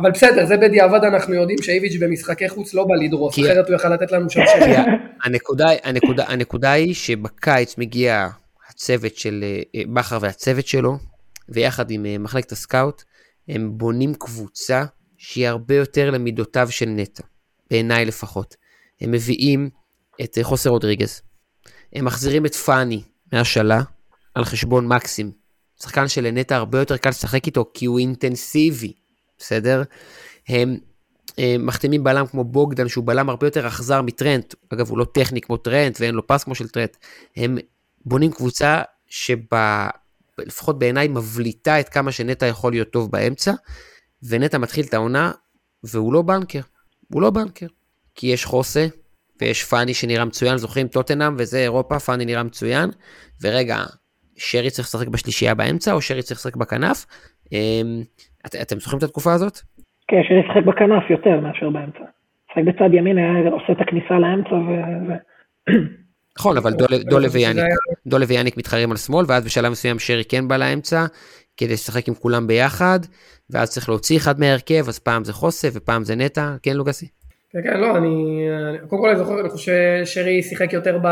[0.00, 3.68] אה, אבל בסדר, זה בדיעבד אנחנו יודעים שאיביץ' במשחקי חוץ לא בא לדרוס, כי- אחרת
[3.68, 4.76] הוא יכל לתת לנו שם כי שש.
[4.78, 4.84] ה-
[5.24, 8.28] הנקודה, הנקודה, הנקודה היא שבקיץ מגיע
[8.70, 9.44] הצוות של
[9.94, 10.98] בכר והצוות שלו,
[11.48, 13.02] ויחד עם מחלקת הסקאוט,
[13.48, 14.84] הם בונים קבוצה
[15.18, 17.22] שהיא הרבה יותר למידותיו של נטע,
[17.70, 18.56] בעיניי לפחות.
[19.00, 19.70] הם מביאים
[20.22, 21.20] את חוסר רודריגז.
[21.92, 23.80] הם מחזירים את פאני מהשאלה
[24.34, 25.30] על חשבון מקסים.
[25.82, 28.92] שחקן שלנטע הרבה יותר קל לשחק איתו כי הוא אינטנסיבי,
[29.40, 29.82] בסדר?
[30.48, 30.76] הם,
[31.58, 35.56] מחתימים בלם כמו בוגדן שהוא בלם הרבה יותר אכזר מטרנט, אגב הוא לא טכני כמו
[35.56, 36.96] טרנט ואין לו פס כמו של טרנט,
[37.36, 37.58] הם
[38.04, 43.52] בונים קבוצה שלפחות בעיניי מבליטה את כמה שנטע יכול להיות טוב באמצע,
[44.22, 45.32] ונטע מתחיל את העונה
[45.84, 46.60] והוא לא בנקר,
[47.12, 47.66] הוא לא בנקר,
[48.14, 48.86] כי יש חוסה
[49.40, 50.88] ויש פאני שנראה מצוין, זוכרים?
[50.88, 52.90] טוטנאם וזה אירופה, פאני נראה מצוין,
[53.42, 53.84] ורגע,
[54.36, 57.06] שרי צריך לשחק בשלישייה באמצע, או שרי צריך לשחק בכנף.
[58.46, 59.58] את, אתם זוכרים את התקופה הזאת?
[60.08, 62.04] כן, שרי ישחק בכנף יותר מאשר באמצע.
[62.50, 64.70] שחק בצד ימין היה עושה את הכניסה לאמצע ו...
[66.38, 66.72] נכון, אבל
[67.10, 67.64] דולה ויאניק,
[68.06, 71.04] דולה ויאניק מתחרים על שמאל, ואז בשלב מסוים שרי כן בא לאמצע,
[71.56, 73.00] כדי לשחק עם כולם ביחד,
[73.50, 77.08] ואז צריך להוציא אחד מההרכב, אז פעם זה חוסה ופעם זה נטע, כן לוגסי?
[77.52, 78.44] כן, כן, לא, אני,
[78.88, 79.72] קודם כל אני זוכר, אני חושב
[80.04, 81.08] ששרי שיחק יותר ב...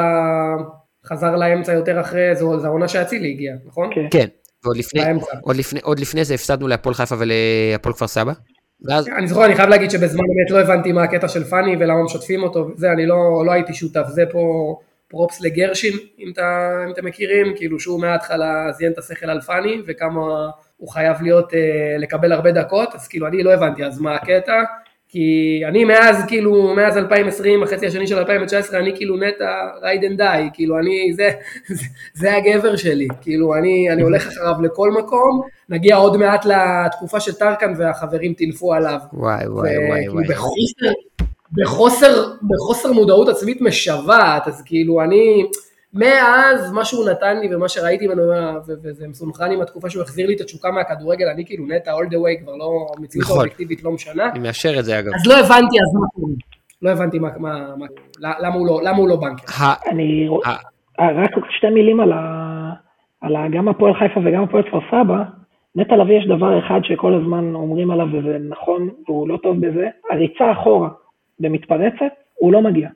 [1.07, 3.91] חזר לאמצע יותר אחרי, זו, זו העונה שאצילי הגיע, נכון?
[4.11, 4.27] כן.
[4.65, 5.03] ועוד לפני,
[5.43, 8.33] עוד לפני, עוד לפני זה הפסדנו להפועל חיפה ולהפועל כפר סבא.
[8.85, 9.09] ואז...
[9.09, 12.43] אני זוכר, אני חייב להגיד שבזמן אמת לא הבנתי מה הקטע של פאני ולמה משתפים
[12.43, 14.75] אותו, זה אני לא, לא הייתי שותף, זה פה
[15.09, 19.83] props לגרשין, אם, אתה, אם אתם מכירים, כאילו שהוא מההתחלה זיין את השכל על פאני
[19.87, 24.15] וכמה הוא חייב להיות, אה, לקבל הרבה דקות, אז כאילו אני לא הבנתי אז מה
[24.15, 24.63] הקטע,
[25.09, 29.47] כי אני מאז כאילו, מאז 2020, החצי השני של 2019, אני כאילו נטע
[29.83, 31.31] ride and die, כאילו אני, זה,
[31.69, 31.85] זה,
[32.15, 37.33] זה הגבר שלי, כאילו אני, אני הולך אחריו לכל מקום, נגיע עוד מעט לתקופה של
[37.33, 38.99] טרקן והחברים טינפו עליו.
[39.13, 40.27] וואי וואי וואי וואי.
[40.29, 40.93] בחוסר,
[41.53, 45.47] בחוסר, בחוסר מודעות עצמית משוועת, אז כאילו אני...
[45.95, 48.23] מאז מה שהוא נתן לי ומה שראיתי ממנו,
[48.67, 52.17] וזה מסונכרן עם התקופה שהוא החזיר לי את התשוקה מהכדורגל, אני כאילו נטע all the
[52.17, 53.37] way כבר לא, המציאות נכון.
[53.37, 54.31] האובייקטיבית לא משנה.
[54.31, 55.15] אני מאשר את זה אגב.
[55.15, 56.33] אז לא הבנתי אז מה קורה.
[56.83, 57.87] לא הבנתי מה, מה, מה,
[58.41, 59.65] למה הוא לא, למה הוא לא בנקר.
[59.91, 60.29] אני,
[60.99, 62.73] רק שתי מילים על, ה,
[63.21, 65.23] על ה, גם הפועל חיפה וגם הפועל כפר סבא,
[65.75, 69.87] נטע לביא יש דבר אחד שכל הזמן אומרים עליו וזה נכון והוא לא טוב בזה,
[70.11, 70.89] הריצה אחורה
[71.41, 72.89] במתפרצת, הוא לא מגיע.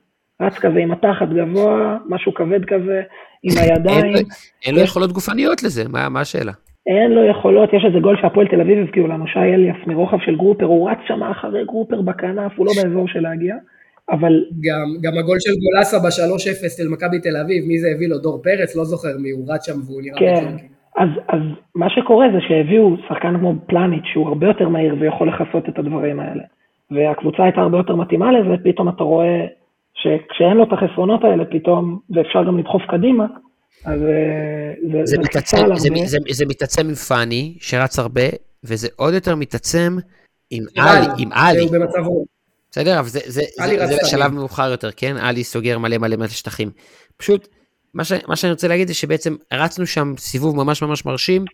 [0.45, 3.01] רץ כזה עם התחת גבוה, משהו כבד כזה,
[3.43, 4.13] עם הידיים.
[4.65, 6.51] אין לו יכולות גופניות לזה, מה השאלה?
[6.87, 10.35] אין לו יכולות, יש איזה גול שהפועל תל אביב הבקיעו לנו, שי אליאס מרוחב של
[10.35, 13.55] גרופר, הוא רץ שם אחרי גרופר בכנף, הוא לא באזור של להגיע,
[14.09, 14.45] אבל...
[14.61, 18.17] גם, גם הגול של גולסה ב-3-0 של מכבי תל אביב, מי זה הביא לו?
[18.17, 18.75] דור פרץ?
[18.75, 20.19] לא זוכר מי, הוא רץ שם והוא נראה...
[20.19, 20.45] כן,
[20.97, 21.41] אז, אז
[21.75, 26.19] מה שקורה זה שהביאו שחקן כמו פלניץ', שהוא הרבה יותר מהיר ויכול לכסות את הדברים
[26.19, 26.43] האלה.
[26.91, 29.45] והקבוצה הייתה הרבה יותר מתאימה לזה, פתאום אתה רואה
[29.93, 33.25] שכשאין לו את החסרונות האלה פתאום, ואפשר גם לדחוף קדימה,
[33.85, 38.21] אז אה, זה, זה, זה מתעצם, זה, זה, זה מתעצם עם פאני, שרץ הרבה,
[38.63, 39.97] וזה עוד יותר מתעצם
[40.49, 41.67] עם עלי, עם עלי.
[42.71, 42.99] בסדר?
[42.99, 45.17] אבל זה, זה, זה, זה שלב מאוחר יותר, כן?
[45.17, 46.71] עלי סוגר מלא מלא מלא שטחים.
[47.17, 47.47] פשוט,
[47.93, 51.45] מה, ש, מה שאני רוצה להגיד זה שבעצם רצנו שם סיבוב ממש ממש מרשים,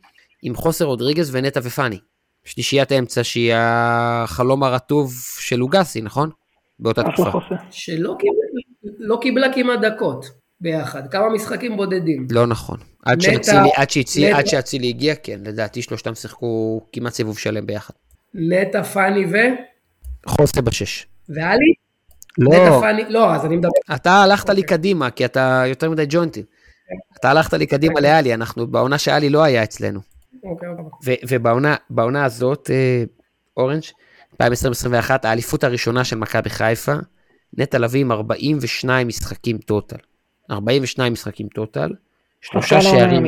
[0.43, 1.97] עם חוסר רודריגז ונטע ופאני.
[2.45, 6.29] שלישיית אמצע שהיא החלום הרטוב של לוגסי, נכון?
[6.79, 7.39] באותה תקופה.
[7.71, 8.39] שלא קיבלה,
[8.99, 10.25] לא קיבלה כמעט דקות
[10.61, 12.27] ביחד, כמה משחקים בודדים.
[12.31, 12.77] לא נכון.
[13.05, 17.93] עד שאצילי, עד שאצילי, עד שאצילי הגיע, כן, לדעתי שלושתם שיחקו כמעט סיבוב שלם ביחד.
[18.33, 19.35] נטע, פאני ו?
[20.25, 21.07] חוסה בשש.
[21.29, 21.73] ואלי?
[22.37, 22.51] לא.
[22.51, 23.69] נטע, פאני, לא, אז אני מדבר.
[23.95, 26.43] אתה הלכת לי קדימה, כי אתה יותר מדי ג'וינטים.
[27.19, 29.99] אתה הלכת לי קדימה לאלי, אנחנו בעונה שאלי לא היה אצלנו.
[30.43, 31.15] אוקיי, אוקיי.
[31.29, 33.03] ובעונה הזאת, אה,
[33.57, 33.83] אורנג',
[34.33, 36.93] 2021, האליפות הראשונה של מכבי חיפה,
[37.57, 39.97] נטע לביא עם 42 משחקים טוטל.
[40.51, 41.89] 42 משחקים טוטל,
[42.41, 43.23] שלושה שערים,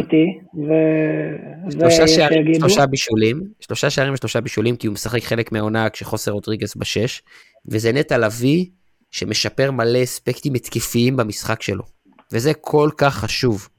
[1.70, 6.76] שלושה שערים ושלושה בישולים, שלושה שערים ושלושה בישולים, כי הוא משחק חלק מהעונה כשחוסר רודריגס
[6.76, 7.22] בשש,
[7.66, 8.66] וזה נטע לביא
[9.12, 11.84] שמשפר מלא אספקטים התקפיים במשחק שלו,
[12.32, 13.70] וזה כל כך חשוב.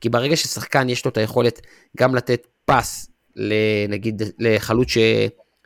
[0.00, 1.60] כי ברגע ששחקן יש לו את היכולת
[1.98, 3.10] גם לתת פס,
[3.88, 4.98] נגיד לחלוץ ש...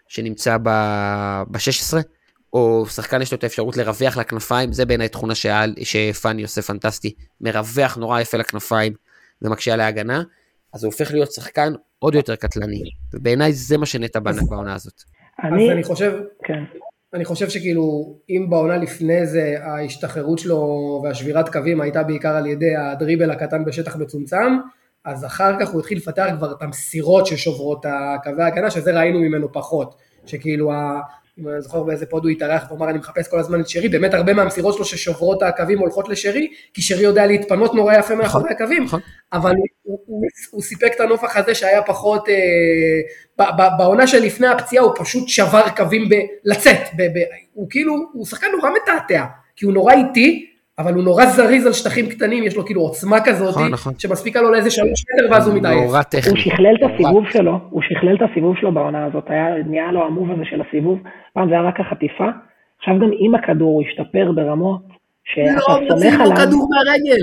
[0.09, 1.97] שנמצא ב-16,
[2.53, 5.35] או שחקן יש לו את האפשרות לרווח לכנפיים, זה בעיניי תכונה
[5.83, 8.93] שפאני עושה פנטסטי, מרווח נורא יפה לכנפיים
[9.43, 10.23] ומקשה על ההגנה,
[10.75, 12.83] אז הוא הופך להיות שחקן עוד יותר קטלני,
[13.15, 15.03] ובעיניי זה מה שנטע בעונה הזאת.
[15.45, 16.13] אני, אז אני חושב,
[16.45, 16.65] כן.
[17.15, 22.77] אני חושב שכאילו, אם בעונה לפני זה ההשתחררות שלו והשבירת קווים הייתה בעיקר על ידי
[22.77, 24.57] הדריבל הקטן בשטח מצומצם,
[25.05, 29.53] אז אחר כך הוא התחיל לפתח כבר את המסירות ששוברות הקווי ההגנה, שזה ראינו ממנו
[29.53, 29.95] פחות.
[30.27, 30.73] שכאילו
[31.39, 34.15] אם אני זוכר באיזה פוד הוא התארח ואומר אני מחפש כל הזמן את שרי, באמת
[34.15, 38.57] הרבה מהמסירות שלו ששוברות הקווים הולכות לשרי, כי שרי יודע להתפנות נורא יפה מאחורי נכון,
[38.57, 39.01] הקווים, נכון.
[39.33, 39.53] אבל
[39.83, 45.29] הוא, הוא, הוא סיפק את הנופח הזה שהיה פחות, אה, בעונה שלפני הפציעה הוא פשוט
[45.29, 49.25] שבר קווים ב, לצאת, ב, ב, הוא כאילו, הוא שחקן נורא מתעתע,
[49.57, 53.17] כי הוא נורא איטי, אבל הוא נורא זריז על שטחים קטנים, יש לו כאילו עוצמה
[53.25, 53.93] כזאת, נכון, נכון.
[53.99, 55.85] שמספיקה לו לאיזה שלוש מטר ואז הוא מתעייף.
[55.85, 56.31] נורא טכני.
[56.31, 60.07] הוא שכלל את הסיבוב שלו, הוא שכלל את הסיבוב שלו בעונה הזאת, היה, נהיה לו
[60.07, 60.99] המוב הזה של הסיבוב,
[61.33, 62.29] פעם זה היה רק החטיפה,
[62.79, 64.83] עכשיו גם עם הכדור הוא השתפר ברמות,
[65.25, 66.37] שאתה לא, סומך עליו.
[66.37, 67.23] לא, כדור מהרגל.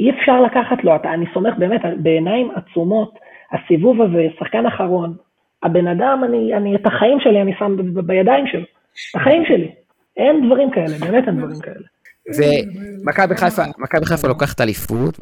[0.00, 3.14] אי אפשר לקחת לו, אתה, אני סומך באמת, בעיניים עצומות,
[3.52, 5.14] הסיבוב הזה, שחקן אחרון,
[5.62, 7.76] הבן אדם, אני, אני את החיים שלי אני שם
[8.06, 9.70] בידיים שלו, את החיים שלי.
[10.16, 11.86] אין דברים כאלה, באמת אין דברים כאלה.
[12.34, 15.18] ומכבי חיפה, מכבי חיפה לוקחת אליפות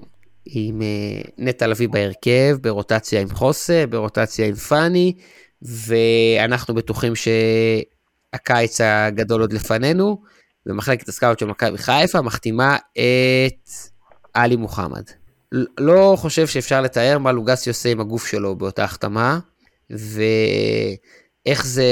[0.47, 5.13] עם אה, נטע לביא בהרכב, ברוטציה עם חוסה, ברוטציה עם פאני,
[5.63, 10.23] ואנחנו בטוחים שהקיץ הגדול עוד לפנינו,
[10.67, 13.71] ומחלקת הסקאוט של מכבי חיפה מחתימה את
[14.35, 15.03] עלי מוחמד.
[15.79, 19.39] לא חושב שאפשר לתאר מה לוגסי עושה עם הגוף שלו באותה החתמה,
[19.91, 21.85] ואיך זה,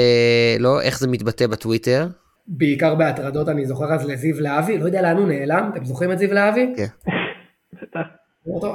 [0.59, 2.07] לא, איך זה מתבטא בטוויטר.
[2.47, 6.19] בעיקר בהטרדות, אני זוכר אז לזיו להבי, לא יודע לאן הוא נעלם, אתם זוכרים את
[6.19, 6.73] זיו להבי?
[6.77, 6.85] כן.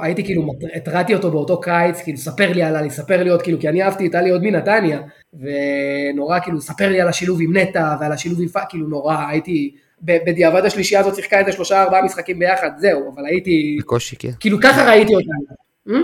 [0.01, 3.59] הייתי כאילו, התרעתי אותו באותו קיץ, כאילו, ספר לי על עלי, ספר לי עוד, כאילו,
[3.59, 5.01] כי אני אהבתי את עלי עוד מנתניה,
[5.33, 9.75] ונורא, כאילו, ספר לי על השילוב עם נטע, ועל השילוב עם פאק, כאילו, נורא, הייתי,
[10.01, 13.77] בדיעבד השלישייה הזאת שיחקה איזה שלושה ארבעה משחקים ביחד, זהו, אבל הייתי...
[13.79, 14.31] בקושי, כן.
[14.39, 15.99] כאילו, ככה ראיתי אותה.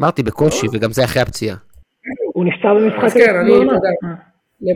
[0.00, 1.56] אמרתי בקושי, וגם זה אחרי הפציעה.
[2.32, 3.18] הוא נפצע במשחק...
[3.18, 3.90] כן, אני, אתה יודע.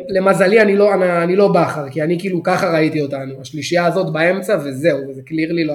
[0.08, 4.12] למזלי אני לא, אני, אני לא בכר, כי אני כאילו ככה ראיתי אותנו, השלישייה הזאת
[4.12, 5.74] באמצע וזהו, וזה clearly לא,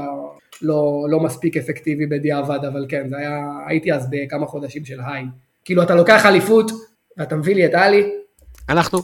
[0.61, 5.23] לא, לא מספיק אפקטיבי בדיעבד, אבל כן, זה היה, הייתי אז בכמה חודשים של היי.
[5.65, 6.71] כאילו אתה לוקח אליפות,
[7.17, 8.09] ואתה מביא לי את עלי,
[8.69, 8.99] אנחנו,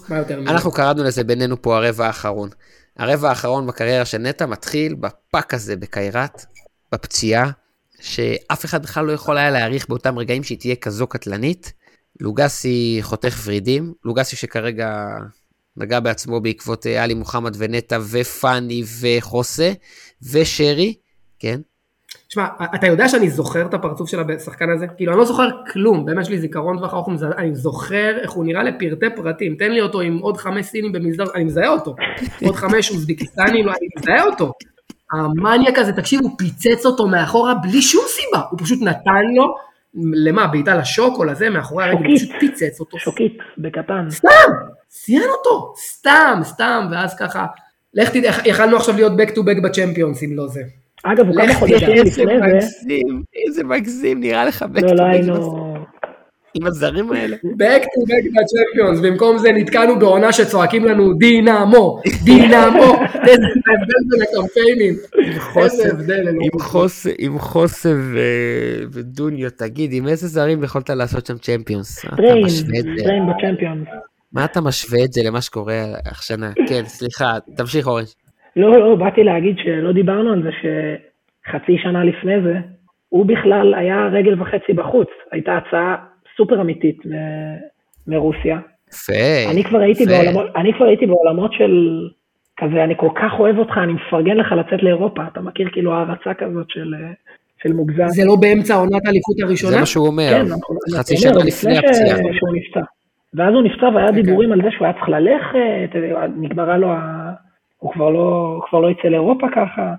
[0.48, 2.50] אנחנו קראנו לזה בינינו פה הרבע האחרון.
[2.98, 6.46] הרבע האחרון בקריירה של נטע מתחיל בפאק הזה בקיירת,
[6.92, 7.52] בפציעה,
[8.00, 11.74] שאף אחד בכלל לא יכול היה להעריך באותם רגעים שהיא תהיה כזו קטלנית.
[12.22, 15.18] לוגסי חותך ורידים, לוגסי שכרגע
[15.78, 19.72] נגע בעצמו בעקבות אה, עלי מוחמד ונטע ופאני וחוסה
[20.32, 20.94] ושרי,
[21.40, 21.60] כן?
[22.28, 24.88] תשמע, אתה יודע שאני זוכר את הפרצוף של השחקן הזה?
[24.88, 28.46] כאילו, אני לא זוכר כלום, באמת יש לי זיכרון טווח ארוך, אני זוכר איך הוא
[28.46, 31.96] נראה לפרטי פרטים, תן לי אותו עם עוד חמש סינים במסדר, אני מזהה אותו,
[32.46, 34.52] עוד חמש אוזבקיסטנים, לא, אני מזהה אותו.
[35.12, 39.56] המניאק הזה, תקשיב, הוא פיצץ אותו מאחורה בלי שום סיבה, הוא פשוט נתן לו
[39.96, 43.00] למה, בעיטה לשוק או לזה, מאחורי הרגל, פשוט פיצץ אותו.
[43.00, 44.10] שוקית, בקטן.
[44.10, 44.52] סתם,
[44.88, 47.46] ציין אותו, סתם, סתם, ואז ככה,
[47.94, 50.62] לך תדע, יכלנו עכשיו להיות back to back בצ'מפיונס אם לא זה.
[51.04, 52.22] אגב, הוא כמה חודשים לפני זה.
[52.22, 55.69] איזה מגזים, איזה מגזים, נראה לך back לא, to לא היינו...
[56.54, 57.36] עם הזרים האלה.
[57.36, 62.96] back to back בצ'מפיונס, במקום זה נתקענו בעונה שצועקים לנו דינמו, דינמו,
[63.28, 64.94] איזה הבדל בין הקמפיינים.
[65.64, 66.28] איזה הבדל.
[67.20, 67.90] עם חוסה
[68.94, 72.06] ודוניו, תגיד, עם איזה זרים יכולת לעשות שם צ'מפיונס?
[72.18, 72.46] טריין,
[73.04, 73.88] טריין בצ'מפיונס.
[74.34, 76.52] מה אתה משווה את זה למה שקורה השנה?
[76.68, 78.04] כן, סליחה, תמשיך אורן.
[78.56, 82.54] לא, לא, באתי להגיד שלא דיברנו על זה שחצי שנה לפני זה,
[83.10, 85.08] הוא בכלל היה רגל וחצי בחוץ.
[85.32, 85.96] הייתה הצעה
[86.40, 86.98] סופר אמיתית
[88.08, 88.60] מרוסיה.
[88.94, 89.52] יפה.
[89.52, 91.74] אני כבר הייתי בעולמות, אני כבר הייתי בעולמות של
[92.58, 96.34] כזה, אני כל כך אוהב אותך, אני מפרגן לך לצאת לאירופה, אתה מכיר כאילו הערצה
[96.34, 96.94] כזאת של,
[97.64, 98.08] של מוגזם.
[98.08, 99.72] זה לא באמצע עונת האליפות הראשונה?
[99.72, 100.46] זה מה שהוא אומר, כן,
[100.98, 102.18] חצי שנה לפני הפציעה.
[102.18, 102.82] שהוא נפצע.
[103.34, 104.24] ואז הוא נפצע והיה אוקיי.
[104.24, 105.90] דיבורים על זה שהוא היה צריך ללכת,
[106.38, 107.32] נגמרה לו, ה...
[107.78, 109.94] הוא כבר לא, כבר לא יצא לאירופה ככה,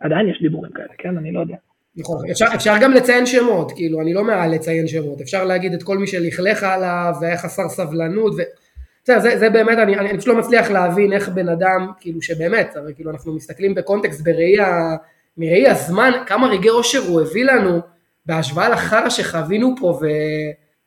[0.00, 1.16] עדיין יש דיבורים כאלה, כן?
[1.16, 1.56] אני לא יודע.
[1.96, 5.82] נכון, אפשר, אפשר גם לציין שמות, כאילו אני לא מעל לציין שמות, אפשר להגיד את
[5.82, 8.42] כל מי שלכלך עליו והיה חסר סבלנות, ו...
[9.06, 12.76] זה, זה, זה באמת, אני, אני פשוט לא מצליח להבין איך בן אדם, כאילו שבאמת,
[12.76, 14.96] הרי כאילו אנחנו מסתכלים בקונטקסט בראי, ה,
[15.38, 17.80] מראי הזמן, כמה רגעי אושר הוא הביא לנו
[18.26, 20.00] בהשוואה לחרא שחווינו פה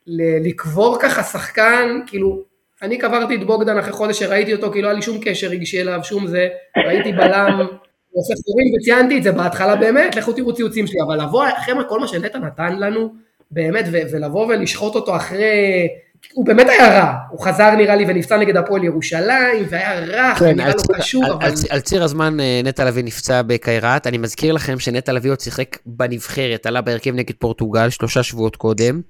[0.08, 2.44] ולקבור ככה שחקן, כאילו,
[2.82, 5.82] אני קברתי את בוגדן אחרי חודש שראיתי אותו, כי לא היה לי שום קשר רגשי
[5.82, 6.48] אליו, שום זה,
[6.86, 7.68] ראיתי בלם
[8.14, 12.00] עושה סטורים וציינתי את זה בהתחלה באמת, לכו תראו ציוצים שלי, אבל לבוא, חבר'ה, כל
[12.00, 13.14] מה שנטע נתן לנו,
[13.52, 15.88] באמת, ולבוא ולשחוט אותו אחרי...
[16.34, 20.46] הוא באמת היה רע, הוא חזר נראה לי ונפצע נגד הפועל ירושלים, והיה רך, כן,
[20.46, 21.46] ונראה לו קשור, על, אבל...
[21.46, 25.40] על, על ציר הזמן אה, נטע לביא נפצע בקיירת, אני מזכיר לכם שנטע לביא עוד
[25.40, 29.02] שיחק בנבחרת, עלה בהרכב נגד פורטוגל שלושה שבועות קודם,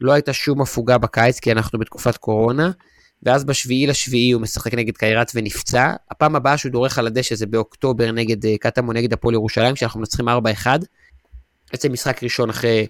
[0.00, 2.70] לא הייתה שום הפוגה בקיץ, כי אנחנו בתקופת קורונה,
[3.22, 5.92] ואז בשביעי לשביעי הוא משחק נגד קיירת ונפצע.
[6.10, 10.00] הפעם הבאה שהוא דורך על הדשא זה באוקטובר נגד אה, קטמון, נגד הפועל ירושלים, כשאנחנו
[10.00, 10.32] מנצחים 4-1.
[11.72, 12.86] בעצם משחק ראשון אחרי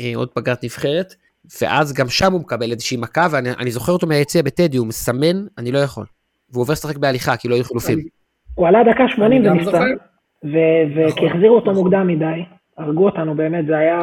[0.00, 1.14] אה, עוד פגרת נבחרת,
[1.62, 5.72] ואז גם שם הוא מקבל איזושהי מכה, ואני זוכר אותו מהיציע בטדי, הוא מסמן, אני
[5.72, 6.04] לא יכול.
[6.50, 7.98] והוא עובר לשחק בהליכה, כי לא היו חילופים.
[8.54, 9.84] הוא עלה דקה 80 אני גם ונפצע, זוכר.
[10.44, 10.48] ו-
[10.90, 11.08] נכון.
[11.08, 12.44] וכי החזירו אותו מוקדם מדי,
[12.78, 13.98] הרגו אותנו באמת, זה היה,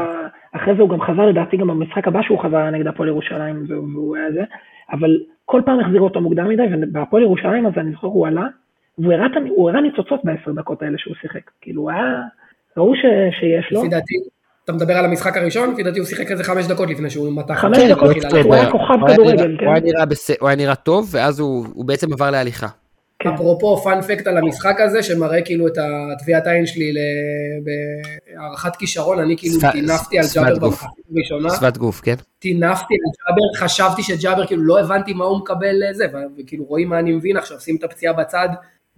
[0.52, 4.18] אחרי זה הוא גם חזר לדעתי גם במשחק הבא שהוא חזר נגד הפועל ירושלים והוא
[4.18, 4.41] היה זה,
[4.91, 5.10] אבל
[5.49, 8.48] כל פעם החזירו אותו מוקדם מדי, ובהפועל ירושלים אז אני זוכר הוא עלה,
[8.98, 12.22] והוא הראה, הוא הראה ניצוצות בעשר דקות האלה שהוא שיחק, כאילו הוא היה,
[12.78, 14.14] ראו ש- שיש לו, לפי דעתי,
[14.64, 15.74] אתה מדבר על המשחק הראשון?
[15.74, 17.53] לפי דעתי הוא שיחק איזה חמש דקות לפני שהוא מתח.
[17.53, 19.65] חמש כן, דקות, הוא היה כוכב כדורגל, כן.
[19.65, 22.68] הוא היה נראה בס- הוא היה נראה טוב, ואז הוא הוא בעצם עבר להליכה.
[23.36, 26.94] אפרופו פאנפקט על המשחק הזה, שמראה כאילו את הטביעת העין שלי
[27.64, 30.60] בהערכת כישרון, אני כאילו טינפתי על ג'אבר.
[30.60, 32.16] במחצית הראשונה, שפת גוף, כן?
[32.40, 36.06] טינפתי על ג'אבר, חשבתי שג'אבר, כאילו לא הבנתי מה הוא מקבל לזה,
[36.38, 38.49] וכאילו רואים מה אני מבין עכשיו, שים את הפציעה בצד,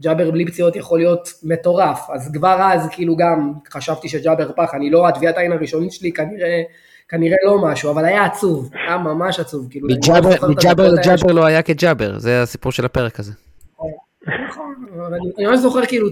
[0.01, 4.89] ג'אבר בלי פציעות יכול להיות מטורף, אז כבר אז כאילו גם חשבתי שג'אבר פח, אני
[4.89, 6.61] לא, הטביעת העין הראשונית שלי כנראה,
[7.09, 9.87] כנראה לא משהו, אבל היה עצוב, היה ממש עצוב, כאילו,
[10.49, 13.31] מג'אבר לג'אבר לא היה כג'אבר, זה הסיפור של הפרק הזה.
[14.49, 14.85] נכון,
[15.37, 16.07] אני ממש זוכר כאילו.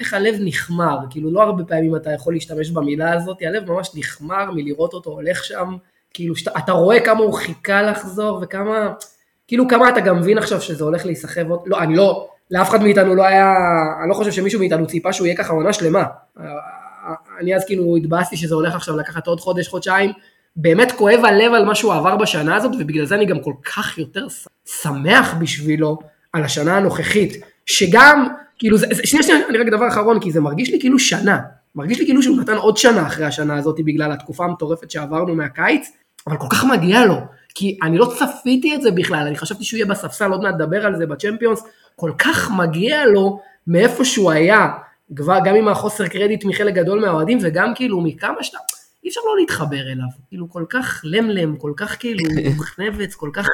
[0.00, 4.50] איך הלב נחמר, כאילו לא הרבה פעמים אתה יכול להשתמש במילה הזאת, הלב ממש נחמר
[4.50, 5.76] מלראות אותו הולך שם,
[6.14, 8.92] כאילו אתה רואה כמה הוא חיכה לחזור וכמה,
[9.48, 12.82] כאילו כמה אתה גם מבין עכשיו שזה הולך להיסחב עוד, לא, אני לא, לאף אחד
[12.82, 13.54] מאיתנו לא היה,
[14.02, 16.04] אני לא חושב שמישהו מאיתנו ציפה שהוא יהיה ככה עונה שלמה.
[17.40, 20.12] אני אז כאילו התבאסתי שזה הולך עכשיו לקחת עוד חודש, חודשיים,
[20.56, 23.98] באמת כואב הלב על מה שהוא עבר בשנה הזאת, ובגלל זה אני גם כל כך
[23.98, 24.26] יותר
[24.64, 25.98] שמח בשבילו
[26.32, 28.28] על השנה הנוכחית, שגם,
[28.58, 31.38] כאילו, זה, שנייה, שנייה, אני רק דבר אחרון, כי זה מרגיש לי כאילו שנה,
[31.74, 35.92] מרגיש לי כאילו שהוא נתן עוד שנה אחרי השנה הזאת, בגלל התקופה המטורפת שעברנו מהקיץ,
[36.26, 37.16] אבל כל כך מגיע לו,
[37.54, 40.86] כי אני לא צפיתי את זה בכלל, אני חשבתי שהוא יהיה בספסל, עוד מעט נדבר
[40.86, 41.62] על זה בצ'מפיונס,
[41.96, 44.68] כל כך מגיע לו מאיפה שהוא היה,
[45.16, 48.58] כבר גם עם החוסר קרדיט מחלק גדול מהאוהדים, וגם כאילו מכמה שאתה,
[49.04, 52.24] אי אפשר לא להתחבר אליו, כאילו כל כך למלם, כל כך כאילו
[52.76, 53.46] חנבץ, כל כך,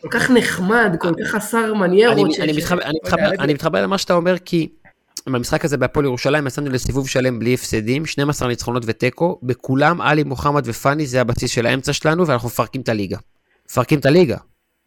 [0.00, 2.30] כל כך נחמד, כל כך חסר מניירות.
[2.40, 2.52] אני-
[3.52, 4.68] מתחבר- למה שאתה אומר, כי
[5.26, 10.62] במשחק הזה בהפועל ירושלים יצאנו לסיבוב שלם בלי הפסדים, 12 ניצחונות ותיקו, בכולם עלי מוחמד
[10.66, 13.18] ופאני זה הבסיס של האמצע שלנו, ואנחנו מפרקים את הליגה.
[13.70, 14.36] מפרקים את הליגה.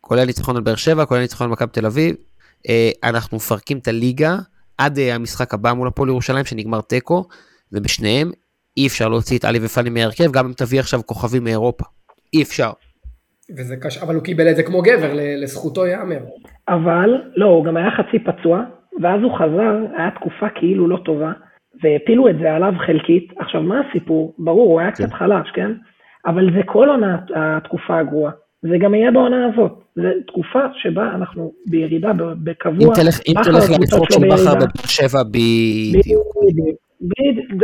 [0.01, 2.15] כולל ניצחון על באר שבע, כולל ניצחון על מכבי תל אביב.
[2.69, 4.37] אה, אנחנו מפרקים את הליגה
[4.77, 7.27] עד אה, המשחק הבא מול הפועל ירושלים שנגמר תיקו,
[7.71, 8.31] ובשניהם
[8.77, 11.85] אי אפשר להוציא את עלי ופאני מההרכב, גם אם תביא עכשיו כוכבים מאירופה.
[12.33, 12.71] אי אפשר.
[13.57, 16.19] וזה קשה, אבל הוא קיבל את זה כמו גבר, ל- לזכותו ייאמר.
[16.69, 18.63] אבל לא, הוא גם היה חצי פצוע,
[19.01, 21.31] ואז הוא חזר, היה תקופה כאילו לא טובה,
[21.83, 23.27] והפילו את זה עליו חלקית.
[23.39, 24.33] עכשיו, מה הסיפור?
[24.39, 25.71] ברור, הוא היה קצת חלש, כן?
[26.25, 28.31] אבל זה כל עונה התקופה הגרועה.
[28.61, 29.71] זה גם יהיה בעונה הזאת.
[29.95, 32.95] זו תקופה שבה אנחנו בירידה ב- אם בקבוע.
[32.95, 34.55] תלך אם תלך לאליפות של בכר.
[34.55, 36.27] בבאר שבע, בדיוק.
[37.01, 37.63] בדיוק.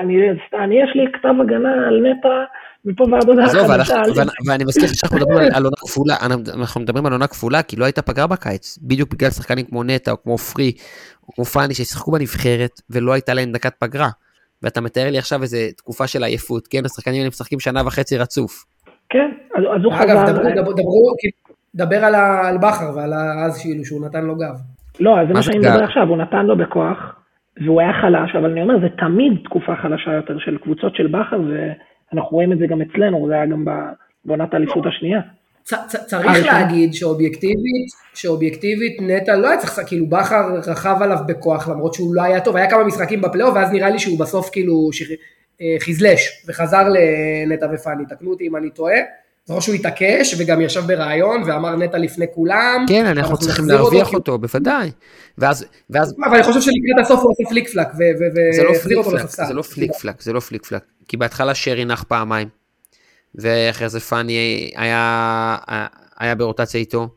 [0.00, 2.44] אני, יש לי כתב הגנה על נטע
[2.84, 3.94] מפה ועד הודעה עזוב, חדשה.
[3.96, 4.10] אל-
[4.46, 6.14] ואני- מזכיר לך שאנחנו מדברים על- עונה כפולה,
[6.60, 10.10] אנחנו מדברים על עונה כפולה, כי לא הייתה פגרה בקיץ, בדיוק בגלל שחקנים כמו נטע,
[10.10, 10.72] או כמו פרי,
[11.28, 14.08] או כמו פאני, ששיחקו בנבחרת, ולא הייתה להם דקת פגרה.
[14.62, 16.84] ואתה מתאר לי עכשיו איזה תקופה של עייפות, כן?
[16.84, 18.64] השחקנים האלה משחקים שנה וחצי רצוף.
[19.08, 20.32] כן, אז אז הוא אגב, חזר.
[20.32, 21.12] דברו, דברו,
[21.74, 22.04] דבר
[22.44, 23.12] על בכר ועל
[23.46, 24.54] אז כאילו שהוא נתן לו גב.
[25.00, 25.58] לא, זה מה שאני?
[25.58, 26.96] מדבר עכשיו, הוא נתן לו בכוח,
[27.64, 31.40] והוא היה חלש, אבל אני אומר, זה תמיד תקופה חלשה יותר של קבוצות של בכר,
[32.12, 33.64] ואנחנו רואים את זה גם אצלנו, זה היה גם
[34.24, 35.20] בעונת האליפות השנייה.
[35.64, 36.26] צ- אה, צריך.
[36.46, 42.22] להגיד שאובייקטיבית, שאובייקטיבית נטע לא היה צריך, כאילו בכר רכב עליו בכוח למרות שהוא לא
[42.22, 45.06] היה טוב, היה כמה משחקים בפלייאוף ואז נראה לי שהוא בסוף כאילו שח-
[45.60, 48.94] אה, חזלש וחזר לנטע ופאני, תקנו אותי אם אני טועה,
[49.50, 53.90] זוכר שהוא התעקש וגם ישב בראיון ואמר נטע לפני כולם, כן, אנחנו צריכים נחזיר אותו,
[53.90, 54.90] להרוויח כי- אותו, בוודאי.
[55.38, 58.98] ואז, ואז אבל אני חושב שלקראת הסוף הוא עושה פליק פלאק זה לא והחזיר פליק
[58.98, 59.46] אותו לספסל.
[59.46, 60.84] זה לא פליק פלאק, זה לא פליק פלאק.
[61.08, 62.48] כי בהתחלה שרי נח פעמיים,
[63.34, 64.34] ואחרי זה פאני
[64.76, 65.56] היה,
[66.18, 67.08] היה ברוטציה איתו,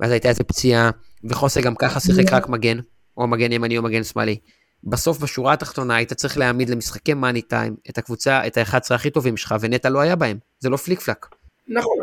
[0.00, 0.90] ואז הייתה איזה פציעה,
[1.24, 2.78] וחוסה גם ככה שיחק רק מגן,
[3.16, 4.36] או מגן ימני או מגן שמאלי.
[4.84, 9.36] בסוף בשורה התחתונה היית צריך להעמיד למשחקי מאני טיים את הקבוצה, את ה-11 הכי טובים
[9.36, 11.26] שלך, ונטע לא היה בהם, זה לא פליק פלאק.
[11.68, 11.96] נכון.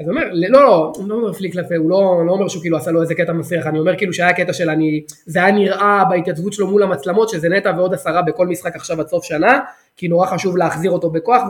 [0.00, 2.76] אז אומר, לא, לא, הוא לא אומר פליק פלאק, הוא לא, לא אומר שהוא כאילו
[2.76, 6.04] עשה לו איזה קטע מסריח, אני אומר כאילו שהיה קטע של אני, זה היה נראה
[6.10, 9.58] בהתייצבות שלו מול המצלמות, שזה נטע ועוד עשרה בכל משחק עכשיו עד סוף שנה,
[9.96, 11.42] כי נורא חשוב להחזיר אותו בכוח,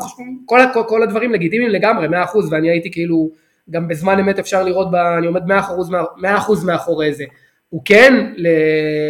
[0.47, 2.11] כל, כל, כל הדברים לגיטימיים לגמרי, 100%
[2.51, 3.31] ואני הייתי כאילו,
[3.71, 5.51] גם בזמן אמת אפשר לראות, ב, אני עומד 100%,
[5.91, 7.25] מה- 100% מאחורי זה.
[7.69, 8.33] הוא כן,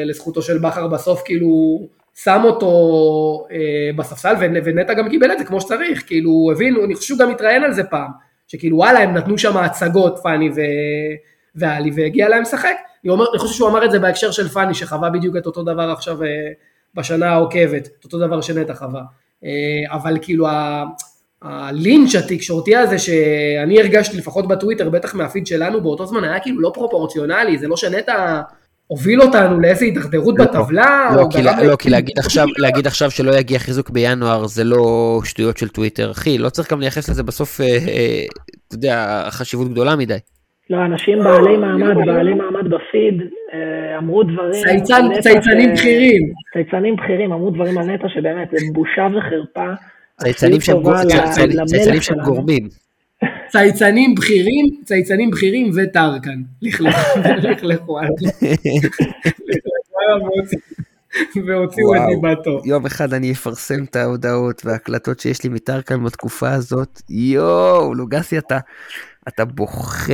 [0.04, 1.80] לזכותו של בכר בסוף כאילו,
[2.14, 2.68] שם אותו
[3.52, 3.58] אה,
[3.96, 7.30] בספסל, ונ- ונטע גם קיבל את זה כמו שצריך, כאילו, הבין, אני חושב שהוא גם
[7.30, 8.10] התראיין על זה פעם.
[8.52, 10.60] שכאילו וואלה הם נתנו שם הצגות פאני ו...
[11.54, 12.76] ואלי והגיע להם לשחק.
[13.04, 15.62] אני, אומר, אני חושב שהוא אמר את זה בהקשר של פאני שחווה בדיוק את אותו
[15.62, 16.28] דבר עכשיו אה,
[16.94, 19.02] בשנה העוקבת, את אותו דבר שנטע חווה.
[19.44, 20.84] אה, אבל כאילו ה...
[21.42, 26.70] הלינץ' התקשורתי הזה שאני הרגשתי לפחות בטוויטר, בטח מהפיד שלנו באותו זמן, היה כאילו לא
[26.74, 28.40] פרופורציונלי, זה לא שנטע
[28.92, 33.32] הוביל אותנו לאיזה הידרדרות לא, בטבלה, לא, כי, לא, כי להגיד עכשיו, להגיד עכשיו שלא
[33.32, 37.60] יגיע חיזוק בינואר זה לא שטויות של טוויטר, אחי, לא צריך גם לייחס לזה בסוף,
[37.60, 38.24] אה, אה,
[38.68, 40.16] אתה יודע, חשיבות גדולה מדי.
[40.70, 43.20] לא, אנשים בעלי מעמד, בעלי מעמד בפיד,
[43.54, 44.64] אה, אמרו דברים...
[44.64, 46.22] צייצן- צייצנים בכירים.
[46.52, 49.70] צייצנים בכירים אמרו דברים על נטע שבאמת, זה בושה וחרפה.
[50.20, 50.60] צייצנים
[52.00, 52.20] שהם.
[52.24, 52.68] גורמים.
[53.48, 56.42] צייצנים בכירים, צייצנים בכירים וטרקן.
[57.42, 58.14] לכלכו עליו.
[61.46, 62.00] והוציאו- את.
[62.08, 62.60] דיבתו.
[62.64, 67.02] יום אחד אני אפרסם את ההודעות וההקלטות שיש לי מטרקן בתקופה הזאת.
[67.10, 68.58] יואו, לוגסי אתה,
[69.28, 70.12] אתה בוכה.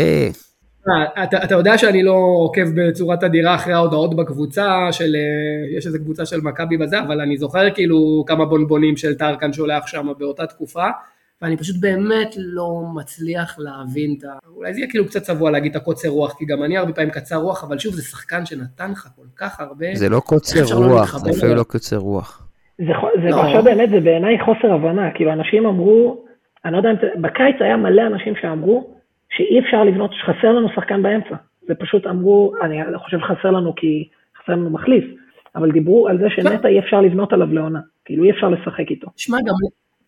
[0.88, 5.86] אה, אתה, אתה יודע שאני לא עוקב בצורה תדירה אחרי ההודעות בקבוצה של, אה, יש
[5.86, 10.06] איזה קבוצה של מכבי בזה, אבל אני זוכר כאילו כמה בונבונים של טרקן שולח שם
[10.18, 10.86] באותה תקופה,
[11.42, 14.28] ואני פשוט באמת לא מצליח להבין את ה...
[14.56, 17.10] אולי זה יהיה כאילו קצת צבוע להגיד את הקוצר רוח, כי גם אני הרבה פעמים
[17.10, 19.86] קצר רוח, אבל שוב זה שחקן שנתן לך כל כך הרבה.
[19.94, 21.54] זה לא קוצר לא רוח, זה אפילו?
[21.54, 22.48] לא קוצר רוח.
[22.78, 22.92] זה,
[23.22, 23.42] זה לא.
[23.42, 26.24] עכשיו באמת, זה בעיניי חוסר הבנה, כאילו אנשים אמרו,
[26.64, 28.94] אני לא יודע אם זה, בקיץ היה מלא אנשים שאמרו
[29.30, 31.34] שאי אפשר לבנות, שחסר לנו שחקן באמצע.
[31.68, 34.08] זה פשוט אמרו, אני חושב חסר לנו כי
[34.42, 35.04] חסר לנו מחליף,
[35.56, 39.06] אבל דיברו על זה שנטע אי אפשר לבנות עליו לעונה, כאילו אי אפשר לשחק איתו.
[39.16, 39.54] שמע, גם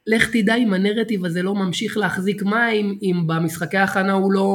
[0.07, 4.49] לך תדע אם הנרטיב הזה לא ממשיך להחזיק מים, אם במשחקי ההכנה הוא לא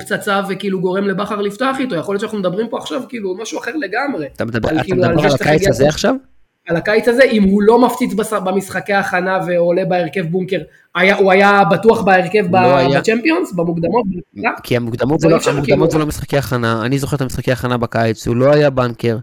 [0.00, 3.76] פצצה וכאילו גורם לבכר לפתוח איתו, יכול להיות שאנחנו מדברים פה עכשיו כאילו משהו אחר
[3.76, 4.26] לגמרי.
[4.36, 6.14] אתה מדבר על אתה כאילו מדבר על על הקיץ הזה עכשיו?
[6.68, 10.60] על הקיץ הזה, אם הוא לא מפציץ במשחקי ההכנה ועולה בהרכב בונקר,
[10.94, 12.98] היה, הוא היה בטוח בהרכב לא.
[12.98, 14.04] בצ'מפיונס, במוקדמות?
[14.62, 17.52] כי המוקדמות זה לא לא, המוקדמות כאילו- זה לא משחקי הכנה, אני זוכר את המשחקי
[17.52, 19.16] הכנה בקיץ, הוא לא היה בנקר,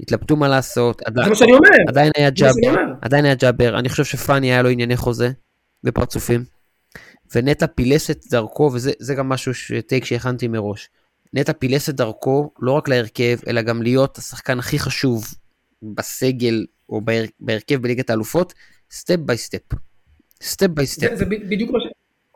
[0.00, 1.68] התלבטו מה לעשות, עדיין- מה שאני אומר.
[1.88, 2.74] עדיין היה ג'אבר.
[3.02, 5.30] עדיין היה ג'אבר, אני חושב שפאני היה לו ענייני חוזה
[5.84, 6.44] ופרצופים,
[7.34, 9.52] ונטע פילס את דרכו, וזה זה גם משהו,
[9.86, 10.88] טייק שהכנתי מראש.
[11.34, 15.24] נטע פילס את דרכו לא רק להרכב, אלא גם להיות השחקן הכי חשוב
[15.82, 18.52] בסגל או בהר- בהרכב בליגת האלופות,
[18.92, 19.60] step by step.
[20.42, 21.14] step by step.
[21.14, 21.78] זה, בדיוק מה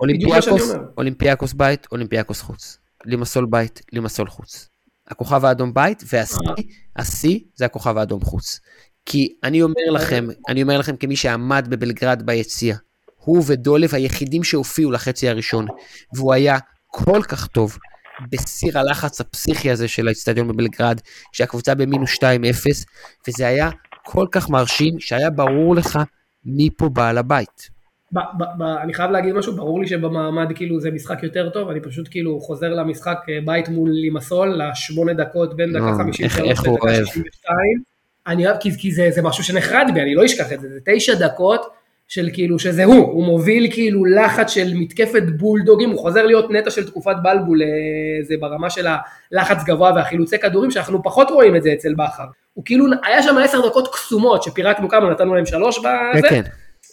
[0.01, 0.73] אולימפיאקוס.
[0.99, 2.79] אולימפיאקוס בית, אולימפיאקוס חוץ.
[3.05, 4.69] לימסול בית, לימסול חוץ.
[5.09, 6.65] הכוכב האדום בית, והשיא,
[6.97, 8.61] השיא זה הכוכב האדום חוץ.
[9.07, 12.77] כי אני אומר לכם, אני אומר לכם כמי שעמד בבלגרד ביציע,
[13.17, 15.67] הוא ודולב היחידים שהופיעו לחצי הראשון,
[16.15, 17.79] והוא היה כל כך טוב
[18.33, 21.01] בסיר הלחץ הפסיכי הזה של האצטדיון בבלגרד,
[21.33, 22.21] שהקבוצה במינוס 2-0,
[23.29, 23.71] וזה היה
[24.05, 25.99] כל כך מרשים, שהיה ברור לך
[26.45, 27.76] מי פה בעל הבית.
[28.13, 31.69] ב, ב, ב, אני חייב להגיד משהו, ברור לי שבמעמד כאילו זה משחק יותר טוב,
[31.71, 36.21] אני פשוט כאילו חוזר למשחק אה, בית מול לימסול, לשמונה דקות בין דקה לא, 53
[36.25, 37.05] איך- איך הוא לדקה אוהב.
[37.05, 37.57] 62.
[38.27, 40.79] אני אוהב, כי, כי זה, זה משהו שנחרד בי, אני לא אשכח את זה, זה
[40.85, 41.67] תשע דקות
[42.09, 46.71] של כאילו שזה הוא, הוא מוביל כאילו לחץ של מתקפת בולדוגים, הוא חוזר להיות נטע
[46.71, 47.67] של תקופת בלבול, אה,
[48.23, 48.87] זה ברמה של
[49.33, 52.25] הלחץ גבוה והחילוצי כדורים, שאנחנו פחות רואים את זה אצל בכר.
[52.55, 55.89] הוא כאילו, היה שם עשר דקות קסומות, שפירקנו כמה, נתנו להם שלוש כן,
[56.19, 56.43] בזה, כן.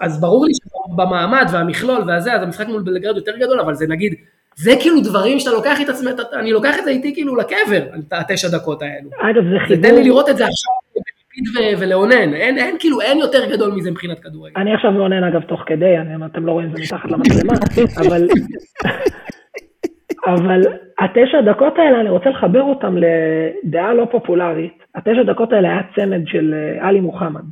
[0.02, 4.16] אז ברור לי שבמעמד והמכלול והזה, אז המשחק מול בלגרד יותר גדול, אבל זה נגיד,
[4.56, 8.48] זה כאילו דברים שאתה לוקח את עצמך, אני לוקח את זה איתי כאילו לקבר, התשע
[8.58, 9.10] דקות האלו.
[9.20, 9.84] אגב, זה חיבור...
[9.84, 10.74] תן לי לראות את זה עכשיו
[11.80, 14.62] ולאונן, אין, אין כאילו, אין יותר גדול מזה מבחינת כדורגל.
[14.62, 17.54] אני עכשיו מעונן אגב תוך כדי, אני, אתם לא רואים את זה מתחת למצלמה,
[17.98, 18.28] אבל,
[20.26, 20.62] אבל
[21.00, 24.74] התשע דקות האלה, אני רוצה לחבר אותם לדעה לא פופולרית.
[24.96, 27.44] התשע דקות האלה היה צמד של אה, עלי מוחמד,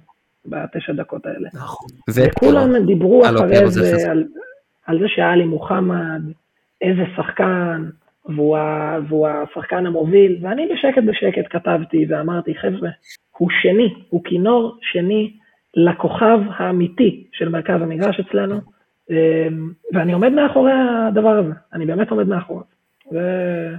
[0.45, 1.49] בתשע דקות האלה.
[1.53, 1.87] נכון.
[2.15, 4.25] וכולם דיברו אה, לא, אחרי פירו זה על,
[4.85, 6.21] על זה שעלי מוחמד,
[6.81, 7.89] איזה שחקן,
[8.25, 8.57] והוא,
[9.07, 12.89] והוא השחקן המוביל, ואני בשקט בשקט כתבתי ואמרתי, חבר'ה,
[13.37, 15.33] הוא שני, הוא כינור שני
[15.75, 18.59] לכוכב האמיתי של מרכז המגרש אצלנו,
[19.09, 19.15] אמ,
[19.93, 22.63] ואני עומד מאחורי הדבר הזה, אני באמת עומד מאחוריו.
[23.11, 23.75] ו-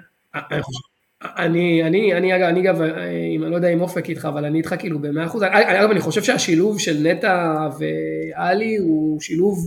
[1.38, 4.58] אני אני, אני, אגב, אני אגב, אה, אני לא יודע אם אופק איתך, אבל אני
[4.58, 5.42] איתך כאילו במאה אחוז.
[5.42, 9.58] אני- אגב, אני חושב שהשילוב של נטע ואלי הוא שילוב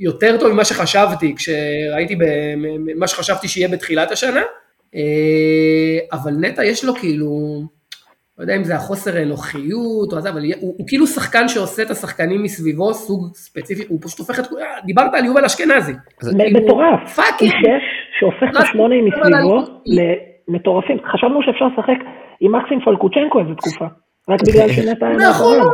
[0.00, 2.14] יותר טוב ממה שחשבתי, כשראיתי,
[2.96, 4.42] מה שחשבתי שיהיה בתחילת השנה.
[4.94, 5.00] אה,
[6.12, 7.62] אבל נטע יש לו כאילו,
[8.38, 11.90] לא יודע אם זה החוסר אנוכיות או זה, אבל הוא, הוא כאילו שחקן שעושה את
[11.90, 15.92] השחקנים מסביבו, סוג ספציפי, הוא פשוט הופך את, כולם- דיברת על יובל אשכנזי.
[16.20, 17.52] כאילו, מטורף, fucking.
[17.52, 17.84] הוא שש
[18.20, 19.64] שהופך את רק- השמונה מסביבו
[20.50, 20.98] למטורפים.
[21.12, 22.04] חשבנו שאפשר לשחק
[22.40, 23.86] עם מקסים פלקוצ'נקו איזה תקופה,
[24.28, 25.58] רק בגלל שנטע היה נכון.
[25.58, 25.70] מאחוריו.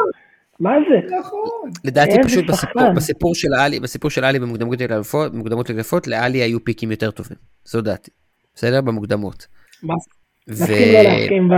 [0.61, 1.17] מה זה?
[1.19, 1.71] נכון.
[1.85, 2.47] לדעתי פשוט.
[2.47, 4.81] בסיפור, בסיפור של עלי, בסיפור של עלי במוקדמות
[5.71, 7.37] האלופות, לעלי היו פיקים יותר טובים.
[7.65, 8.11] זו דעתי.
[8.55, 8.81] בסדר?
[8.81, 9.47] במוקדמות.
[9.83, 9.95] מה
[10.49, 10.53] ו...
[10.53, 11.49] נסכים לא להסכים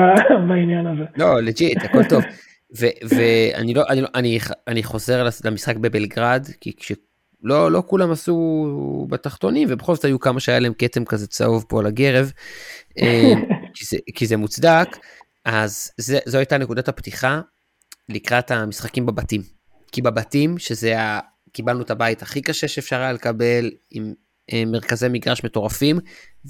[0.49, 1.05] בעניין הזה.
[1.17, 2.23] לא, לג'יט, הכל טוב.
[3.09, 4.39] ואני לא, אני, לא, אני,
[4.69, 6.93] אני חוזר למשחק בבלגרד, כי כש...
[7.43, 11.81] לא, לא כולם עשו בתחתונים, ובכל זאת היו כמה שהיה להם כתם כזה צהוב פה
[11.81, 12.33] על הגרב,
[12.99, 13.33] אה,
[13.75, 14.89] כי, זה, כי זה מוצדק,
[15.45, 17.41] אז זה, זו הייתה נקודת הפתיחה
[18.09, 19.43] לקראת המשחקים בבתים.
[19.93, 21.21] כי בבתים, שזה ה...
[21.53, 24.15] קיבלנו את הבית הכי קשה שאפשר היה לקבל, עם
[24.53, 25.99] אה, מרכזי מגרש מטורפים,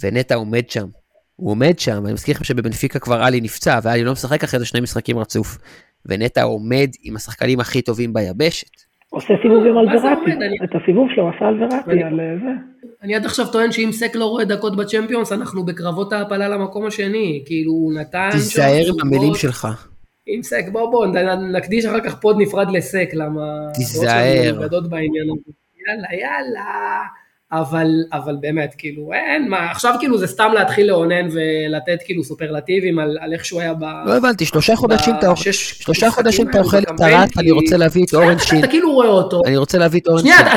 [0.01, 0.89] ונטע עומד שם.
[1.37, 4.67] הוא עומד שם, אני מזכיר לכם שבבנפיקה כבר עלי נפצע, ואלי לא משחק אחרי זה
[4.67, 5.59] שני משחקים רצוף.
[6.07, 8.88] ונטע עומד עם השחקנים הכי טובים ביבשת.
[9.11, 10.31] עושה סיבובים על וראטי,
[10.65, 12.51] את הסיבוב שלו עשה על וראטי, על אה, זה.
[13.03, 17.43] אני עד עכשיו טוען שאם סק לא רואה דקות בצ'מפיונס, אנחנו בקרבות ההעפלה למקום השני.
[17.47, 18.29] כאילו, הוא נתן...
[18.33, 19.69] תיזהר עם המילים שלך.
[20.27, 21.07] עם סק, בוא בוא,
[21.53, 23.43] נקדיש אחר כך פוד נפרד לסק, למה...
[23.75, 24.69] תיזהר.
[24.89, 25.53] בעניין הזה.
[25.87, 27.01] יאללה, יאללה.
[27.53, 32.99] אבל, אבל באמת, כאילו, אין מה, עכשיו כאילו זה סתם להתחיל לאונן ולתת כאילו סופרלטיבים
[32.99, 33.83] על, על איך שהוא היה ב...
[34.07, 38.05] לא הבנתי, שלושה חודשים אתה אוכל, שלושה חודשים אתה אוכל את הרק, אני רוצה להביא
[38.05, 38.59] את אורן שין.
[38.59, 39.43] אתה כאילו רואה אותו.
[39.47, 40.33] אני רוצה להביא את אורן שין.
[40.33, 40.55] שנייה,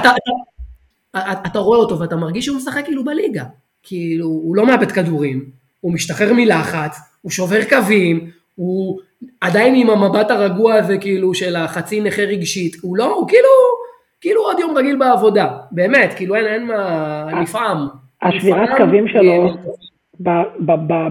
[1.46, 3.44] אתה רואה אותו ואתה מרגיש שהוא משחק כאילו בליגה.
[3.84, 5.46] כאילו, הוא לא מאבד כדורים,
[5.82, 9.00] הוא משתחרר מלחץ, הוא שובר קווים, הוא
[9.42, 13.81] עדיין עם המבט הרגוע הזה כאילו של החצי נכה רגשית, הוא לא, הוא כאילו...
[14.22, 17.88] כאילו עוד יום רגיל בעבודה, באמת, כאילו אין, אין מה, נפעם.
[18.22, 19.54] השבירת קווים שלו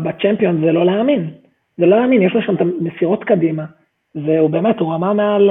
[0.04, 1.30] בצ'מפיון זה לא להאמין,
[1.78, 3.64] זה לא להאמין, יש לו שם את המסירות קדימה,
[4.14, 5.50] והוא באמת, הוא רמה מעל,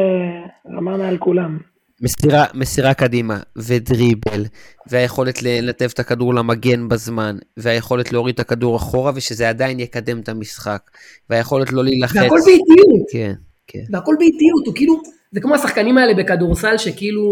[0.77, 1.57] רמה מעל כולם.
[2.01, 4.45] מסירה, מסירה קדימה, ודריבל,
[4.87, 10.29] והיכולת לנתב את הכדור למגן בזמן, והיכולת להוריד את הכדור אחורה, ושזה עדיין יקדם את
[10.29, 10.81] המשחק,
[11.29, 12.15] והיכולת לא להילחץ.
[12.15, 13.05] והכל באיטיות.
[13.11, 13.33] כן,
[13.67, 13.83] כן.
[13.93, 17.23] והכל באיטיות, הוא כאילו, זה כמו השחקנים האלה בכדורסל שכאילו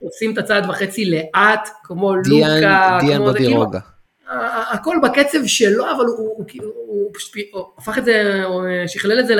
[0.00, 3.66] עושים את הצעד וחצי לאט, כמו דיאן, לוקה, דיאן כמו זה כאילו,
[4.72, 9.20] הכל בקצב שלו, אבל הוא, הוא, הוא, הוא פשוט הוא הפך את זה, הוא שכלל
[9.20, 9.34] את זה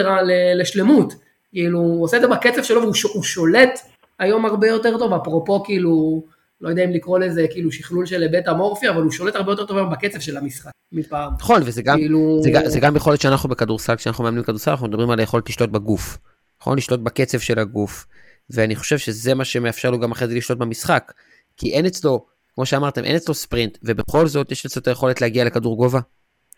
[0.54, 1.14] לשלמות,
[1.52, 3.80] כאילו הוא עושה את זה בקצב שלו והוא שולט
[4.18, 6.22] היום הרבה יותר טוב, אפרופו כאילו,
[6.60, 9.66] לא יודע אם לקרוא לזה כאילו שכלול של היבט אמורפי, אבל הוא שולט הרבה יותר
[9.66, 11.32] טוב היום בקצב של המשחק מפעם.
[11.40, 12.40] נכון, וזה גם, כאילו...
[12.42, 15.70] זה, זה גם יכול להיות שאנחנו בכדורסל, כשאנחנו מאמנים בכדורסל, אנחנו מדברים על היכולת לשלוט
[15.70, 16.18] בגוף.
[16.62, 16.78] נכון?
[16.78, 18.06] לשלוט בקצב של הגוף.
[18.50, 21.12] ואני חושב שזה מה שמאפשר לו גם אחרי זה לשלוט במשחק.
[21.56, 25.44] כי אין אצלו, כמו שאמרתם, אין אצלו ספרינט, ובכל זאת יש אצלו את היכולת להגיע
[25.44, 26.00] לכדור גובה.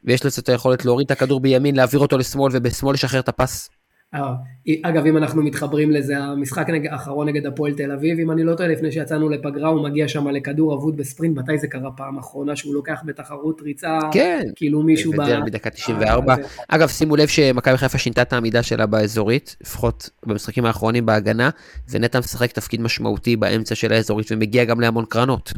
[0.05, 3.69] ויש לו את היכולת להוריד את הכדור בימין, להעביר אותו לשמאל, ובשמאל לשחרר את הפס.
[4.15, 4.35] אה,
[4.83, 8.69] אגב, אם אנחנו מתחברים לזה, המשחק האחרון נגד הפועל תל אביב, אם אני לא טועה,
[8.69, 12.75] לפני שיצאנו לפגרה, הוא מגיע שם לכדור אבוד בספרינט, מתי זה קרה פעם אחרונה שהוא
[12.75, 15.47] לוקח בתחרות ריצה, כן, כאילו מישהו ב...
[15.47, 16.35] בדקה 94.
[16.35, 16.39] אה,
[16.69, 21.51] אגב, שימו לב שמכבי חיפה שינתה את העמידה שלה באזורית, לפחות במשחקים האחרונים בהגנה,
[21.91, 25.53] ונטע משחק תפקיד משמעותי באמצע של האזורית, ומגיע גם להמון קרנות.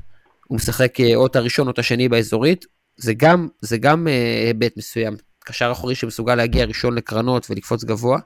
[0.47, 2.65] הוא משחק אה, או את הראשון או את השני באזורית,
[2.97, 4.07] זה גם, זה גם
[4.47, 5.17] היבט מסוים.
[5.45, 8.19] קשר אחורי שמסוגל להגיע ראשון לקרנות ולקפוץ גבוה.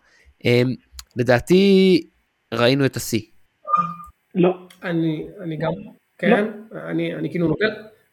[0.44, 0.74] אמ,
[1.16, 2.00] לדעתי
[2.54, 3.20] ראינו את השיא.
[4.34, 4.54] לא.
[4.82, 5.72] אני, אני גם,
[6.18, 6.36] כן, לא.
[6.90, 7.64] אני, אני כאילו נוטה,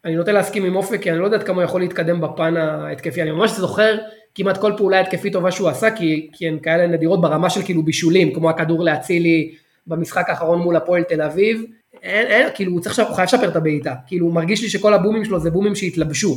[0.05, 3.21] אני נוטה להסכים עם אופק, כי אני לא יודעת כמה הוא יכול להתקדם בפן ההתקפי,
[3.21, 3.97] אני ממש זוכר
[4.35, 7.83] כמעט כל פעולה התקפית טובה שהוא עשה, כי, כי הן כאלה נדירות ברמה של כאילו
[7.83, 9.55] בישולים, כמו הכדור להצילי
[9.87, 11.63] במשחק האחרון מול הפועל תל אביב,
[12.03, 14.93] אין, אין, כאילו הוא צריך, הוא חייב לשפר את הבעיטה, כאילו הוא מרגיש לי שכל
[14.93, 16.35] הבומים שלו זה בומים שהתלבשו,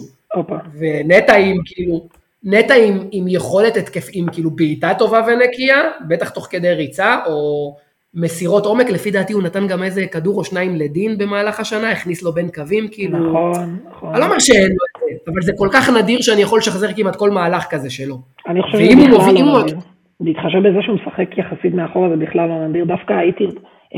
[0.78, 2.08] ונטע עם כאילו,
[2.44, 7.76] נטע עם, עם יכולת התקף, עם כאילו בעיטה טובה ונקייה, בטח תוך כדי ריצה, או
[8.14, 12.22] מסירות עומק, לפי דעתי הוא נתן גם איזה כדור או שניים לדין במהלך השנה, הכניס
[12.22, 13.18] לו בין קווים, כאילו...
[13.18, 14.10] נכון, נכון.
[14.10, 14.84] אני לא אומר שאין לו
[15.14, 18.18] את זה, אבל זה כל כך נדיר שאני יכול לשחזר כמעט כל מהלך כזה שלו.
[18.48, 19.76] אני חושב שזה בכלל לא נדיר.
[20.20, 23.44] להתחשב בזה שהוא משחק יחסית מאחורה זה בכלל לא נדיר, דווקא הייתי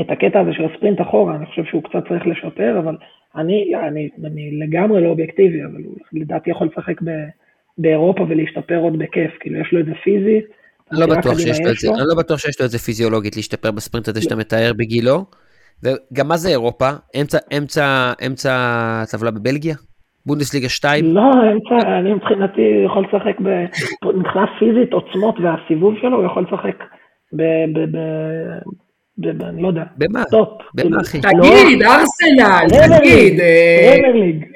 [0.01, 2.95] את הקטע הזה של הספרינט אחורה, אני חושב שהוא קצת צריך לשפר, אבל
[3.35, 7.09] אני, אני, אני לגמרי לא אובייקטיבי, אבל הוא לדעתי יכול לשחק ב...
[7.77, 10.45] באירופה ולהשתפר עוד בכיף, כאילו יש לו את זה פיזית.
[10.91, 13.71] לא בטוח שיש לו את זה, אני לא בטוח שיש לו את זה פיזיולוגית להשתפר
[13.71, 15.25] בספרינט הזה שאתה מתאר בגילו.
[15.83, 16.89] וגם מה זה אירופה?
[17.21, 18.53] אמצע, אמצע, אמצע
[19.11, 19.75] טבלה בבלגיה?
[20.25, 21.05] בונדסליגה 2?
[21.15, 23.39] לא, אמצע, אני מבחינתי יכול לשחק
[24.15, 26.83] מבחינה פיזית, עוצמות והסיבוב שלו, הוא יכול לשחק
[27.37, 27.41] ב...
[29.21, 30.23] אני לא יודע, במה?
[30.31, 30.49] top.
[30.73, 31.21] במה כאילו, אחי?
[31.21, 33.95] תגיד, ארסנל, תגיד, אה,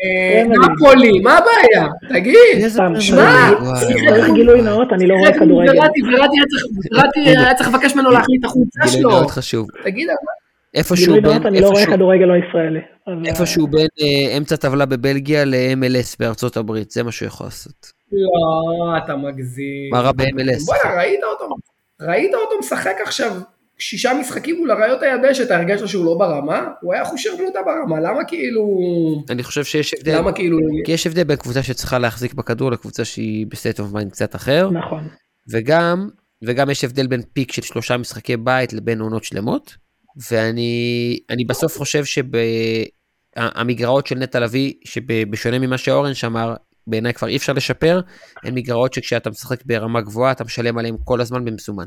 [0.03, 1.88] אה, נפולי, מה הבעיה?
[2.09, 2.69] תגיד,
[2.99, 5.73] שמע, צריך גילוי נאות, אני לא רואה כדורגל.
[6.93, 8.97] וראטי היה צריך לבקש ממנו להחליף את החולצה שלו.
[8.97, 9.67] גילוי נאות חשוב.
[9.84, 10.07] תגיד,
[10.73, 12.79] איפשהו בין, אני לא רואה כדורגל לא ישראלי.
[13.25, 17.91] איפשהו בין אה, אמצע טבלה בבלגיה ל-MLS בארצות הברית, זה מה שהוא יכול לעשות.
[18.11, 19.89] לא, אתה מגזים.
[19.91, 20.65] מה רע ב-MLS?
[20.65, 21.55] בוא'נה, ראית אותו,
[22.01, 23.31] ראית אותו משחק עכשיו
[23.80, 26.68] שישה משחקים מול אריות היבשת, הרגשת שהוא לא ברמה?
[26.82, 28.64] הוא היה חושר מוטה ברמה, למה כאילו...
[29.30, 30.18] אני חושב שיש הבדל.
[30.18, 30.58] למה כאילו...
[30.86, 34.36] כי יש הבדל בין קבוצה שצריכה להחזיק בכדור לקבוצה שהיא ב set of mind קצת
[34.36, 34.70] אחר.
[34.70, 35.08] נכון.
[35.52, 36.10] וגם,
[36.44, 39.76] וגם יש הבדל בין פיק של שלושה משחקי בית לבין עונות שלמות.
[40.30, 42.04] ואני בסוף חושב
[43.36, 46.56] שהמגרעות של נטע לביא, שבשונה ממה שאורן שמר,
[46.88, 48.02] שבעיניי כבר אי אפשר לשפר,
[48.44, 51.86] הן מגרעות שכשאתה משחק ברמה גבוהה, אתה משלם עליהן כל הזמן במזומן.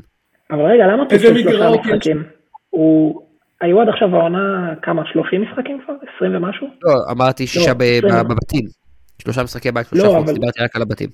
[0.51, 2.23] אבל רגע, למה אתה עושה שלושה משחקים?
[2.69, 3.21] הוא...
[3.61, 5.93] היו עד עכשיו העונה כמה, 30 משחקים כבר?
[6.15, 6.67] 20 ומשהו?
[6.83, 7.71] לא, אמרתי שישה
[8.01, 8.65] לא, בבתים.
[9.21, 10.31] שלושה משחקי בית, שלושה לא, חוץ.
[10.31, 11.09] דיברתי רק על הבתים.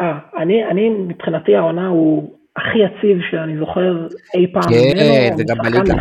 [0.00, 4.62] אה, אני, אני מבחינתי העונה הוא הכי יציב שאני זוכר אי פעם.
[4.62, 5.94] כן, וגם בליגה,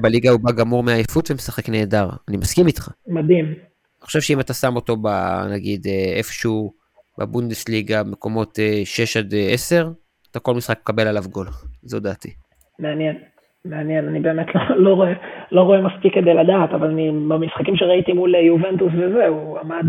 [0.00, 2.88] בליגה הוא בא גמור מעייפות ומשחק נהדר, אני מסכים איתך.
[3.08, 3.44] מדהים.
[3.44, 5.08] אני חושב שאם אתה שם אותו, ב,
[5.50, 6.72] נגיד, אה, איפשהו
[7.18, 9.90] בבונדסליגה, מקומות 6 אה, עד 10,
[10.32, 11.46] אתה כל משחק מקבל עליו גול,
[11.82, 12.30] זו דעתי.
[12.78, 13.16] מעניין,
[13.64, 15.12] מעניין, אני באמת לא, לא, רואה,
[15.52, 19.84] לא רואה מספיק כדי לדעת, אבל אני, במשחקים שראיתי מול יובנטוס וזה, הוא עמד...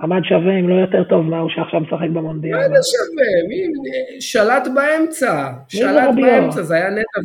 [0.00, 2.56] עמד שווה אם לא יותר טוב מההוא שעכשיו משחק במונדיאל.
[2.56, 3.48] מה זה שווה?
[3.48, 7.20] מי שלט באמצע, שלט באמצע, זה היה נטע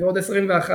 [0.00, 0.74] ועוד 21.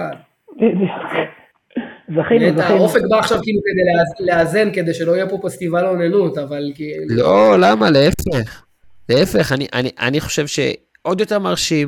[2.09, 2.61] זכינו, זכינו.
[2.61, 7.03] האופק בא עכשיו כאילו כדי לאזן, כדי שלא יהיה פה פסטיבל אוננות, אבל כאילו...
[7.09, 7.89] לא, למה?
[7.89, 8.63] להפך.
[9.09, 11.87] להפך, אני, אני, אני חושב שעוד יותר מרשים,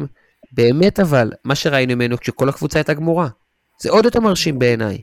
[0.52, 3.27] באמת אבל, מה שראינו ממנו כשכל הקבוצה הייתה גמורה.
[3.81, 4.98] זה עוד יותר מרשים בעיניי.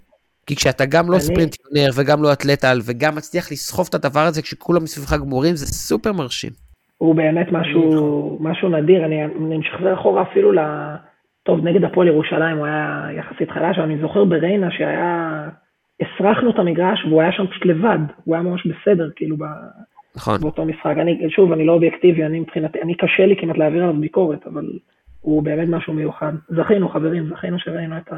[0.46, 1.20] כי כשאתה גם לא אני...
[1.20, 6.12] ספרינטיונר וגם לא אתלט-על וגם מצליח לסחוב את הדבר הזה כשכולם מסביבך גמורים, זה סופר
[6.12, 6.50] מרשים.
[6.98, 10.58] הוא באמת משהו, משהו נדיר, אני, אני משחזר אחורה אפילו ל...
[11.42, 15.48] טוב, נגד הפועל ירושלים הוא היה יחסית חלש, אבל אני זוכר בריינה שהיה...
[16.00, 19.44] הסרחנו את המגרש והוא היה שם פשוט לבד, הוא היה ממש בסדר, כאילו, ב...
[20.16, 20.40] נכון.
[20.40, 20.94] באותו משחק.
[21.00, 24.66] אני, שוב, אני לא אובייקטיבי, אני מבחינתי, אני קשה לי כמעט להעביר עליו ביקורת, אבל
[25.20, 26.32] הוא באמת משהו מיוחד.
[26.48, 28.16] זכינו, חברים, זכינו שראינו את, ה...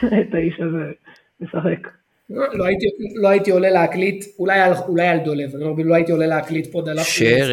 [0.20, 0.92] את האיש הזה
[1.40, 1.88] משחק.
[2.30, 2.86] לא הייתי,
[3.22, 6.82] לא הייתי עולה להקליט, אולי על, אולי על דולב, לא, לא הייתי עולה להקליט פה
[6.82, 7.06] דלף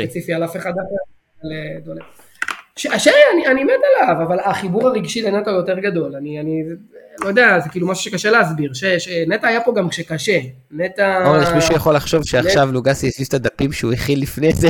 [0.04, 1.04] ספציפי על אף אחד אחר,
[1.44, 2.04] על אה, דולב.
[2.78, 3.72] שרי, אני, אני מת
[4.02, 6.64] עליו, אבל החיבור הרגשי לנטע יותר גדול, אני, אני
[7.22, 10.40] לא יודע, זה כאילו משהו שקשה להסביר, ש, שנטע היה פה גם כשקשה,
[10.72, 11.26] נטע...
[11.26, 14.68] אורן, יש מישהו יכול לחשוב שעכשיו לוגסי הסיס את הדפים שהוא הכיל לפני זה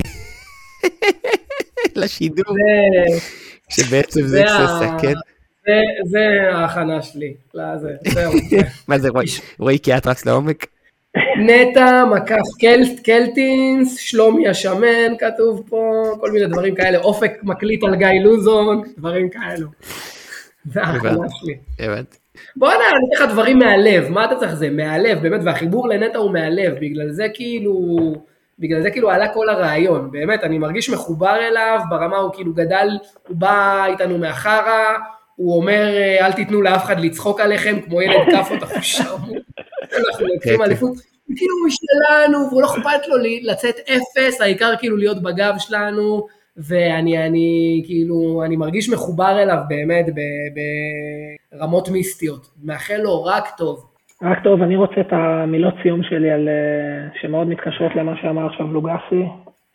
[1.96, 2.56] לשידור,
[3.70, 4.44] שבעצם זה
[4.80, 5.14] סכן.
[6.12, 6.20] זה
[6.54, 8.34] ההכנה שלי, לזה, זהו.
[8.88, 9.10] מה זה,
[9.60, 10.77] רועי קיאט רץ לעומק?
[11.38, 18.08] נטע, מקף קלטינס, שלומי השמן כתוב פה, כל מיני דברים כאלה, אופק מקליט על גיא
[18.24, 19.68] לוזון, דברים כאלו.
[20.66, 21.58] זה ההכנה שלי.
[21.80, 22.18] הבנתי.
[22.56, 24.70] בוא נראה, אני אתן לך דברים מהלב, מה אתה צריך זה?
[24.70, 27.76] מהלב, באמת, והחיבור לנטע הוא מהלב, בגלל זה כאילו,
[28.60, 32.90] בגלל זה כאילו עלה כל הרעיון, באמת, אני מרגיש מחובר אליו, ברמה הוא כאילו גדל,
[33.28, 34.94] הוא בא איתנו מהחרא,
[35.36, 35.88] הוא אומר,
[36.22, 39.47] אל תיתנו לאף אחד לצחוק עליכם, כמו ילד כאפות אחושרמוט.
[40.08, 40.98] אנחנו לוקחים כן, אליפות.
[40.98, 41.36] כן.
[41.36, 47.26] כאילו הוא שלנו, והוא לא אכפת לו לצאת אפס, העיקר כאילו להיות בגב שלנו, ואני
[47.28, 50.06] אני, כאילו, אני מרגיש מחובר אליו באמת
[51.52, 52.48] ברמות מיסטיות.
[52.64, 53.86] מאחל לו רק טוב.
[54.24, 58.68] רק טוב, אני רוצה את המילות סיום שלי על, אה, שמאוד מתקשרות למה שאמר עכשיו
[58.68, 59.24] לוגסי,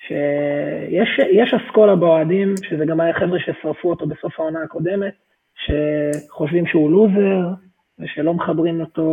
[0.09, 5.15] שיש אסכולה באוהדים, שזה גם היה חבר'ה ששרפו אותו בסוף העונה הקודמת,
[5.65, 7.49] שחושבים שהוא לוזר,
[7.99, 9.07] ושלא מחברים אותו,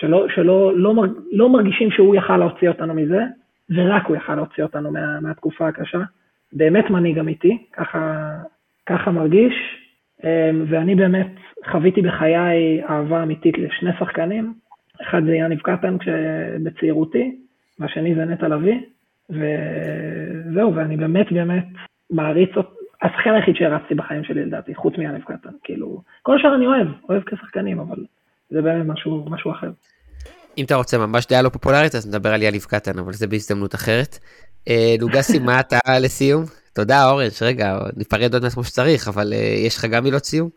[0.00, 0.94] שלא, שלא לא,
[1.32, 3.24] לא מרגישים שהוא יכל להוציא אותנו מזה,
[3.70, 6.02] ורק הוא יכל להוציא אותנו מה, מהתקופה הקשה.
[6.52, 8.30] באמת מנהיג אמיתי, ככה,
[8.86, 9.54] ככה מרגיש,
[10.24, 11.30] אמ, ואני באמת
[11.70, 14.54] חוויתי בחיי אהבה אמיתית לשני שחקנים,
[15.02, 15.96] אחד זה יניב קטן
[16.62, 17.36] בצעירותי,
[17.78, 18.80] והשני זה נטע לביא,
[19.30, 21.66] וזהו, ואני באמת באמת
[22.10, 22.50] מעריץ,
[23.02, 27.22] השחקן היחיד שהרצתי בחיים שלי לדעתי, חוץ מיאנב קטן, כאילו, כל השאר אני אוהב, אוהב
[27.22, 28.04] כשחקנים, אבל
[28.50, 29.70] זה באמת משהו, משהו אחר.
[30.58, 33.74] אם אתה רוצה ממש דעה לא פופולרית, אז נדבר על יאליב קטן, אבל זה בהזדמנות
[33.74, 34.18] אחרת.
[34.68, 36.44] אה, לוגסי, מה אתה לסיום?
[36.72, 40.48] תודה אורן, רגע, ניפרד עוד מעט כמו שצריך, אבל אה, יש לך גם מילות סיום?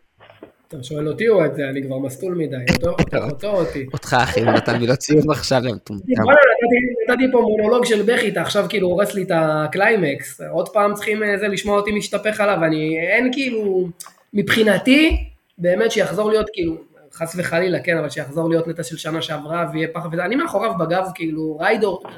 [0.68, 2.56] אתה שואל אותי או את זה, אני כבר מסטול מדי,
[3.30, 3.86] אותו או אותי.
[3.92, 8.88] אותך אחי, הוא נתן מילות סיום עכשיו, נתתי פה מונולוג של בכי, אתה עכשיו כאילו
[8.88, 13.88] הורס לי את הקליימקס, עוד פעם צריכים אה, לשמוע אותי משתפך עליו, אני, אין כאילו,
[14.34, 15.16] מבחינתי,
[15.58, 19.88] באמת שיחזור להיות כאילו, חס וחלילה, כן, אבל שיחזור להיות נטע של שנה שעברה ויהיה
[19.92, 21.58] פחד וזה, אני מאחוריו בגב, כאילו,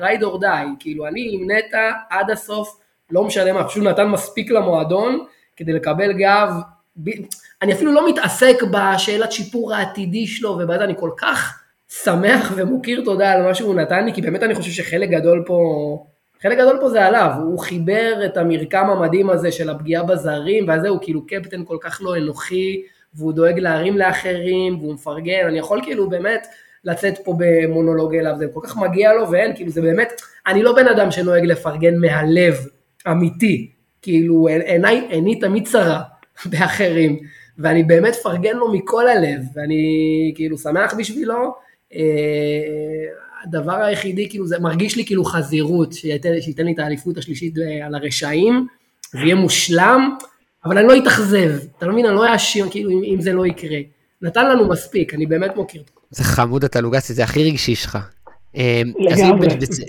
[0.00, 2.80] ride or die, כאילו, אני עם נטע עד הסוף,
[3.10, 5.24] לא משנה מה, פשוט נתן מספיק למועדון
[5.56, 6.50] כדי לקבל גב,
[7.62, 13.32] אני אפילו לא מתעסק בשאלת שיפור העתידי שלו, ובאמת אני כל כך שמח ומוקיר תודה
[13.32, 15.58] על מה שהוא נתן לי, כי באמת אני חושב שחלק גדול פה,
[16.42, 20.84] חלק גדול פה זה עליו, הוא חיבר את המרקם המדהים הזה של הפגיעה בזרים, ואז
[20.84, 22.82] הוא כאילו קפטן כל כך לא אנוכי,
[23.14, 26.46] והוא דואג להרים לאחרים, והוא מפרגן, אני יכול כאילו באמת
[26.84, 30.12] לצאת פה במונולוג אליו, זה כל כך מגיע לו, ואין, כאילו זה באמת,
[30.46, 32.54] אני לא בן אדם שנוהג לפרגן מהלב,
[33.10, 33.70] אמיתי,
[34.02, 36.00] כאילו עיניי, עיני תמיד צרה
[36.50, 37.18] באחרים.
[37.58, 41.54] ואני באמת פרגן לו מכל הלב, ואני כאילו שמח בשבילו.
[41.94, 42.00] אה,
[43.44, 47.54] הדבר היחידי, כאילו, זה מרגיש לי כאילו חזירות, שייתן, שייתן לי את האליפות השלישית
[47.84, 48.66] על הרשעים,
[49.12, 50.16] זה יהיה מושלם,
[50.64, 53.46] אבל אני לא אתאכזב, אתה לא מבין, אני לא אאשים כאילו אם, אם זה לא
[53.46, 53.78] יקרה.
[54.22, 55.82] נתן לנו מספיק, אני באמת מוקיר.
[56.10, 57.98] זה חמוד אתה לוגסי, זה הכי רגשי שלך.
[58.54, 59.82] אמ, לגמרי, התרגשתי.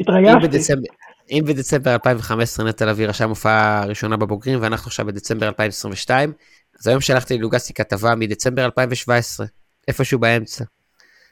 [1.32, 6.34] אם בדצמבר 2015 נטע לביא רשם הופעה ראשונה בבוגרים, ואנחנו עכשיו בדצמבר 2022,
[6.80, 9.48] אז היום שלחתי ללוגסי כתבה מדצמבר 2017,
[9.88, 10.64] איפשהו באמצע,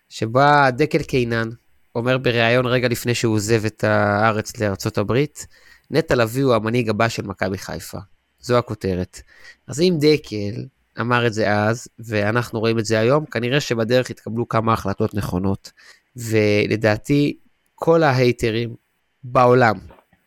[0.10, 1.50] שבה דקל קינן
[1.96, 5.48] אומר בריאיון רגע לפני שהוא עוזב את הארץ לארצות הברית,
[5.92, 7.98] נטע לביא הוא המנהיג הבא של מכבי חיפה.
[8.44, 9.22] זו הכותרת.
[9.68, 10.66] אז אם דקל
[11.00, 15.72] אמר את זה אז, ואנחנו רואים את זה היום, כנראה שבדרך התקבלו כמה החלטות נכונות.
[16.16, 17.38] ולדעתי,
[17.76, 18.76] כל ההייטרים
[19.24, 19.76] בעולם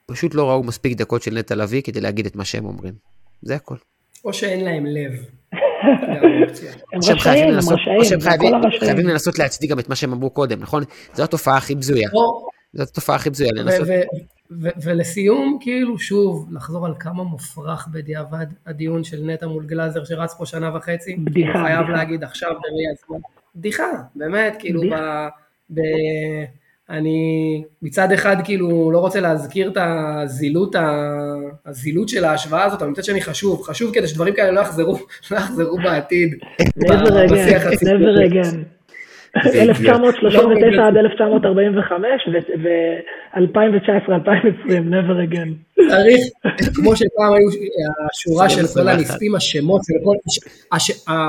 [0.07, 2.95] פשוט לא ראו מספיק דקות של נטע לביא כדי להגיד את מה שהם אומרים.
[3.43, 3.77] זה הכל.
[4.25, 5.13] או שאין להם לב.
[6.93, 8.21] הם רשאים, הם רשאים, או שהם
[8.81, 10.83] חייבים לנסות להצדיק גם את מה שהם אמרו קודם, נכון?
[11.15, 12.09] זו התופעה הכי בזויה.
[12.73, 13.89] זאת התופעה הכי בזויה לנסות.
[14.83, 20.47] ולסיום, כאילו שוב, לחזור על כמה מופרך בדיעבד הדיון של נטע מול גלאזר שרץ פה
[20.47, 21.17] שנה וחצי.
[21.17, 21.53] בדיחה.
[21.53, 23.19] חייב להגיד עכשיו בראי הזמן.
[23.57, 24.83] בדיחה, באמת, כאילו,
[25.75, 25.81] ב...
[26.91, 30.77] אני מצד אחד כאילו לא רוצה להזכיר את הזילות,
[31.67, 34.99] הזילות של ההשוואה הזאת, אבל מצד שני חשוב, חשוב כדי שדברים כאלה לא יחזרו,
[35.31, 36.35] לא יחזרו בעתיד.
[36.61, 38.76] never again, never again.
[39.45, 42.29] 1939 עד 1945
[42.63, 45.51] ו-2019-2020, never again.
[45.89, 46.21] צריך,
[46.75, 47.49] כמו שפעם היו
[48.11, 50.15] השורה של כל הנספים, השמות של כל,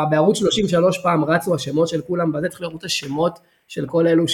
[0.09, 4.25] בערוץ 33 פעם רצו השמות של כולם, בזה צריך לראות השמות של כל אלו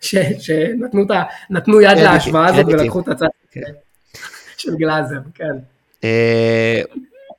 [0.00, 3.60] שנתנו יד להשוואה הזאת ולקחו את הצד כן.
[4.56, 5.54] של גלאזר, כן.
[6.04, 6.82] אה,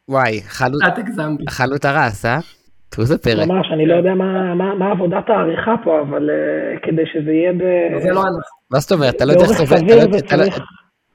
[0.09, 0.41] וואי,
[1.75, 2.39] את הרס, אה?
[2.95, 3.47] תראו איזה פרק.
[3.47, 4.13] ממש, אני לא יודע
[4.79, 7.63] מה עבודת העריכה פה, אבל אה, כדי שזה יהיה ב...
[7.99, 8.39] זה לא אנחנו.
[8.71, 9.15] מה זאת אומרת?
[9.15, 10.45] אתה לא יודע איך זה עובד, לא-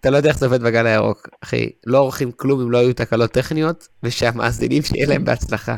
[0.01, 1.70] אתה לא יודע איך זה עובד בגל הירוק, אחי.
[1.86, 5.77] לא עורכים כלום אם לא היו תקלות טכניות, ושהמאזינים שיהיה להם בהצלחה.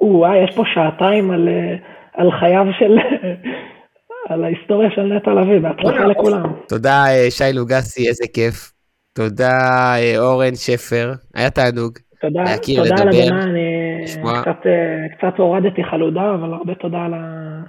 [0.00, 1.48] וואי, יש פה שעתיים על
[2.18, 2.96] אה, חייו של...
[4.30, 6.42] על ההיסטוריה של נטע לביא, בהצלחה לכולם.
[6.68, 8.72] תודה אה, שי לוגסי, איזה כיף.
[9.14, 11.92] תודה אורן שפר, היה תענוג.
[12.22, 13.22] תודה, להכיר, תודה לדבר.
[13.22, 13.60] על הבמה, אני
[14.04, 14.42] לשמוע.
[14.42, 17.60] קצת, אה, קצת הורדתי חלודה, אבל הרבה תודה על, ה...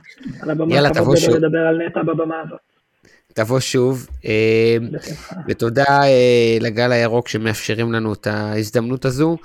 [0.41, 0.75] על הבמה.
[0.75, 1.35] יאללה, תבוא שוב.
[1.35, 2.59] לדבר על נטע בבמה הזאת.
[3.33, 4.77] תבוא שוב, אה,
[5.47, 9.37] ותודה אה, לגל הירוק שמאפשרים לנו את ההזדמנות הזו.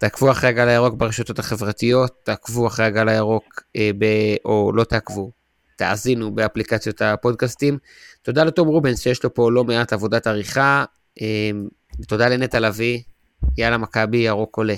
[0.00, 3.62] תעקבו אחרי הגל הירוק ברשתות החברתיות, תעקבו אחרי הגל הירוק,
[3.98, 4.04] ב...
[4.44, 5.30] או לא תעקבו,
[5.76, 7.78] תאזינו באפליקציות הפודקאסטים.
[8.22, 10.84] תודה לתום רובנס שיש לו פה לא מעט עבודת עריכה,
[12.00, 13.00] ותודה לנטע לביא,
[13.58, 14.74] יאללה מכבי ירוק עולה.